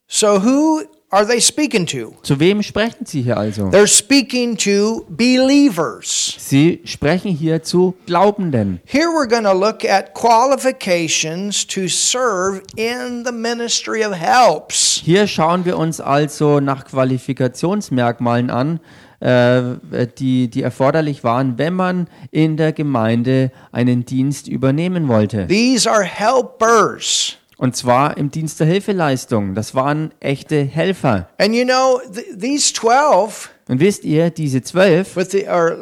so 0.06 0.42
who 0.44 0.80
are 1.10 1.26
they 1.26 1.40
speaking 1.40 1.86
to? 1.86 2.14
zu 2.22 2.38
wem 2.38 2.62
sprechen 2.62 3.04
sie 3.04 3.22
hier 3.22 3.36
also? 3.36 3.70
They're 3.70 3.86
speaking 3.86 4.56
to 4.58 5.04
believers. 5.08 6.36
Sie 6.38 6.80
sprechen 6.84 7.32
hier 7.32 7.62
zu 7.62 7.94
Glaubenden. 8.06 8.80
Here 8.84 9.08
we're 9.08 9.28
going 9.28 9.44
to 9.44 9.52
look 9.52 9.84
at 9.84 10.14
qualifications 10.14 11.66
to 11.66 11.88
serve 11.88 12.62
in 12.76 13.24
the 13.24 13.32
ministry 13.32 14.04
of 14.04 14.12
helps. 14.12 15.00
Hier 15.04 15.26
schauen 15.26 15.64
wir 15.64 15.76
uns 15.76 16.00
also 16.00 16.60
nach 16.60 16.84
Qualifikationsmerkmalen 16.84 18.50
an, 18.50 18.80
äh, 19.20 20.06
die, 20.18 20.48
die 20.48 20.62
erforderlich 20.62 21.24
waren, 21.24 21.58
wenn 21.58 21.74
man 21.74 22.08
in 22.30 22.56
der 22.56 22.72
Gemeinde 22.72 23.52
einen 23.72 24.04
Dienst 24.04 24.48
übernehmen 24.48 25.08
wollte. 25.08 25.46
These 25.46 25.90
are 25.90 26.04
helpers. 26.04 27.36
Und 27.60 27.76
zwar 27.76 28.16
im 28.16 28.30
Dienst 28.30 28.58
der 28.60 28.66
Hilfeleistung. 28.66 29.54
Das 29.54 29.74
waren 29.74 30.12
echte 30.20 30.62
Helfer. 30.64 31.28
And 31.38 31.54
you 31.54 31.64
know, 31.64 32.00
th- 32.12 32.24
these 32.38 32.72
12, 32.72 33.50
Und 33.68 33.80
wisst 33.80 34.04
ihr, 34.04 34.30
diese 34.30 34.62
zwölf, 34.62 35.14
with 35.14 35.30
the, 35.30 35.46
or 35.46 35.76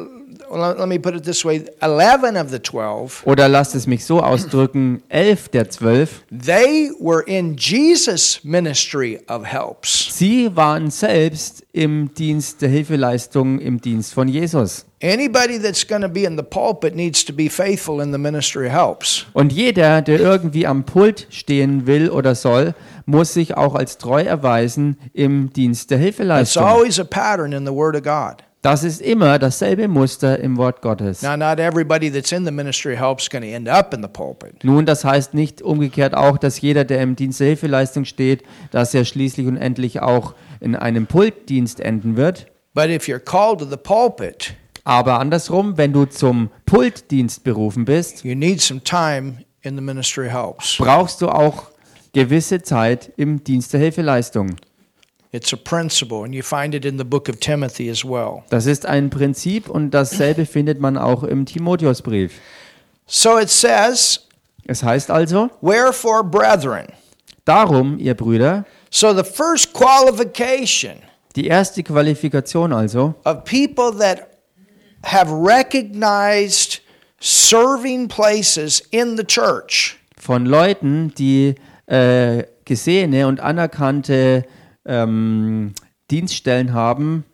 well, 0.51 0.75
let 0.77 0.87
me 0.89 0.99
put 0.99 1.15
it 1.15 1.23
this 1.23 1.45
way 1.45 1.63
11 1.79 2.35
of 2.35 2.49
the 2.49 2.59
12, 2.59 3.25
oder 3.25 3.47
lasst 3.47 3.75
es 3.75 3.87
mich 3.87 4.03
so 4.03 4.19
ausdrücken, 4.21 5.01
elf 5.07 5.47
der 5.49 5.69
zwölf, 5.69 6.23
they 6.29 6.91
were 6.99 7.23
in 7.25 7.55
Jesus' 7.57 8.41
ministry 8.43 9.19
of 9.29 9.45
helps. 9.45 10.09
sie 10.17 10.53
waren 10.55 10.91
selbst 10.91 11.65
im 11.71 12.13
Dienst 12.13 12.61
der 12.61 12.69
Hilfeleistung, 12.69 13.59
im 13.59 13.79
Dienst 13.79 14.13
von 14.13 14.27
Jesus. 14.27 14.85
Anybody 15.01 15.57
that's 15.57 15.87
going 15.87 16.01
to 16.01 16.09
be 16.09 16.25
in 16.25 16.35
the 16.35 16.43
pulpit 16.43 16.93
needs 16.93 17.23
to 17.23 17.31
be 17.31 17.47
faithful 17.47 18.01
in 18.01 18.11
the 18.11 18.17
ministry 18.17 18.69
helps. 18.69 19.25
Und 19.31 19.53
jeder, 19.53 20.01
der 20.01 20.19
irgendwie 20.19 20.67
am 20.67 20.83
Pult 20.83 21.25
stehen 21.29 21.87
will 21.87 22.09
oder 22.09 22.35
soll, 22.35 22.75
muss 23.05 23.33
sich 23.33 23.55
auch 23.55 23.75
als 23.75 23.97
treu 23.97 24.23
erweisen 24.23 24.97
im 25.13 25.53
Dienst 25.53 25.89
der 25.91 25.99
It's 25.99 26.05
Hilfeleistung. 26.17 26.63
always 26.63 26.99
a 26.99 27.05
pattern 27.05 27.53
in 27.53 27.65
the 27.65 27.71
Word 27.71 27.95
of 27.95 28.03
God. 28.03 28.43
Das 28.61 28.83
ist 28.83 29.01
immer 29.01 29.39
dasselbe 29.39 29.87
Muster 29.87 30.37
im 30.37 30.57
Wort 30.57 30.81
Gottes. 30.81 31.21
Now, 31.21 31.37
not 31.37 31.59
everybody 31.59 32.11
that's 32.11 32.33
in 32.33 32.43
the 32.43 32.51
ministry 32.51 32.91
of 32.95 32.99
helps 32.99 33.23
is 33.23 33.29
going 33.29 33.43
to 33.43 33.47
end 33.49 33.69
up 33.69 33.93
in 33.93 34.01
the 34.01 34.09
pulpit. 34.09 34.65
Nun, 34.65 34.85
das 34.85 35.05
heißt 35.05 35.33
nicht 35.33 35.61
umgekehrt 35.61 36.13
auch, 36.13 36.37
dass 36.37 36.59
jeder, 36.59 36.83
der 36.83 37.01
im 37.01 37.15
Dienst 37.15 37.39
der 37.39 37.47
Hilfeleistung 37.47 38.03
steht, 38.03 38.43
dass 38.71 38.93
er 38.93 39.05
schließlich 39.05 39.47
und 39.47 39.55
endlich 39.55 40.01
auch 40.01 40.33
in 40.59 40.75
einem 40.75 41.07
Pultdienst 41.07 41.79
enden 41.79 42.17
wird. 42.17 42.47
But 42.73 42.89
if 42.89 43.07
you're 43.07 43.19
called 43.19 43.59
to 43.59 43.65
the 43.65 43.77
pulpit, 43.77 44.55
Aber 44.89 45.19
andersrum, 45.19 45.77
wenn 45.77 45.93
du 45.93 46.05
zum 46.05 46.49
Pultdienst 46.65 47.43
berufen 47.43 47.85
bist, 47.85 48.23
you 48.23 48.33
need 48.33 48.59
some 48.59 48.83
time 48.83 49.45
in 49.61 49.75
the 49.75 49.83
ministry 49.83 50.27
helps. 50.27 50.77
brauchst 50.79 51.21
du 51.21 51.29
auch 51.29 51.65
gewisse 52.11 52.63
Zeit 52.63 53.11
im 53.15 53.43
Dienst 53.43 53.71
der 53.71 53.81
Hilfeleistung. 53.81 54.55
It's 55.31 55.53
a 55.53 55.57
principle, 55.57 56.23
and 56.23 56.33
you 56.33 56.41
find 56.41 56.73
it 56.73 56.85
in 56.85 56.97
the 56.97 57.03
book 57.03 57.29
of 57.29 57.35
Timothy 57.39 57.87
as 57.91 58.03
well. 58.03 58.41
Das 58.49 58.65
ist 58.65 58.87
ein 58.87 59.11
Prinzip 59.11 59.69
und 59.69 59.91
dasselbe 59.91 60.47
findet 60.47 60.79
man 60.79 60.97
auch 60.97 61.21
im 61.21 61.45
Timotheusbrief. 61.45 62.33
So 63.05 63.37
it 63.37 63.51
says, 63.51 64.27
Es 64.65 64.81
heißt 64.81 65.11
also, 65.11 65.51
Wherefore, 65.61 66.23
brethren. 66.23 66.87
darum, 67.45 67.99
ihr 67.99 68.15
Brüder, 68.15 68.65
So 68.89 69.13
the 69.15 69.23
first 69.23 69.71
qualification 69.71 70.93
die 71.35 71.45
erste 71.45 71.83
Qualifikation 71.83 72.73
also, 72.73 73.13
of 73.23 73.43
people 73.43 73.91
that 73.99 74.28
have 75.03 75.31
recognized 75.31 76.81
serving 77.19 78.07
places 78.07 78.81
in 78.91 79.17
the 79.17 79.23
church 79.23 79.97
von 80.17 80.45
Leuten, 80.45 81.13
die 81.17 81.55
äh, 81.87 82.43
gesehene 82.65 83.27
und 83.27 83.39
anerkannte 83.39 84.45
ähm, 84.85 85.73
Dienststellen 86.11 86.73
haben, 86.73 87.25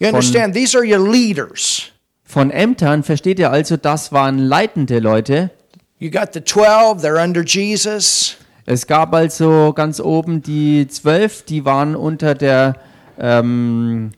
You 0.00 0.08
understand? 0.08 0.54
These 0.54 0.78
are 0.78 0.84
your 0.84 1.00
leaders. 1.10 1.90
von 2.24 2.50
Ämtern, 2.50 3.02
versteht 3.02 3.38
ihr 3.38 3.50
also, 3.50 3.76
das 3.76 4.12
waren 4.12 4.38
leitende 4.38 4.98
Leute. 5.00 5.50
You 5.98 6.10
got 6.10 6.34
the 6.34 6.44
12, 6.44 7.02
they're 7.02 7.22
under 7.22 7.42
Jesus. 7.42 8.36
Es 8.66 8.86
gab 8.86 9.14
also 9.14 9.72
ganz 9.72 9.98
oben 9.98 10.42
die 10.42 10.86
zwölf, 10.88 11.42
die 11.42 11.64
waren 11.64 11.96
unter 11.96 12.34
der 12.34 12.76
ähm, 13.18 14.12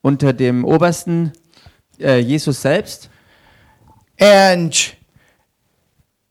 unter 0.00 0.32
dem 0.32 0.64
obersten 0.64 1.32
äh, 2.00 2.18
Jesus 2.18 2.60
selbst. 2.60 3.08
And 4.18 4.74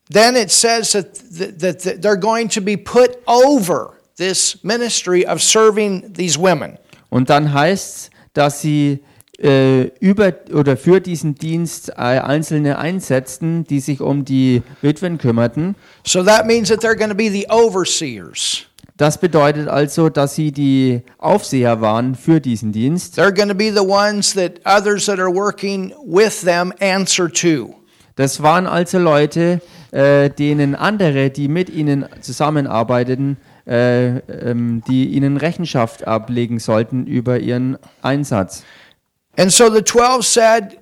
then 0.09 0.35
it 0.35 0.51
says 0.51 0.91
that, 0.93 1.15
that, 1.59 1.59
that, 1.59 2.01
they're 2.01 2.19
going 2.19 2.49
to 2.49 2.61
be 2.61 2.77
put 2.77 3.21
over 3.27 3.99
this 4.17 4.63
ministry 4.63 5.25
of 5.25 5.41
serving 5.41 6.13
these 6.13 6.37
women. 6.37 6.77
Und 7.09 7.29
dann 7.29 7.53
heißt 7.53 7.95
es, 7.95 8.09
dass 8.33 8.61
sie 8.61 8.99
äh, 9.41 9.91
über 9.99 10.33
oder 10.53 10.77
für 10.77 10.99
diesen 10.99 11.35
Dienst 11.35 11.89
äh, 11.89 12.19
Einzelne 12.19 12.77
einsetzten, 12.77 13.63
die 13.63 13.79
sich 13.79 14.01
um 14.01 14.25
die 14.25 14.61
Witwen 14.81 15.17
kümmerten. 15.17 15.75
So 16.05 16.23
that 16.23 16.45
means 16.45 16.69
that 16.69 16.81
they're 16.81 16.97
going 16.97 17.09
to 17.09 17.15
be 17.15 17.29
the 17.29 17.47
overseers. 17.49 18.65
Das 18.99 19.17
bedeutet 19.17 19.69
also, 19.69 20.09
dass 20.09 20.35
sie 20.35 20.51
die 20.51 21.03
Aufseher 21.19 21.79
waren 21.79 22.15
für 22.15 22.41
diesen 22.41 22.73
Dienst. 22.73 23.17
They're 23.17 23.33
going 23.33 23.47
to 23.47 23.55
be 23.55 23.71
the 23.73 23.79
ones 23.79 24.33
that 24.33 24.59
others 24.65 25.05
that 25.05 25.19
are 25.19 25.33
working 25.33 25.93
with 26.05 26.41
them 26.41 26.73
answer 26.81 27.31
to. 27.31 27.75
Das 28.17 28.43
waren 28.43 28.67
also 28.67 28.99
Leute, 28.99 29.61
äh, 29.91 30.29
denen 30.29 30.75
andere, 30.75 31.29
die 31.29 31.47
mit 31.47 31.69
ihnen 31.69 32.07
zusammenarbeiteten, 32.19 33.37
äh, 33.65 34.17
ähm, 34.17 34.83
die 34.85 35.05
ihnen 35.11 35.37
Rechenschaft 35.37 36.05
ablegen 36.05 36.59
sollten 36.59 37.07
über 37.07 37.39
ihren 37.39 37.77
Einsatz. 38.01 38.65
And 39.37 39.49
so 39.49 39.73
the 39.73 39.81
12 39.81 40.25
said 40.25 40.77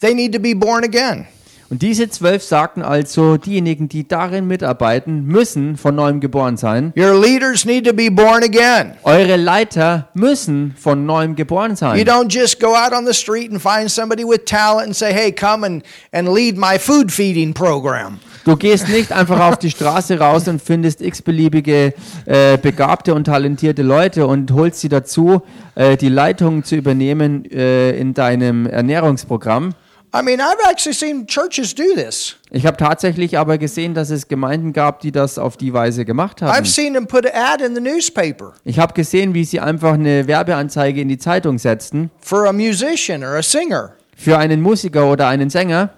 they 0.00 0.12
need 0.12 0.34
to 0.34 0.40
be 0.40 0.56
born 0.56 0.82
again. 0.82 1.28
Und 1.70 1.82
diese 1.82 2.08
zwölf 2.10 2.42
sagten 2.42 2.82
also, 2.82 3.36
diejenigen, 3.36 3.88
die 3.88 4.08
darin 4.08 4.48
mitarbeiten, 4.48 5.24
müssen 5.24 5.76
von 5.76 5.94
neuem 5.94 6.18
geboren 6.18 6.56
sein. 6.56 6.92
Your 6.96 7.14
leaders 7.16 7.64
need 7.64 7.86
to 7.86 7.92
be 7.94 8.10
born 8.10 8.42
again. 8.42 8.94
Eure 9.04 9.36
Leiter 9.36 10.08
müssen 10.14 10.74
von 10.76 11.06
neuem 11.06 11.36
geboren 11.36 11.70
You 11.70 11.76
sein. 11.76 12.04
don't 12.04 12.28
just 12.28 12.58
go 12.58 12.74
out 12.74 12.92
on 12.92 13.06
the 13.06 13.14
street 13.14 13.52
and 13.52 13.62
find 13.62 13.88
somebody 13.88 14.24
with 14.24 14.46
talent 14.46 14.86
and 14.86 14.96
say, 14.96 15.12
hey, 15.12 15.30
come 15.30 15.64
and, 15.64 15.84
and 16.12 16.28
lead 16.34 16.58
my 16.58 16.76
food 16.76 17.12
feeding 17.12 17.54
program. 17.54 18.18
Du 18.44 18.56
gehst 18.56 18.88
nicht 18.88 19.12
einfach 19.12 19.38
auf 19.38 19.58
die 19.58 19.70
Straße 19.70 20.18
raus 20.18 20.48
und 20.48 20.60
findest 20.60 21.00
x-beliebige 21.00 21.94
äh, 22.24 22.58
begabte 22.58 23.14
und 23.14 23.24
talentierte 23.24 23.82
Leute 23.82 24.26
und 24.26 24.50
holst 24.50 24.80
sie 24.80 24.88
dazu, 24.88 25.42
äh, 25.76 25.96
die 25.96 26.08
Leitung 26.08 26.64
zu 26.64 26.74
übernehmen 26.74 27.44
äh, 27.44 27.92
in 27.92 28.12
deinem 28.12 28.66
Ernährungsprogramm. 28.66 29.74
I 30.12 30.22
mean, 30.22 30.40
I've 30.40 30.58
actually 30.68 30.94
seen 30.94 31.26
churches 31.26 31.72
do 31.72 31.84
this. 31.94 32.36
Ich 32.50 32.66
habe 32.66 32.76
tatsächlich 32.76 33.38
aber 33.38 33.58
gesehen, 33.58 33.94
dass 33.94 34.10
es 34.10 34.26
Gemeinden 34.26 34.72
gab, 34.72 35.00
die 35.00 35.12
das 35.12 35.38
auf 35.38 35.56
die 35.56 35.72
Weise 35.72 36.04
gemacht 36.04 36.42
haben. 36.42 36.50
I've 36.52 36.66
seen 36.66 36.94
them 36.94 37.06
put 37.06 37.24
an 37.26 37.32
ad 37.34 37.64
in 37.64 37.76
the 37.76 37.80
newspaper 37.80 38.54
Ich 38.64 38.80
habe 38.80 38.92
gesehen, 38.92 39.34
wie 39.34 39.44
sie 39.44 39.60
einfach 39.60 39.92
eine 39.92 40.26
Werbeanzeige 40.26 41.00
in 41.00 41.08
die 41.08 41.18
Zeitung 41.18 41.58
setzten 41.58 42.10
for 42.20 42.46
a 42.48 42.52
musician 42.52 43.22
or 43.22 43.36
a 43.36 43.42
singer. 43.42 43.92
für 44.16 44.36
einen 44.36 44.60
Musiker 44.60 45.10
oder 45.10 45.28
einen 45.28 45.48
Sänger. 45.48 45.90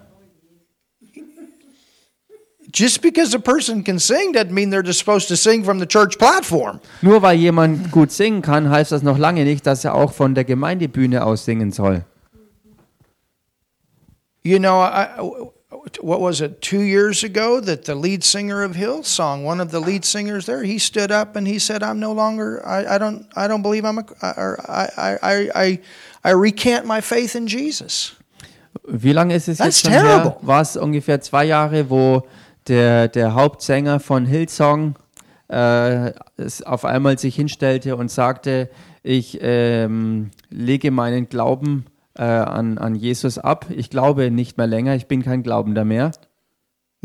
Just 2.71 3.01
because 3.01 3.35
a 3.35 3.39
person 3.39 3.83
can 3.83 3.99
sing 3.99 4.33
doesn't 4.33 4.51
mean 4.51 4.71
they're 4.71 4.85
just 4.85 4.99
supposed 4.99 5.27
to 5.27 5.35
sing 5.35 5.63
from 5.63 5.79
the 5.79 5.85
church 5.87 6.17
platform. 6.17 6.79
Nur 7.01 7.21
weil 7.21 7.37
jemand 7.37 7.91
gut 7.91 8.11
singen 8.11 8.41
kann, 8.43 8.69
heißt 8.69 8.91
das 8.91 9.03
noch 9.03 9.17
lange 9.17 9.43
nicht, 9.43 9.65
dass 9.65 9.83
er 9.85 9.93
auch 9.95 10.11
von 10.11 10.33
der 10.35 10.43
Gemeindebühne 10.43 11.23
aus 11.23 11.45
singen 11.45 11.71
soll. 11.71 12.03
You 14.43 14.59
know, 14.59 14.79
I, 14.79 15.07
what 16.01 16.19
was 16.19 16.41
it, 16.41 16.61
two 16.61 16.81
years 16.81 17.23
ago 17.23 17.59
that 17.61 17.85
the 17.85 17.95
lead 17.95 18.23
singer 18.23 18.63
of 18.63 18.75
Hillsong, 18.75 19.43
one 19.43 19.61
of 19.61 19.71
the 19.71 19.79
lead 19.79 20.05
singers 20.05 20.45
there, 20.45 20.63
he 20.63 20.79
stood 20.79 21.11
up 21.11 21.35
and 21.35 21.47
he 21.47 21.59
said, 21.59 21.81
I'm 21.81 21.99
no 21.99 22.11
longer, 22.11 22.65
I, 22.65 22.95
I 22.95 22.97
don't, 22.97 23.25
I 23.35 23.47
don't 23.47 23.61
believe 23.61 23.85
I'm 23.85 23.99
a, 23.99 24.05
or 24.37 24.59
I, 24.69 25.17
I, 25.21 25.49
I, 25.55 25.79
I 26.23 26.31
recant 26.31 26.85
my 26.85 27.01
faith 27.01 27.35
in 27.35 27.47
Jesus. 27.47 28.15
Wie 28.85 29.13
lange 29.13 29.35
ist 29.35 29.47
es 29.47 29.59
That's 29.59 29.81
jetzt 29.81 29.81
schon 29.81 29.91
terrible. 29.91 30.31
her? 30.31 30.37
War 30.41 30.61
es 30.61 30.75
ungefähr 30.75 31.21
zwei 31.21 31.45
Jahre, 31.45 31.89
wo 31.89 32.23
der, 32.67 33.07
der 33.07 33.33
Hauptsänger 33.33 33.99
von 33.99 34.25
Hillsong 34.25 34.95
äh, 35.49 36.11
es 36.37 36.63
auf 36.63 36.83
einmal 36.83 37.17
sich 37.17 37.35
hinstellte 37.35 37.95
und 37.95 38.09
sagte, 38.11 38.69
ich 39.03 39.39
ähm, 39.41 40.31
lege 40.49 40.91
meinen 40.91 41.29
Glauben 41.29 41.85
äh, 42.17 42.23
an, 42.23 42.77
an 42.77 42.95
Jesus 42.95 43.37
ab. 43.37 43.67
Ich 43.69 43.89
glaube 43.89 44.31
nicht 44.31 44.57
mehr 44.57 44.67
länger, 44.67 44.95
ich 44.95 45.07
bin 45.07 45.23
kein 45.23 45.43
Glaubender 45.43 45.85
mehr. 45.85 46.11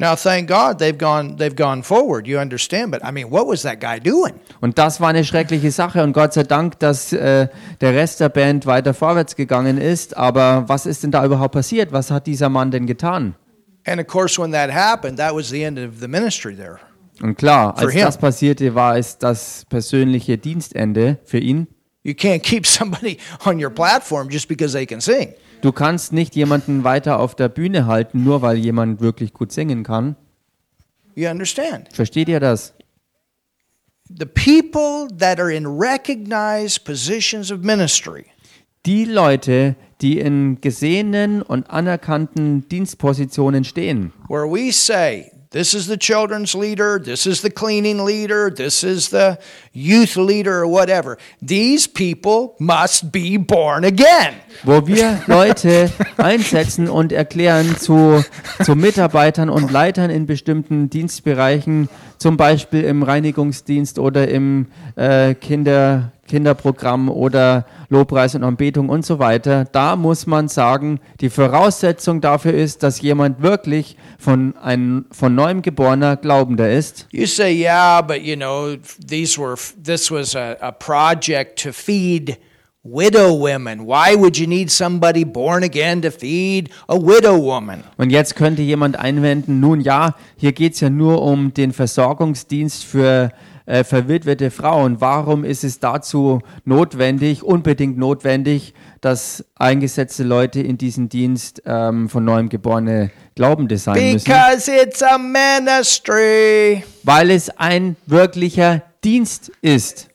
Now, 0.01 0.15
thank 0.15 0.49
God 0.49 0.79
they've 0.79 0.97
gone, 0.97 1.39
they've 1.39 1.57
gone 1.57 1.83
forward. 1.83 2.29
You 2.29 2.39
understand? 2.39 2.93
But 2.93 3.03
I 3.03 3.11
mean, 3.11 3.33
what 3.33 3.49
was 3.49 3.63
that 3.63 3.81
guy 3.81 3.99
doing? 3.99 4.35
Und 4.61 4.79
das 4.79 5.01
war 5.01 5.09
eine 5.09 5.25
schreckliche 5.25 5.73
Sache 5.73 6.05
und 6.05 6.13
Gott 6.13 6.35
sei 6.35 6.45
Dank, 6.45 6.79
dass 6.79 7.13
äh, 7.13 7.49
der 7.81 7.95
Rest 7.95 8.21
der 8.21 8.29
Band 8.29 8.65
weiter 8.67 8.95
vorwärts 8.95 9.35
gegangen 9.35 9.77
ist. 9.77 10.17
Aber 10.17 10.69
was 10.69 10.87
ist 10.87 11.03
denn 11.03 11.11
da 11.11 11.25
überhaupt 11.25 11.53
passiert? 11.53 11.91
Was 11.91 12.13
hat 12.13 12.29
dieser 12.29 12.49
Mann 12.49 12.71
denn 12.71 12.87
getan? 12.87 13.35
And 13.87 14.01
of 14.01 14.07
course, 14.07 14.41
when 14.41 14.53
that 14.53 14.71
happened, 14.73 15.19
that 15.19 15.35
was 15.35 15.49
the 15.49 15.65
end 15.65 15.81
of 15.81 15.99
the 15.99 16.07
ministry 16.07 16.55
there. 16.55 16.79
Und 17.21 17.37
klar, 17.37 17.77
als 17.77 17.93
das 17.93 18.19
passierte, 18.19 18.77
war 18.77 18.97
es 18.97 19.19
das 19.19 19.65
persönliche 19.69 20.39
Dienstende 20.39 21.19
für 21.25 21.39
ihn. 21.39 21.67
You 22.09 22.15
can't 22.15 22.43
keep 22.43 22.67
somebody 22.79 23.19
on 23.45 23.63
your 23.63 23.71
platform 23.71 24.31
just 24.31 24.49
because 24.49 24.73
they 24.73 24.87
can 24.87 25.01
sing. 25.01 25.35
Du 25.61 25.73
kannst 25.73 26.13
nicht 26.13 26.35
jemanden 26.37 26.85
weiter 26.85 27.19
auf 27.19 27.35
der 27.35 27.49
Bühne 27.49 27.87
halten, 27.87 28.25
nur 28.25 28.41
weil 28.43 28.57
jemand 28.57 29.01
wirklich 29.01 29.35
gut 29.35 29.53
singen 29.53 29.83
kann. 29.83 30.17
You 31.15 31.29
understand? 31.29 31.89
Versteht 31.93 32.29
ihr 32.29 32.41
das? 32.41 32.73
The 34.09 34.25
people 34.25 35.09
that 35.19 35.39
are 35.39 35.53
in 35.53 35.67
recognized 35.67 36.85
positions 36.85 37.53
of 37.53 37.61
ministry 37.61 38.25
Die 38.87 39.05
Leute, 39.05 39.77
die 40.01 40.19
in 40.19 40.63
gesehenen 40.63 41.43
und 41.43 41.69
anerkannten 41.69 42.67
Dienstpositionen 42.69 43.65
stehen, 43.65 44.13
where 44.29 44.47
we 44.47 44.73
say, 44.73 45.31
this 45.51 45.75
is 45.75 45.87
the 45.87 45.97
children's 45.97 46.55
leader, 46.55 46.99
this 46.99 47.27
is 47.27 47.41
the 47.41 47.51
cleaning 47.51 48.05
leader, 48.05 48.51
this 48.51 48.85
is 48.85 49.09
the 49.09 49.39
youth 49.73 50.17
leader, 50.17 50.61
or 50.61 50.67
whatever. 50.67 51.19
These 51.41 51.87
people 51.87 52.55
must 52.59 53.11
be 53.11 53.39
born 53.39 53.85
again. 53.85 54.35
wo 54.65 54.87
wir 54.87 55.23
Leute 55.27 55.91
einsetzen 56.17 56.89
und 56.89 57.13
erklären 57.13 57.77
zu, 57.77 58.25
zu 58.63 58.75
Mitarbeitern 58.75 59.49
und 59.51 59.71
Leitern 59.71 60.11
in 60.11 60.27
bestimmten 60.27 60.91
Dienstbereichen, 60.91 61.89
zum 62.19 62.37
Beispiel 62.37 62.85
im 62.85 63.03
Reinigungsdienst 63.03 63.99
oder 63.99 64.29
im 64.29 64.67
äh, 64.97 65.35
Kinder, 65.35 66.13
Kinderprogramm 66.27 67.09
oder 67.09 67.65
Lobpreis 67.91 68.35
und 68.35 68.45
Anbetung 68.45 68.89
und 68.89 69.05
so 69.05 69.19
weiter. 69.19 69.65
Da 69.65 69.97
muss 69.97 70.27
man 70.27 70.49
sagen, 70.49 71.01
die 71.21 71.31
Voraussetzung 71.31 72.21
dafür 72.21 72.53
ist, 72.53 72.83
dass 72.83 73.01
jemand 73.01 73.43
wirklich 73.43 73.97
von, 74.19 74.57
ein, 74.59 75.07
von 75.11 75.35
neuem 75.35 75.63
geborener 75.63 76.17
Glaubender 76.17 76.71
ist. 76.71 77.09
You 77.13 77.27
say, 77.27 77.53
yeah, 77.53 78.03
but 78.03 78.21
you 78.23 78.37
know, 78.37 78.77
these 79.07 79.41
were 79.41 79.57
this 79.83 80.11
was 80.11 80.37
a, 80.37 80.57
a 80.61 80.73
project 80.73 81.63
to 81.63 81.73
feed 81.73 82.39
widow 82.83 83.33
women. 83.33 83.87
Why 83.87 84.15
would 84.17 84.39
you 84.39 84.47
need 84.47 84.71
somebody 84.71 85.25
born 85.25 85.63
again 85.63 86.03
to 86.03 86.11
feed 86.11 86.71
a 86.89 86.97
widow 86.97 87.39
woman? 87.39 87.85
Und 87.97 88.11
jetzt 88.11 88.37
könnte 88.37 88.63
jemand 88.63 88.99
einwenden, 88.99 89.61
nun 89.61 89.81
ja, 89.81 90.15
hier 90.37 90.53
geht 90.53 90.75
es 90.75 90.81
ja 90.81 90.91
nur 90.91 91.23
um 91.23 91.53
den 91.55 91.73
Versorgungsdienst 91.73 92.85
für 92.85 93.33
äh, 93.69 93.85
verwitwete 93.85 94.51
Frauen. 94.51 95.01
Warum 95.03 95.45
ist 95.45 95.63
es 95.63 95.79
dazu 95.79 96.41
notwendig, 96.65 97.43
unbedingt 97.43 97.99
notwendig, 97.99 98.73
dass 99.03 99.45
eingesetzte 99.57 100.25
Leute 100.25 100.61
in 100.61 100.79
diesen 100.79 101.11
Dienst 101.11 101.63
ähm, 101.67 102.09
von 102.09 102.25
neuem 102.25 102.49
geborene 102.49 103.11
Glaubende 103.35 103.77
sein 103.77 104.15
müssen? 104.15 104.25
Because 104.25 104.73
it's 104.73 105.03
a 105.03 105.19
ministry. 105.19 106.83
Weil 107.03 107.31
es 107.31 107.51
ein 107.59 107.97
wirklicher 108.07 108.83
Dienst 109.05 109.53
ist. 109.61 110.09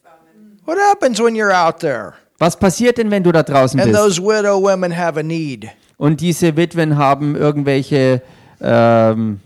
What 0.65 0.77
happens 0.89 1.19
when 1.19 1.35
you're 1.35 1.53
out 1.53 1.79
there 1.79 2.13
Was 2.39 2.57
passiert 2.57 2.97
denn, 2.97 3.11
wenn 3.11 3.23
du 3.23 3.31
da 3.31 3.43
draußen 3.43 3.79
and 3.79 3.91
bist? 3.91 4.03
those 4.03 4.19
widow 4.19 4.59
women 4.59 4.97
have 4.97 5.19
a 5.19 5.23
need? 5.23 5.67
Und 5.97 6.21
diese 6.21 6.57
Witwen 6.57 6.97
haben 6.97 7.35
irgendwelche 7.35 8.23
ähm, 8.59 9.41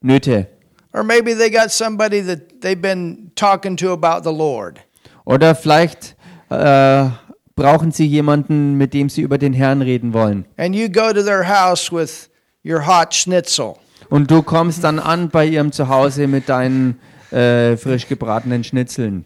Nöte. 0.00 0.53
Or 0.94 1.02
maybe 1.02 1.34
they 1.34 1.50
got 1.50 1.70
somebody 1.72 2.20
that 2.22 2.60
they've 2.62 2.80
been 2.80 3.32
talking 3.34 3.76
to 3.78 3.90
about 3.92 4.22
the 4.22 4.32
Lord. 4.32 4.78
Oder 5.26 5.54
vielleicht 5.56 6.14
äh, 6.50 7.08
brauchen 7.56 7.90
sie 7.90 8.06
jemanden, 8.06 8.74
mit 8.74 8.94
dem 8.94 9.08
sie 9.08 9.22
über 9.22 9.36
den 9.38 9.52
Herrn 9.52 9.82
reden 9.82 10.12
wollen. 10.14 10.44
And 10.56 10.74
you 10.74 10.88
go 10.88 11.12
to 11.12 11.22
their 11.22 11.42
house 11.48 11.90
with 11.90 12.30
your 12.64 12.86
hot 12.86 13.12
schnitzel. 13.12 13.74
Und 14.08 14.30
du 14.30 14.42
kommst 14.42 14.84
dann 14.84 14.98
an 15.00 15.30
bei 15.30 15.46
ihrem 15.46 15.72
Zuhause 15.72 16.28
mit 16.28 16.48
deinen 16.48 17.00
äh, 17.32 17.76
frisch 17.76 18.06
gebratenen 18.06 18.62
Schnitzeln. 18.62 19.24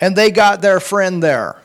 And 0.00 0.16
they 0.16 0.30
got 0.32 0.62
their 0.62 0.80
friend 0.80 1.20
there 1.22 1.56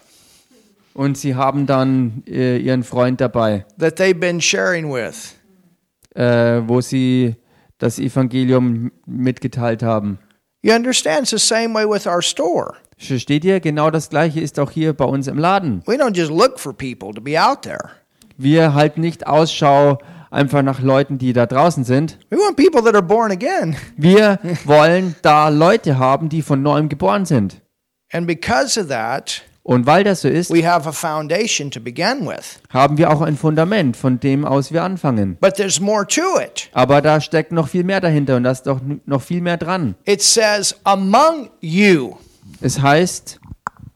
Und 0.95 1.17
sie 1.17 1.35
haben 1.35 1.65
dann 1.67 2.23
äh, 2.27 2.57
ihren 2.57 2.83
Freund 2.83 3.21
dabei, 3.21 3.65
that 3.79 3.97
they've 3.97 4.19
been 4.19 4.41
sharing 4.41 4.91
with. 4.91 5.35
äh, 6.15 6.61
wo 6.67 6.81
sie 6.81 7.35
das 7.83 7.99
Evangelium 7.99 8.91
mitgeteilt 9.05 9.83
haben. 9.83 10.17
You 10.61 10.73
understand? 10.73 11.23
It's 11.23 11.31
the 11.31 11.37
same 11.37 11.73
way 11.73 11.85
with 11.85 12.07
our 12.07 12.21
store. 12.21 12.75
Versteht 12.97 13.43
ihr? 13.43 13.59
Genau 13.59 13.91
das 13.91 14.09
gleiche 14.09 14.39
ist 14.39 14.57
auch 14.59 14.71
hier 14.71 14.93
bei 14.93 15.03
uns 15.03 15.27
im 15.27 15.37
Laden. 15.37 15.83
We 15.85 15.95
don't 15.95 16.15
just 16.15 16.31
look 16.31 16.57
for 16.57 16.73
people 16.73 17.13
to 17.13 17.21
be 17.21 17.37
out 17.37 17.63
there. 17.63 17.89
Wir 18.37 18.73
halten 18.73 19.01
nicht 19.01 19.27
Ausschau 19.27 19.97
einfach 20.31 20.61
nach 20.61 20.79
Leuten, 20.79 21.17
die 21.17 21.33
da 21.33 21.45
draußen 21.45 21.83
sind. 21.83 22.17
We 22.29 22.37
want 22.37 22.55
people 22.55 22.81
that 22.81 22.95
are 22.95 23.03
born 23.03 23.31
again. 23.31 23.75
Wir 23.97 24.39
wollen 24.63 25.15
da 25.21 25.49
Leute 25.49 25.99
haben, 25.99 26.29
die 26.29 26.41
von 26.41 26.61
neuem 26.61 26.87
geboren 26.87 27.25
sind. 27.25 27.61
And 28.13 28.25
because 28.25 28.79
of 28.79 28.87
that, 28.87 29.41
Und 29.63 29.85
weil 29.85 30.03
das 30.03 30.21
so 30.21 30.27
ist, 30.27 30.53
we 30.53 30.67
have 30.67 30.87
a 30.87 30.91
foundation 30.91 31.71
to 31.71 31.79
begin 31.79 32.27
with. 32.27 32.59
haben 32.69 32.97
wir 32.97 33.09
auch 33.09 33.21
ein 33.21 33.37
Fundament, 33.37 33.95
von 33.95 34.19
dem 34.19 34.43
aus 34.43 34.73
wir 34.73 34.83
anfangen. 34.83 35.37
But 35.39 35.55
there's 35.55 35.79
more 35.79 36.05
to 36.05 36.39
it. 36.41 36.69
Aber 36.73 37.01
da 37.01 37.21
steckt 37.21 37.53
noch 37.53 37.69
viel 37.69 37.85
mehr 37.85 38.01
dahinter 38.01 38.35
und 38.35 38.43
da 38.43 38.51
ist 38.51 38.63
doch 38.63 38.81
noch 39.05 39.21
viel 39.21 39.39
mehr 39.39 39.55
dran. 39.55 39.95
It 40.05 40.21
says, 40.21 40.75
among 40.83 41.49
you. 41.61 42.17
Es 42.59 42.81
heißt 42.81 43.39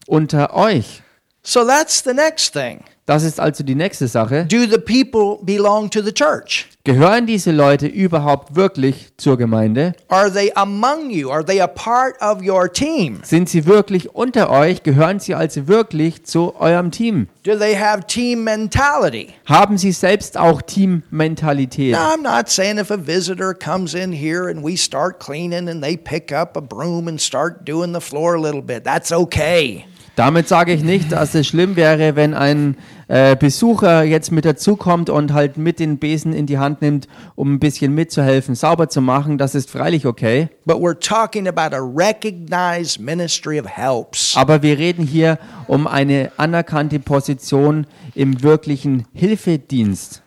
unter 0.07 0.53
euch. 0.53 1.03
So 1.43 1.65
that's 1.65 2.01
the 2.01 2.13
next 2.13 2.53
thing. 2.53 2.83
Das 3.07 3.23
ist 3.23 3.39
also 3.39 3.63
die 3.63 3.73
nächste 3.73 4.09
Sache. 4.09 4.45
Do 4.47 4.65
the 4.69 4.77
people 4.77 5.37
belong 5.41 5.89
to 5.91 6.01
the 6.01 6.11
church? 6.11 6.67
Gehören 6.83 7.25
diese 7.25 7.51
Leute 7.51 7.87
überhaupt 7.87 8.57
wirklich 8.57 9.13
zur 9.15 9.37
Gemeinde? 9.37 9.93
Are 10.09 10.29
they 10.29 10.51
among 10.55 11.09
you? 11.09 11.31
Are 11.31 11.43
they 11.43 11.61
a 11.61 11.67
part 11.67 12.21
of 12.21 12.45
your 12.45 12.69
team? 12.69 13.21
Sind 13.23 13.47
sie 13.47 13.65
wirklich 13.65 14.13
unter 14.13 14.49
euch? 14.49 14.83
Gehören 14.83 15.21
sie 15.21 15.35
also 15.35 15.69
wirklich 15.69 16.25
zu 16.25 16.53
eurem 16.59 16.91
Team? 16.91 17.29
Do 17.43 17.55
they 17.57 17.77
have 17.77 18.07
team 18.07 18.43
mentality? 18.43 19.29
Haben 19.45 19.77
sie 19.77 19.93
selbst 19.93 20.37
auch 20.37 20.61
Teammentalität? 20.61 21.93
Now, 21.93 22.13
I'm 22.13 22.21
not 22.21 22.49
saying 22.49 22.77
if 22.77 22.91
a 22.91 22.97
visitor 22.97 23.53
comes 23.53 23.93
in 23.93 24.11
here 24.11 24.49
and 24.49 24.65
we 24.65 24.75
start 24.75 25.21
cleaning 25.21 25.69
and 25.69 25.81
they 25.81 25.95
pick 25.95 26.33
up 26.33 26.57
a 26.57 26.61
broom 26.61 27.07
and 27.07 27.21
start 27.21 27.65
doing 27.65 27.93
the 27.93 28.01
floor 28.01 28.35
a 28.35 28.41
little 28.41 28.61
bit, 28.61 28.83
that's 28.83 29.13
okay. 29.13 29.85
Damit 30.17 30.47
sage 30.47 30.73
ich 30.73 30.83
nicht, 30.83 31.11
dass 31.11 31.35
es 31.35 31.45
schlimm 31.45 31.75
wäre, 31.75 32.15
wenn 32.15 32.33
ein 32.33 32.75
äh, 33.07 33.35
Besucher 33.35 34.01
jetzt 34.01 34.31
mit 34.31 34.45
dazukommt 34.45 35.11
und 35.11 35.31
halt 35.31 35.57
mit 35.57 35.79
den 35.79 35.99
Besen 35.99 36.33
in 36.33 36.47
die 36.47 36.57
Hand 36.57 36.81
nimmt, 36.81 37.07
um 37.35 37.53
ein 37.53 37.59
bisschen 37.59 37.93
mitzuhelfen, 37.93 38.55
sauber 38.55 38.89
zu 38.89 38.99
machen. 38.99 39.37
Das 39.37 39.53
ist 39.53 39.69
freilich 39.69 40.07
okay. 40.07 40.49
But 40.65 40.77
we're 40.77 40.97
talking 40.99 41.47
about 41.47 41.75
a 41.75 41.79
recognized 41.79 42.99
ministry 42.99 43.59
of 43.59 43.67
helps. 43.67 44.35
Aber 44.35 44.63
wir 44.63 44.79
reden 44.79 45.05
hier 45.05 45.37
um 45.67 45.85
eine 45.85 46.31
anerkannte 46.37 46.97
Position 46.97 47.85
im 48.15 48.41
wirklichen 48.41 49.05
Hilfedienst. 49.13 50.23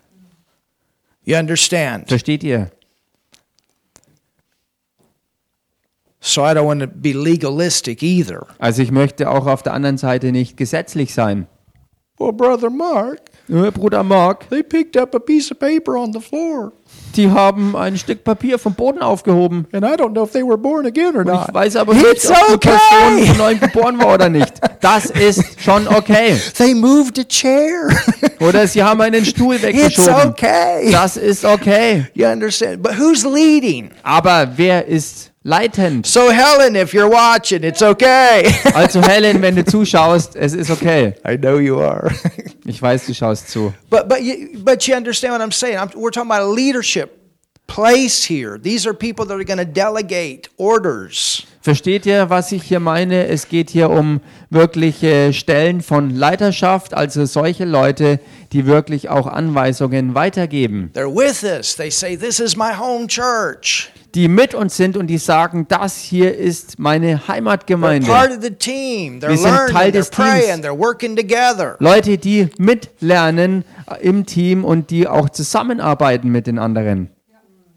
You 1.25 1.37
understand? 1.37 2.07
Versteht 2.07 2.45
ihr? 2.45 2.71
So 6.21 6.43
I 6.43 6.53
don't 6.55 6.67
want 6.67 6.81
to 6.83 6.87
be 6.87 7.13
legalistic 7.13 8.03
either. 8.03 8.47
Also 8.59 8.83
ich 8.83 8.91
möchte 8.91 9.31
auch 9.31 9.47
auf 9.47 9.63
der 9.63 9.73
anderen 9.73 9.97
Seite 9.99 10.33
nicht 10.33 10.57
gesetzlich 10.57 11.15
sein. 11.15 11.47
Well, 12.19 12.35
Brother 12.35 12.69
Mark, 12.69 13.19
Bruder 13.49 14.03
Mark, 14.03 14.47
they 14.51 14.63
picked 14.63 14.99
up 14.99 15.15
a 15.15 15.19
piece 15.19 15.51
of 15.51 15.59
paper 15.59 15.97
on 15.97 16.13
the 16.13 16.21
floor. 16.21 16.73
die 17.17 17.31
haben 17.31 17.75
ein 17.75 17.97
Stück 17.97 18.23
Papier 18.25 18.59
vom 18.59 18.75
Boden 18.75 19.01
aufgehoben. 19.01 19.67
And 19.73 19.83
I 19.83 19.95
don't 19.97 20.11
know 20.13 20.25
if 20.25 20.33
they 20.33 20.43
were 20.43 20.59
born 20.59 20.85
again 20.85 21.15
or 21.17 21.21
Und 21.21 21.29
not. 21.29 21.47
ich 21.49 21.55
weiß 21.55 21.77
aber 21.77 21.95
It's 21.95 22.29
nicht, 22.29 22.39
ob 22.53 22.61
die 22.61 22.69
Person 22.69 23.27
von 23.27 23.37
neuem 23.39 23.59
geboren 23.61 23.99
war 23.99 24.13
oder 24.15 24.29
nicht. 24.29 24.53
Das 24.83 25.07
ist 25.07 25.43
schon 25.63 25.89
okay. 25.89 26.37
They 26.59 26.75
moved 26.75 27.19
a 27.19 27.25
chair. 27.25 27.89
Oder 28.41 28.67
sie 28.69 28.83
haben 28.83 29.01
einen 29.01 29.25
Stuhl 29.25 29.55
it's 29.55 29.63
weggeschoben. 29.65 30.29
okay. 30.29 30.91
Das 30.93 31.17
ist 31.17 31.47
okay. 31.47 32.07
You 32.13 32.27
understand? 32.27 32.83
But 32.83 32.99
who's 32.99 33.25
leading? 33.25 33.91
Aber 34.03 34.47
wer 34.57 34.87
ist 34.87 35.30
leitend? 35.45 36.07
So 36.07 36.31
Helen, 36.31 36.77
if 36.77 36.93
you're 36.93 37.11
watching, 37.11 37.65
it's 37.65 37.83
okay. 37.83 38.53
Also 38.75 39.01
Helen, 39.01 39.41
wenn 39.43 39.57
du 39.57 39.65
zuschaust, 39.65 40.37
es 40.37 40.55
ist 40.55 40.71
okay. 40.71 41.15
I 41.25 41.37
know 41.37 41.59
you 41.59 41.81
are. 41.81 42.11
Ich 42.67 42.81
weiß, 42.81 43.07
du 43.07 43.15
schaust 43.15 43.49
zu. 43.49 43.73
but 43.89 44.09
but 44.09 44.23
you, 44.23 44.51
but 44.63 44.87
you 44.87 44.95
understand 44.95 45.33
what 45.33 45.41
I'm 45.41 45.51
saying? 45.51 45.77
I'm, 45.77 45.91
we're 45.97 46.11
talking 46.11 46.31
about 46.31 46.43
a 46.43 46.51
leadership 46.53 47.21
place 47.67 48.25
here. 48.25 48.59
These 48.59 48.87
are 48.87 48.95
people 48.95 49.25
that 49.27 49.35
are 49.35 49.45
going 49.45 49.59
to 49.59 49.65
delegate 49.65 50.49
orders. 50.57 51.47
Versteht 51.63 52.07
ihr, 52.07 52.31
was 52.31 52.53
ich 52.53 52.63
hier 52.63 52.81
meine? 52.81 53.27
Es 53.29 53.49
geht 53.49 53.71
hier 53.71 53.91
um 53.91 54.21
wirkliche 54.51 55.33
Stellen 55.33 55.81
von 55.81 56.11
Leiterschaft, 56.11 56.95
also 56.95 57.27
solche 57.27 57.65
Leute, 57.65 58.19
die 58.53 58.67
wirklich 58.67 59.09
auch 59.09 59.27
Anweisungen 59.27 60.15
weitergeben, 60.15 60.91
They're 60.95 61.15
with 61.15 61.43
us. 61.45 61.77
They 61.77 61.91
say, 61.91 62.17
"This 62.17 62.41
is 62.41 62.57
my 62.57 62.73
home 62.79 63.07
church." 63.07 63.91
die 64.15 64.29
mit 64.29 64.55
uns 64.55 64.77
sind 64.77 64.97
und 64.97 65.07
die 65.07 65.19
sagen, 65.19 65.67
das 65.69 65.99
hier 65.99 66.37
ist 66.37 66.79
meine 66.79 67.17
They're 67.17 67.29
Heimatgemeinde. 67.29 68.09
part 68.09 68.31
of 68.31 68.43
the 68.43 68.51
team. 68.51 69.21
They're 69.21 69.31
Wir 69.31 69.39
sind. 69.39 69.71
Teil 69.71 69.93
des 69.93 70.11
Teams. 70.11 70.67
Leute, 71.79 72.19
die 72.19 72.49
mitlernen 72.59 73.65
äh, 73.89 74.03
im 74.05 74.27
Team 74.27 74.65
und 74.65 74.91
die 74.91 75.07
auch 75.07 75.31
zusammenarbeiten 75.31 76.29
mit 76.31 76.47
den 76.47 76.59
anderen. 76.59 77.11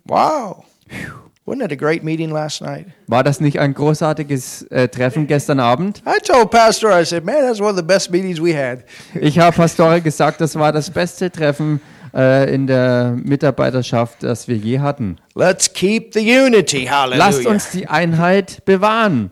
Wow. 0.06 0.66
Wasn't 0.90 1.23
it 1.46 1.72
a 1.72 1.76
great 1.76 2.04
meeting 2.04 2.32
last 2.32 2.62
night? 2.62 2.88
War 3.08 3.24
das 3.24 3.42
nicht 3.42 3.60
ein 3.60 3.74
großartiges 3.74 4.64
äh, 4.72 4.88
Treffen 4.88 5.28
gestern 5.28 5.60
Abend? 5.60 6.02
I 6.08 6.20
told 6.20 6.52
Pastor, 6.52 6.90
I 6.90 7.06
said, 7.06 7.26
man, 7.26 7.42
that's 7.42 7.60
one 7.60 7.70
of 7.70 7.76
the 7.76 7.84
best 7.84 8.12
meetings 8.12 8.40
we 8.42 8.54
had. 8.56 8.86
Ich 9.20 9.38
habe 9.40 9.56
Pastore 9.56 10.02
gesagt, 10.02 10.40
das 10.42 10.56
war 10.56 10.72
das 10.72 10.90
beste 10.90 11.30
Treffen 11.30 11.82
äh, 12.14 12.54
in 12.54 12.68
der 12.68 13.18
Mitarbeiterschaft, 13.22 14.24
das 14.24 14.48
wir 14.48 14.56
je 14.56 14.80
hatten. 14.80 15.18
Let's 15.36 15.72
keep 15.72 16.14
the 16.14 16.22
unity. 16.22 16.86
Lasst 16.86 17.20
Hallelujah. 17.20 17.50
uns 17.50 17.72
die 17.72 17.88
Einheit 17.88 18.64
bewahren. 18.66 19.32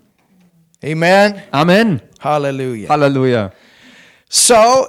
Amen. 0.84 1.36
Amen. 1.52 2.02
Hallelujah. 2.20 2.90
Halleluja. 2.90 3.52
So, 4.30 4.88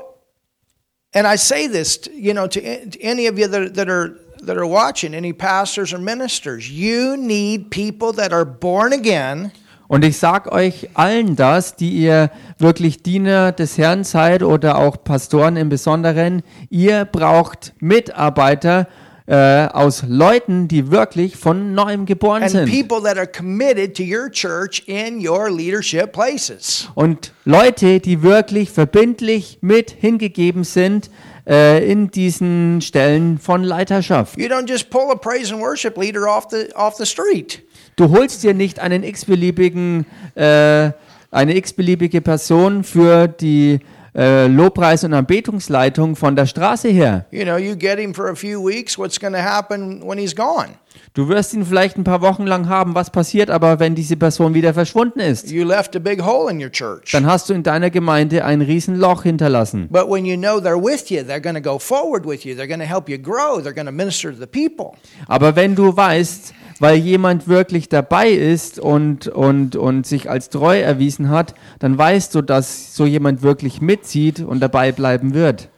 and 1.14 1.26
I 1.26 1.36
say 1.36 1.68
this, 1.68 2.00
you 2.14 2.32
know, 2.32 2.46
to, 2.46 2.60
to 2.60 3.00
any 3.02 3.26
of 3.26 3.38
you 3.38 3.46
that, 3.46 3.74
that 3.74 3.88
are 3.88 4.16
that 4.42 4.56
are 4.56 4.66
watching, 4.66 5.14
any 5.14 5.32
pastors 5.32 5.92
or 5.92 5.98
ministers, 5.98 6.70
you 6.70 7.16
need 7.16 7.70
people 7.70 8.12
that 8.12 8.32
are 8.32 8.44
born 8.44 8.92
again, 8.92 9.52
Und 9.92 10.06
ich 10.06 10.16
sag 10.16 10.50
euch 10.50 10.88
allen 10.94 11.36
das, 11.36 11.76
die 11.76 11.90
ihr 11.90 12.30
wirklich 12.56 13.02
Diener 13.02 13.52
des 13.52 13.76
Herrn 13.76 14.04
seid 14.04 14.42
oder 14.42 14.78
auch 14.78 14.96
Pastoren 15.04 15.56
im 15.56 15.68
Besonderen, 15.68 16.42
ihr 16.70 17.04
braucht 17.04 17.74
Mitarbeiter 17.78 18.88
äh, 19.26 19.66
aus 19.66 20.02
Leuten, 20.06 20.68
die 20.68 20.90
wirklich 20.90 21.36
von 21.36 21.74
neuem 21.74 22.06
geboren 22.06 22.42
and 22.42 22.50
sind. 22.50 22.70
people 22.70 23.00
that 23.02 23.16
are 23.16 23.26
committed 23.26 23.96
to 23.96 24.02
your 24.02 24.30
church 24.30 24.82
in 24.86 25.26
your 25.26 25.50
leadership 25.50 26.12
places. 26.12 26.88
Und 26.94 27.32
Leute, 27.44 28.00
die 28.00 28.22
wirklich 28.22 28.70
verbindlich 28.70 29.58
mit 29.60 29.90
hingegeben 29.90 30.64
sind 30.64 31.10
äh, 31.46 31.90
in 31.90 32.10
diesen 32.10 32.80
Stellen 32.80 33.38
von 33.38 33.62
Leiterschaft. 33.64 34.38
You 34.38 34.46
don't 34.46 34.68
just 34.68 34.90
pull 34.90 35.10
a 35.12 35.16
praise 35.16 35.52
and 35.52 35.62
worship 35.62 35.96
leader 35.96 36.26
off 36.28 36.46
the 36.50 36.72
off 36.74 36.96
the 36.96 37.06
street. 37.06 37.62
Du 37.96 38.10
holst 38.10 38.42
dir 38.42 38.54
nicht 38.54 38.80
einen 38.80 39.04
x-beliebigen, 39.04 40.06
äh, 40.34 40.90
eine 41.30 41.56
x-beliebige 41.56 42.20
Person 42.20 42.84
für 42.84 43.28
die 43.28 43.80
äh, 44.14 44.46
Lobpreis- 44.46 45.04
und 45.04 45.14
Anbetungsleitung 45.14 46.16
von 46.16 46.36
der 46.36 46.46
Straße 46.46 46.88
her. 46.88 47.26
You 47.30 47.44
know, 47.44 47.56
you 47.56 47.76
get 47.76 47.98
him 47.98 48.14
for 48.14 48.28
a 48.28 48.34
few 48.34 48.60
weeks. 48.62 48.98
What's 48.98 49.18
going 49.18 49.32
to 49.32 49.40
happen 49.40 50.02
when 50.02 50.18
he's 50.18 50.34
gone? 50.34 50.76
Du 51.14 51.28
wirst 51.28 51.52
ihn 51.54 51.64
vielleicht 51.64 51.96
ein 51.96 52.04
paar 52.04 52.22
Wochen 52.22 52.46
lang 52.46 52.68
haben. 52.68 52.94
Was 52.94 53.10
passiert 53.10 53.50
aber, 53.50 53.80
wenn 53.80 53.94
diese 53.94 54.16
Person 54.16 54.54
wieder 54.54 54.74
verschwunden 54.74 55.20
ist? 55.20 55.50
You 55.50 55.64
left 55.64 55.94
a 55.96 55.98
big 55.98 56.22
hole 56.22 56.50
in 56.50 56.62
your 56.62 56.70
church. 56.70 57.12
Dann 57.12 57.26
hast 57.26 57.48
du 57.48 57.54
in 57.54 57.62
deiner 57.62 57.90
Gemeinde 57.90 58.44
ein 58.44 58.62
Riesenloch 58.62 59.22
hinterlassen. 59.22 59.88
But 59.90 60.08
when 60.08 60.24
you 60.24 60.36
know 60.36 60.58
they're 60.58 60.82
with 60.82 61.10
you, 61.10 61.20
they're 61.20 61.40
going 61.40 61.56
to 61.56 61.62
go 61.62 61.78
forward 61.78 62.26
with 62.26 62.44
you. 62.44 62.54
They're 62.54 62.68
going 62.68 62.80
to 62.80 62.86
help 62.86 63.08
you 63.08 63.18
grow. 63.18 63.60
They're 63.60 63.74
going 63.74 63.86
to 63.86 63.92
minister 63.92 64.32
to 64.32 64.38
the 64.38 64.46
people. 64.46 64.96
Aber 65.26 65.56
wenn 65.56 65.74
du 65.74 65.96
weißt, 65.96 66.54
weil 66.80 66.96
jemand 66.96 67.46
wirklich 67.46 67.88
dabei 67.88 68.30
ist 68.30 68.80
und, 68.80 69.28
und, 69.28 69.76
und 69.76 70.06
sich 70.06 70.28
als 70.28 70.48
treu 70.48 70.80
erwiesen 70.80 71.28
hat, 71.28 71.54
dann 71.78 71.96
weißt 71.96 72.34
du, 72.34 72.42
dass 72.42 72.96
so 72.96 73.06
jemand 73.06 73.42
wirklich 73.42 73.80
mitzieht 73.80 74.40
und 74.40 74.60
dabei 74.60 74.90
bleiben 74.90 75.32
wird. 75.32 75.68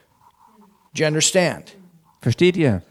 Do 0.95 1.03
you 1.03 1.07
understand? 1.07 1.77
Versteht 2.21 2.57
ihr? 2.57 2.83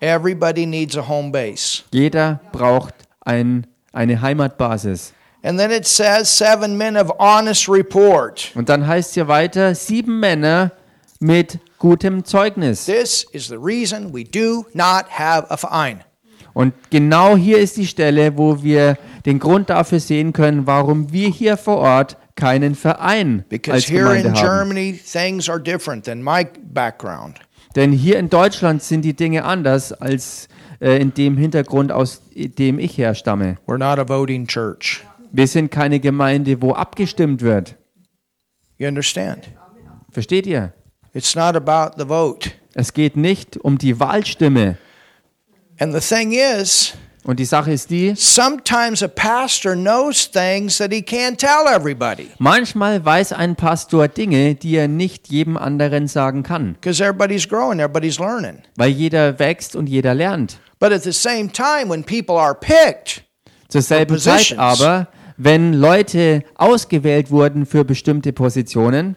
Everybody 0.00 0.66
needs 0.66 0.96
a 0.96 1.08
home 1.08 1.30
base. 1.32 1.82
Jeder 1.90 2.40
braucht 2.52 2.94
ein, 3.24 3.66
eine 3.92 4.20
Heimatbasis. 4.20 5.12
And 5.42 5.58
then 5.58 5.70
it 5.70 5.86
says 5.86 6.28
seven 6.28 6.76
men 6.76 6.96
of 6.96 7.10
honest 7.18 7.68
report. 7.68 8.50
Und 8.54 8.68
dann 8.68 8.86
heißt 8.86 9.10
es 9.10 9.14
hier 9.14 9.28
weiter, 9.28 9.74
sieben 9.74 10.18
Männer 10.20 10.72
mit 11.20 11.58
gutem 11.78 12.24
Zeugnis. 12.24 12.84
This 12.84 13.26
is 13.32 13.48
the 13.48 13.56
reason 13.56 14.12
we 14.12 14.24
do 14.24 14.66
not 14.74 15.06
have 15.08 15.50
a 15.50 15.56
fine. 15.56 16.00
Und 16.52 16.72
genau 16.90 17.36
hier 17.36 17.58
ist 17.58 17.76
die 17.76 17.86
Stelle, 17.86 18.36
wo 18.36 18.62
wir 18.62 18.96
den 19.26 19.38
Grund 19.38 19.68
dafür 19.70 20.00
sehen 20.00 20.32
können, 20.32 20.66
warum 20.66 21.12
wir 21.12 21.28
hier 21.28 21.56
vor 21.56 21.76
Ort 21.78 22.16
keinen 22.34 22.74
Verein 22.74 23.44
Because 23.48 23.74
als 23.74 23.88
here 23.88 24.16
in 24.16 24.22
Gemeinde 24.22 24.40
haben. 24.40 24.46
Germany, 24.46 24.92
things 24.92 25.48
are 25.48 25.60
different 25.60 26.04
than 26.04 26.22
my 26.22 26.46
background. 26.72 27.40
Denn 27.76 27.92
hier 27.92 28.18
in 28.18 28.30
Deutschland 28.30 28.82
sind 28.82 29.02
die 29.02 29.14
Dinge 29.14 29.44
anders 29.44 29.92
als 29.92 30.48
äh, 30.80 31.00
in 31.00 31.12
dem 31.12 31.36
Hintergrund, 31.36 31.92
aus 31.92 32.22
dem 32.34 32.78
ich 32.78 32.96
herstamme. 32.96 33.58
We're 33.66 33.78
not 33.78 33.98
a 33.98 34.08
voting 34.08 34.46
church. 34.46 35.04
Wir 35.30 35.46
sind 35.46 35.70
keine 35.70 36.00
Gemeinde, 36.00 36.62
wo 36.62 36.72
abgestimmt 36.72 37.42
wird. 37.42 37.76
You 38.78 38.88
understand? 38.88 39.50
Versteht 40.10 40.46
ihr? 40.46 40.72
It's 41.12 41.34
not 41.34 41.54
about 41.54 42.02
the 42.02 42.08
vote. 42.08 42.50
Es 42.74 42.92
geht 42.92 43.16
nicht 43.16 43.58
um 43.58 43.76
die 43.76 44.00
Wahlstimme. 44.00 44.78
And 45.78 45.94
the 45.94 46.00
thing 46.00 46.32
is, 46.32 46.94
Und 47.26 47.40
die 47.40 47.44
Sache 47.44 47.72
ist 47.72 47.90
die, 47.90 48.14
sometimes 48.16 49.02
a 49.02 49.08
pastor 49.08 49.74
knows 49.74 50.30
things 50.30 50.78
that 50.78 50.92
he 50.92 51.00
can't 51.00 51.36
tell 51.38 51.66
everybody 51.68 52.28
manchmal 52.38 53.04
weiß 53.04 53.32
ein 53.32 53.56
Pastor 53.56 54.06
Dinge, 54.06 54.54
die 54.54 54.76
er 54.76 54.86
nicht 54.86 55.28
jedem 55.28 55.56
anderen 55.56 56.06
sagen 56.06 56.44
kann, 56.44 56.74
because 56.74 57.02
everybody's 57.02 57.48
growing, 57.48 57.80
everybody's 57.80 58.20
learning. 58.20 58.58
weil 58.76 58.90
jeder 58.90 59.40
wächst 59.40 59.74
und 59.74 59.88
jeder 59.88 60.14
lernt. 60.14 60.58
But 60.78 60.92
at 60.92 61.02
the 61.02 61.12
same 61.12 61.50
time, 61.50 61.88
when 61.88 62.04
people 62.04 62.36
are 62.36 62.54
picked, 62.54 63.24
Zur 63.68 63.82
selben 63.82 64.18
Zeit 64.18 64.56
aber, 64.56 65.08
wenn 65.36 65.72
Leute 65.72 66.44
ausgewählt 66.54 67.32
wurden 67.32 67.66
für 67.66 67.84
bestimmte 67.84 68.32
Positionen, 68.32 69.16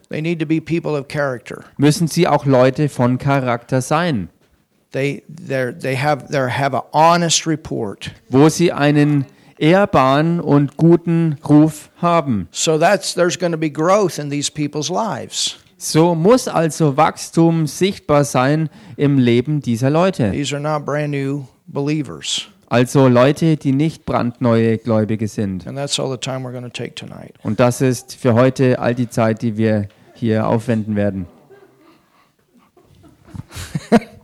müssen 1.77 2.07
sie 2.07 2.27
auch 2.27 2.45
Leute 2.45 2.89
von 2.89 3.17
Charakter 3.19 3.81
sein, 3.81 4.29
they 4.91 5.23
they 5.27 5.95
have 5.95 6.29
they 6.31 6.49
have 6.49 6.75
an 6.75 6.83
honest 6.93 7.45
report. 7.45 8.11
wo 8.29 8.49
sie 8.49 8.71
einen 8.71 9.25
ehrbaren 9.57 10.39
und 10.39 10.77
guten 10.77 11.37
Ruf 11.47 11.89
haben. 12.01 12.47
So 12.51 12.77
that's 12.77 13.13
there's 13.13 13.37
going 13.37 13.51
to 13.51 13.57
be 13.57 13.69
growth 13.69 14.17
in 14.17 14.29
these 14.29 14.51
people's 14.51 14.89
lives. 14.89 15.57
So 15.77 16.13
muss 16.13 16.47
also 16.47 16.97
Wachstum 16.97 17.65
sichtbar 17.65 18.25
sein 18.25 18.69
im 18.97 19.17
Leben 19.17 19.61
dieser 19.61 19.89
Leute. 19.89 20.31
These 20.31 20.53
are 20.55 20.61
not 20.61 20.85
brand 20.85 21.11
new 21.11 21.45
believers. 21.67 22.47
Also 22.67 23.07
Leute, 23.07 23.57
die 23.57 23.71
nicht 23.71 24.05
brandneue 24.05 24.77
Gläubige 24.77 25.27
sind. 25.27 25.65
And 25.65 25.77
that's 25.77 25.99
all 25.99 26.11
the 26.11 26.17
time 26.17 26.43
we're 26.43 26.51
going 26.51 26.63
to 26.63 26.69
take 26.69 26.93
tonight. 26.95 27.33
Und 27.43 27.59
das 27.59 27.81
ist 27.81 28.15
für 28.15 28.33
heute 28.33 28.77
all 28.79 28.93
die 28.93 29.09
Zeit, 29.09 29.41
die 29.41 29.57
wir 29.57 29.87
hier 30.13 30.47
aufwenden 30.47 30.95
werden. 30.95 31.25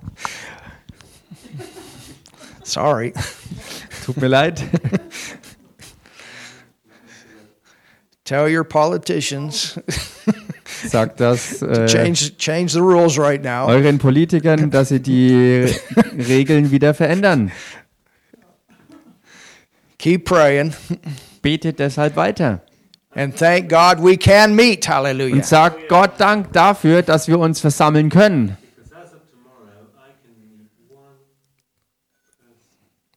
Sorry. 2.66 3.14
Tut 4.06 4.18
mir 4.18 4.28
leid. 4.28 4.62
Tell 8.24 8.48
your 8.50 8.64
politicians 8.64 9.80
Sagt 10.88 11.20
das 11.20 11.62
äh, 11.62 11.86
change 11.88 12.36
change 12.38 12.70
the 12.74 12.80
rules 12.80 13.18
right 13.20 13.44
now. 13.44 13.68
euren 13.68 14.00
Politikern, 14.00 14.72
dass 14.72 14.90
sie 14.90 15.00
die 15.00 15.66
Regeln 16.18 16.72
wieder 16.72 16.94
verändern. 16.96 17.52
Keep 20.00 20.26
praying 20.26 20.74
Betet 21.44 21.78
deshalb 21.80 22.16
weiter. 22.16 22.62
and 23.16 23.36
thank 23.38 23.70
God 23.70 24.00
we 24.04 24.18
can 24.18 24.56
meet. 24.56 24.88
Hallelujah. 24.90 25.36
Und 25.36 25.46
sagt 25.46 25.88
Gott 25.88 26.14
Dank 26.20 26.52
dafür, 26.52 27.04
dass 27.04 27.28
wir 27.28 27.38
uns 27.40 27.60
versammeln 27.62 28.10
können. 28.10 28.58